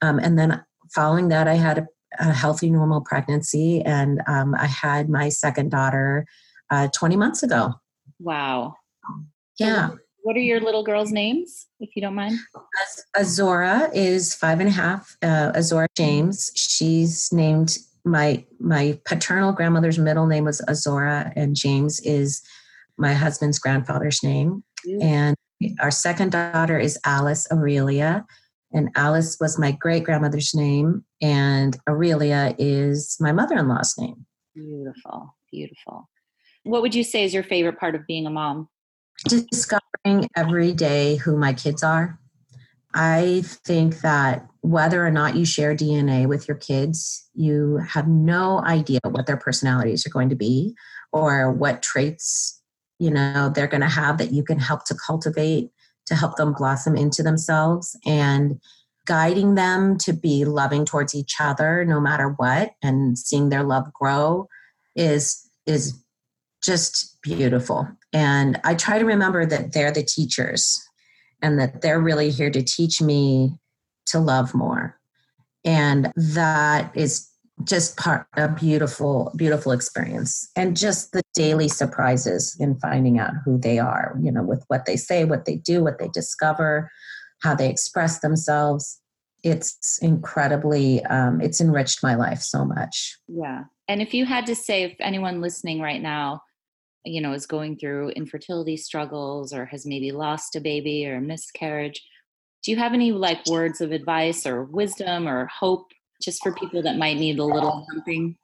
um, 0.00 0.18
and 0.18 0.38
then 0.38 0.64
following 0.94 1.28
that, 1.28 1.48
I 1.48 1.54
had 1.54 1.78
a, 1.78 1.88
a 2.18 2.32
healthy, 2.32 2.70
normal 2.70 3.00
pregnancy. 3.00 3.82
And 3.82 4.20
um, 4.26 4.54
I 4.54 4.66
had 4.66 5.08
my 5.08 5.28
second 5.28 5.70
daughter 5.70 6.26
uh, 6.70 6.88
20 6.88 7.16
months 7.16 7.42
ago. 7.42 7.74
Wow. 8.18 8.74
Yeah. 9.58 9.90
What 10.22 10.36
are 10.36 10.40
your 10.40 10.60
little 10.60 10.82
girls' 10.82 11.12
names, 11.12 11.66
if 11.80 11.96
you 11.96 12.02
don't 12.02 12.14
mind? 12.14 12.38
Azora 13.16 13.90
is 13.94 14.34
five 14.34 14.60
and 14.60 14.68
a 14.68 14.72
half. 14.72 15.16
Uh, 15.22 15.52
Azora 15.54 15.88
James. 15.96 16.52
She's 16.54 17.32
named 17.32 17.78
my 18.04 18.44
my 18.58 18.98
paternal 19.04 19.52
grandmother's 19.52 19.98
middle 19.98 20.26
name 20.26 20.44
was 20.44 20.60
Azora, 20.68 21.32
and 21.36 21.56
James 21.56 22.00
is 22.00 22.42
my 22.98 23.14
husband's 23.14 23.58
grandfather's 23.58 24.22
name. 24.22 24.62
Mm-hmm. 24.86 25.02
And 25.02 25.36
our 25.80 25.90
second 25.90 26.32
daughter 26.32 26.78
is 26.78 26.98
Alice 27.04 27.46
Aurelia, 27.50 28.26
and 28.72 28.90
Alice 28.94 29.36
was 29.40 29.58
my 29.58 29.72
great 29.72 30.04
grandmother's 30.04 30.54
name, 30.54 31.04
and 31.20 31.76
Aurelia 31.88 32.54
is 32.58 33.16
my 33.20 33.32
mother 33.32 33.56
in 33.56 33.68
law's 33.68 33.94
name. 33.98 34.26
Beautiful, 34.54 35.34
beautiful. 35.50 36.08
What 36.64 36.82
would 36.82 36.94
you 36.94 37.04
say 37.04 37.24
is 37.24 37.32
your 37.32 37.42
favorite 37.42 37.78
part 37.78 37.94
of 37.94 38.06
being 38.06 38.26
a 38.26 38.30
mom? 38.30 38.68
discovering 39.28 40.28
every 40.36 40.72
day 40.72 41.16
who 41.16 41.36
my 41.36 41.52
kids 41.52 41.82
are. 41.82 42.18
I 42.94 43.42
think 43.64 44.00
that 44.00 44.46
whether 44.62 45.06
or 45.06 45.10
not 45.10 45.36
you 45.36 45.44
share 45.44 45.76
DNA 45.76 46.26
with 46.26 46.48
your 46.48 46.56
kids, 46.56 47.28
you 47.34 47.76
have 47.88 48.08
no 48.08 48.62
idea 48.64 48.98
what 49.04 49.26
their 49.26 49.36
personalities 49.36 50.04
are 50.06 50.10
going 50.10 50.28
to 50.30 50.36
be 50.36 50.74
or 51.12 51.52
what 51.52 51.82
traits, 51.82 52.60
you 52.98 53.10
know, 53.10 53.50
they're 53.54 53.68
going 53.68 53.80
to 53.80 53.88
have 53.88 54.18
that 54.18 54.32
you 54.32 54.42
can 54.42 54.58
help 54.58 54.84
to 54.86 54.94
cultivate 54.94 55.70
to 56.10 56.16
help 56.16 56.36
them 56.36 56.52
blossom 56.52 56.96
into 56.96 57.22
themselves 57.22 57.96
and 58.04 58.60
guiding 59.06 59.54
them 59.54 59.96
to 59.96 60.12
be 60.12 60.44
loving 60.44 60.84
towards 60.84 61.14
each 61.14 61.36
other 61.40 61.84
no 61.84 62.00
matter 62.00 62.28
what 62.36 62.72
and 62.82 63.18
seeing 63.18 63.48
their 63.48 63.64
love 63.64 63.90
grow 63.92 64.46
is 64.94 65.48
is 65.66 65.98
just 66.62 67.20
beautiful 67.22 67.88
and 68.12 68.60
I 68.64 68.74
try 68.74 68.98
to 68.98 69.04
remember 69.04 69.46
that 69.46 69.72
they're 69.72 69.92
the 69.92 70.02
teachers 70.02 70.80
and 71.42 71.58
that 71.58 71.80
they're 71.80 72.00
really 72.00 72.30
here 72.30 72.50
to 72.50 72.62
teach 72.62 73.00
me 73.00 73.56
to 74.06 74.18
love 74.18 74.54
more. 74.54 74.98
And 75.64 76.12
that 76.16 76.90
is 76.94 77.28
just 77.64 77.96
part 77.96 78.26
a 78.36 78.48
beautiful, 78.48 79.32
beautiful 79.36 79.72
experience. 79.72 80.50
And 80.56 80.76
just 80.76 81.12
the 81.12 81.22
daily 81.34 81.68
surprises 81.68 82.56
in 82.58 82.76
finding 82.78 83.18
out 83.18 83.32
who 83.44 83.58
they 83.58 83.78
are, 83.78 84.16
you 84.20 84.32
know, 84.32 84.42
with 84.42 84.64
what 84.68 84.86
they 84.86 84.96
say, 84.96 85.24
what 85.24 85.44
they 85.44 85.56
do, 85.56 85.82
what 85.82 85.98
they 85.98 86.08
discover, 86.08 86.90
how 87.42 87.54
they 87.54 87.68
express 87.68 88.20
themselves. 88.20 89.00
It's 89.42 89.98
incredibly, 90.02 91.04
um, 91.06 91.40
it's 91.40 91.60
enriched 91.60 92.02
my 92.02 92.14
life 92.14 92.40
so 92.40 92.64
much. 92.64 93.16
Yeah. 93.28 93.64
And 93.88 94.02
if 94.02 94.14
you 94.14 94.26
had 94.26 94.46
to 94.46 94.54
say, 94.54 94.84
if 94.84 94.96
anyone 95.00 95.40
listening 95.40 95.80
right 95.80 96.00
now 96.00 96.42
you 97.04 97.20
know 97.20 97.32
is 97.32 97.46
going 97.46 97.78
through 97.78 98.10
infertility 98.10 98.76
struggles 98.76 99.52
or 99.52 99.64
has 99.64 99.86
maybe 99.86 100.12
lost 100.12 100.54
a 100.54 100.60
baby 100.60 101.06
or 101.06 101.16
a 101.16 101.20
miscarriage 101.20 102.02
do 102.62 102.70
you 102.70 102.76
have 102.76 102.92
any 102.92 103.12
like 103.12 103.44
words 103.46 103.80
of 103.80 103.92
advice 103.92 104.46
or 104.46 104.64
wisdom 104.64 105.26
or 105.26 105.46
hope 105.46 105.92
just 106.20 106.42
for 106.42 106.52
people 106.52 106.82
that 106.82 106.96
might 106.96 107.16
need 107.16 107.38
a 107.38 107.44
little 107.44 107.86
something 107.90 108.36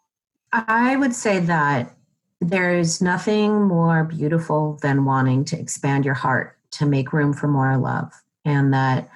i 0.52 0.96
would 0.96 1.14
say 1.14 1.38
that 1.38 1.94
there's 2.40 3.00
nothing 3.00 3.62
more 3.62 4.04
beautiful 4.04 4.78
than 4.82 5.04
wanting 5.04 5.44
to 5.44 5.58
expand 5.58 6.04
your 6.04 6.14
heart 6.14 6.56
to 6.70 6.84
make 6.84 7.12
room 7.12 7.32
for 7.32 7.48
more 7.48 7.76
love 7.78 8.12
and 8.44 8.72
that 8.72 9.08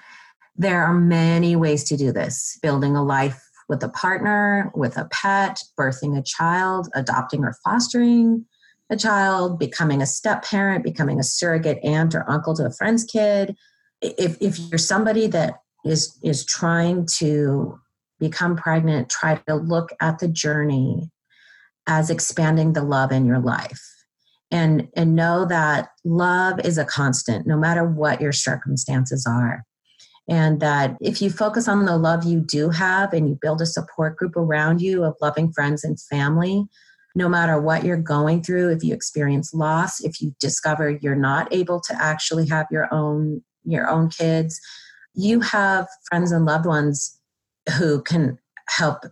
there 0.57 0.83
are 0.83 0.95
many 0.95 1.57
ways 1.57 1.85
to 1.85 1.97
do 1.97 2.13
this 2.13 2.59
building 2.63 2.97
a 2.97 3.03
life 3.03 3.43
with 3.69 3.83
a 3.83 3.89
partner 3.89 4.71
with 4.75 4.97
a 4.97 5.05
pet 5.07 5.63
birthing 5.79 6.19
a 6.19 6.23
child 6.23 6.89
adopting 6.95 7.45
or 7.45 7.55
fostering 7.65 8.47
a 8.91 8.97
child, 8.97 9.59
becoming 9.59 10.03
a 10.03 10.07
step 10.07 10.45
parent, 10.45 10.85
becoming 10.85 11.21
a 11.21 11.23
surrogate 11.23 11.79
aunt 11.85 12.15
or 12.15 12.29
uncle 12.29 12.55
to 12.57 12.67
a 12.67 12.73
friend's 12.73 13.05
kid. 13.05 13.57
If, 14.03 14.37
if 14.41 14.59
you're 14.59 14.79
somebody 14.79 15.29
that 15.29 15.63
is, 15.85 16.19
is 16.23 16.45
trying 16.45 17.07
to 17.19 17.81
become 18.21 18.57
pregnant, 18.57 19.09
try 19.09 19.37
to 19.49 19.55
look 19.55 19.91
at 20.01 20.19
the 20.19 20.29
journey 20.29 21.11
as 21.87 22.11
expanding 22.11 22.73
the 22.73 22.83
love 22.83 23.11
in 23.11 23.25
your 23.25 23.41
life. 23.41 23.81
And, 24.53 24.89
and 24.97 25.17
know 25.17 25.45
that 25.47 25.91
love 26.05 26.61
is 26.61 26.77
a 26.77 26.85
constant 26.85 27.47
no 27.47 27.57
matter 27.57 27.85
what 27.85 28.21
your 28.21 28.33
circumstances 28.33 29.27
are. 29.27 29.65
And 30.29 30.61
that 30.61 30.97
if 31.01 31.21
you 31.23 31.31
focus 31.31 31.67
on 31.67 31.85
the 31.85 31.97
love 31.97 32.25
you 32.25 32.41
do 32.41 32.71
have 32.71 33.13
and 33.13 33.29
you 33.29 33.39
build 33.41 33.61
a 33.61 33.67
support 33.67 34.17
group 34.17 34.37
around 34.37 34.81
you 34.81 35.05
of 35.05 35.17
loving 35.21 35.53
friends 35.53 35.83
and 35.83 36.01
family, 36.01 36.69
no 37.15 37.29
matter 37.29 37.61
what 37.61 37.85
you're 37.85 37.97
going 37.97 38.43
through 38.43 38.71
if 38.71 38.85
you 38.85 38.95
experience 38.95 39.53
loss 39.53 40.01
if 40.01 40.21
you 40.21 40.35
discover 40.39 40.91
you're 41.03 41.15
not 41.15 41.53
able 41.53 41.81
to 41.81 41.95
actually 42.01 42.47
have 42.47 42.67
your 42.71 42.93
own 42.93 43.43
your 43.65 43.89
own 43.89 44.09
kids 44.09 44.61
you 45.15 45.41
have 45.41 45.89
friends 46.09 46.31
and 46.33 46.45
loved 46.45 46.67
ones 46.67 47.20
who 47.71 48.03
can 48.03 48.39
help 48.69 49.05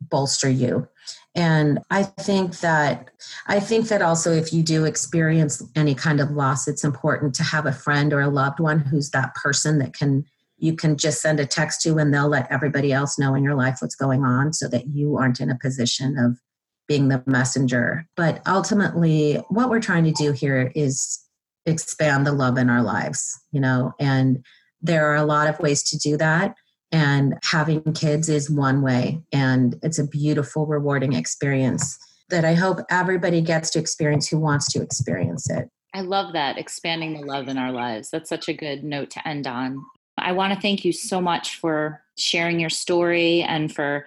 bolster 0.00 0.48
you. 0.48 0.88
And 1.36 1.80
i 1.90 2.04
think 2.04 2.60
that 2.60 3.10
i 3.48 3.58
think 3.58 3.88
that 3.88 4.02
also 4.02 4.32
if 4.32 4.52
you 4.52 4.62
do 4.62 4.84
experience 4.84 5.60
any 5.74 5.94
kind 5.94 6.20
of 6.20 6.30
loss 6.30 6.68
it's 6.68 6.84
important 6.84 7.34
to 7.34 7.42
have 7.42 7.66
a 7.66 7.72
friend 7.72 8.12
or 8.12 8.20
a 8.20 8.28
loved 8.28 8.60
one 8.60 8.78
who's 8.78 9.10
that 9.10 9.34
person 9.34 9.78
that 9.80 9.94
can 9.94 10.24
you 10.58 10.76
can 10.76 10.96
just 10.96 11.20
send 11.20 11.40
a 11.40 11.46
text 11.46 11.80
to 11.82 11.98
and 11.98 12.14
they'll 12.14 12.28
let 12.28 12.50
everybody 12.52 12.92
else 12.92 13.18
know 13.18 13.34
in 13.34 13.42
your 13.42 13.56
life 13.56 13.78
what's 13.80 13.96
going 13.96 14.24
on 14.24 14.52
so 14.52 14.68
that 14.68 14.86
you 14.86 15.16
aren't 15.16 15.40
in 15.40 15.50
a 15.50 15.58
position 15.58 16.16
of 16.16 16.38
being 16.86 17.08
the 17.08 17.22
messenger. 17.26 18.06
But 18.14 18.40
ultimately 18.46 19.42
what 19.48 19.68
we're 19.68 19.80
trying 19.80 20.04
to 20.04 20.12
do 20.12 20.30
here 20.30 20.70
is 20.76 21.20
expand 21.66 22.26
the 22.26 22.32
love 22.32 22.58
in 22.58 22.68
our 22.68 22.82
lives 22.82 23.40
you 23.50 23.60
know 23.60 23.92
and 23.98 24.44
there 24.82 25.06
are 25.06 25.16
a 25.16 25.24
lot 25.24 25.48
of 25.48 25.58
ways 25.60 25.82
to 25.82 25.96
do 25.96 26.16
that 26.16 26.54
and 26.94 27.34
having 27.42 27.82
kids 27.92 28.28
is 28.28 28.48
one 28.48 28.80
way, 28.80 29.20
and 29.32 29.76
it's 29.82 29.98
a 29.98 30.06
beautiful, 30.06 30.64
rewarding 30.64 31.14
experience 31.14 31.98
that 32.30 32.44
I 32.44 32.54
hope 32.54 32.78
everybody 32.88 33.40
gets 33.40 33.68
to 33.70 33.80
experience 33.80 34.28
who 34.28 34.38
wants 34.38 34.72
to 34.72 34.80
experience 34.80 35.50
it. 35.50 35.68
I 35.92 36.02
love 36.02 36.34
that, 36.34 36.56
expanding 36.56 37.14
the 37.14 37.26
love 37.26 37.48
in 37.48 37.58
our 37.58 37.72
lives. 37.72 38.10
That's 38.10 38.28
such 38.28 38.48
a 38.48 38.54
good 38.54 38.84
note 38.84 39.10
to 39.10 39.28
end 39.28 39.48
on. 39.48 39.84
I 40.18 40.30
want 40.32 40.54
to 40.54 40.60
thank 40.60 40.84
you 40.84 40.92
so 40.92 41.20
much 41.20 41.56
for 41.56 42.00
sharing 42.16 42.60
your 42.60 42.70
story 42.70 43.42
and 43.42 43.74
for 43.74 44.06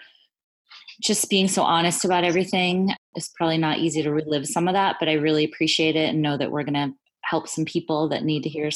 just 1.01 1.29
being 1.29 1.49
so 1.49 1.63
honest 1.63 2.05
about 2.05 2.23
everything. 2.23 2.93
It's 3.15 3.33
probably 3.35 3.57
not 3.57 3.79
easy 3.79 4.01
to 4.01 4.13
relive 4.13 4.47
some 4.47 4.69
of 4.69 4.75
that, 4.75 4.95
but 4.97 5.09
I 5.09 5.13
really 5.13 5.43
appreciate 5.43 5.97
it 5.97 6.07
and 6.09 6.21
know 6.21 6.37
that 6.37 6.51
we're 6.51 6.63
going 6.63 6.73
to 6.73 6.93
help 7.23 7.49
some 7.49 7.65
people 7.65 8.07
that 8.07 8.23
need 8.23 8.43
to 8.43 8.49
hear 8.49 8.69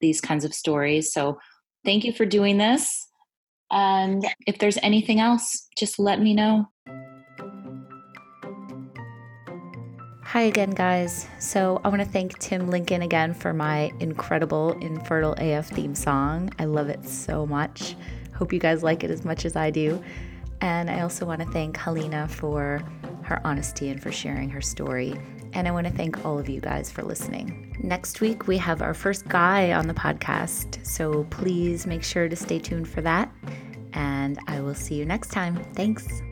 these 0.00 0.20
kinds 0.20 0.44
of 0.44 0.52
stories. 0.52 1.12
So, 1.12 1.38
thank 1.84 2.04
you 2.04 2.12
for 2.12 2.26
doing 2.26 2.58
this. 2.58 3.06
And 3.72 4.24
if 4.46 4.58
there's 4.58 4.78
anything 4.82 5.18
else, 5.18 5.68
just 5.76 5.98
let 5.98 6.20
me 6.20 6.34
know. 6.34 6.68
Hi 10.24 10.42
again, 10.42 10.70
guys. 10.70 11.26
So, 11.38 11.80
I 11.84 11.88
want 11.88 12.00
to 12.00 12.08
thank 12.08 12.38
Tim 12.38 12.70
Lincoln 12.70 13.02
again 13.02 13.34
for 13.34 13.52
my 13.52 13.90
incredible 14.00 14.72
Infertile 14.80 15.34
AF 15.38 15.68
theme 15.68 15.94
song. 15.94 16.50
I 16.58 16.64
love 16.64 16.88
it 16.88 17.06
so 17.06 17.44
much. 17.46 17.96
Hope 18.34 18.52
you 18.52 18.58
guys 18.58 18.82
like 18.82 19.04
it 19.04 19.10
as 19.10 19.24
much 19.24 19.44
as 19.44 19.56
I 19.56 19.70
do. 19.70 20.02
And 20.62 20.88
I 20.90 21.00
also 21.00 21.26
want 21.26 21.42
to 21.42 21.48
thank 21.48 21.76
Halina 21.76 22.30
for 22.30 22.82
her 23.24 23.40
honesty 23.46 23.88
and 23.88 24.02
for 24.02 24.12
sharing 24.12 24.48
her 24.50 24.60
story. 24.60 25.14
And 25.54 25.68
I 25.68 25.70
want 25.70 25.86
to 25.86 25.92
thank 25.92 26.24
all 26.24 26.38
of 26.38 26.48
you 26.48 26.60
guys 26.60 26.90
for 26.90 27.02
listening. 27.02 27.76
Next 27.82 28.20
week, 28.20 28.46
we 28.46 28.56
have 28.58 28.80
our 28.80 28.94
first 28.94 29.28
guy 29.28 29.72
on 29.72 29.86
the 29.86 29.94
podcast. 29.94 30.84
So 30.86 31.24
please 31.24 31.86
make 31.86 32.02
sure 32.02 32.28
to 32.28 32.36
stay 32.36 32.58
tuned 32.58 32.88
for 32.88 33.02
that. 33.02 33.30
And 33.92 34.38
I 34.46 34.60
will 34.60 34.74
see 34.74 34.94
you 34.94 35.04
next 35.04 35.30
time. 35.30 35.62
Thanks. 35.74 36.22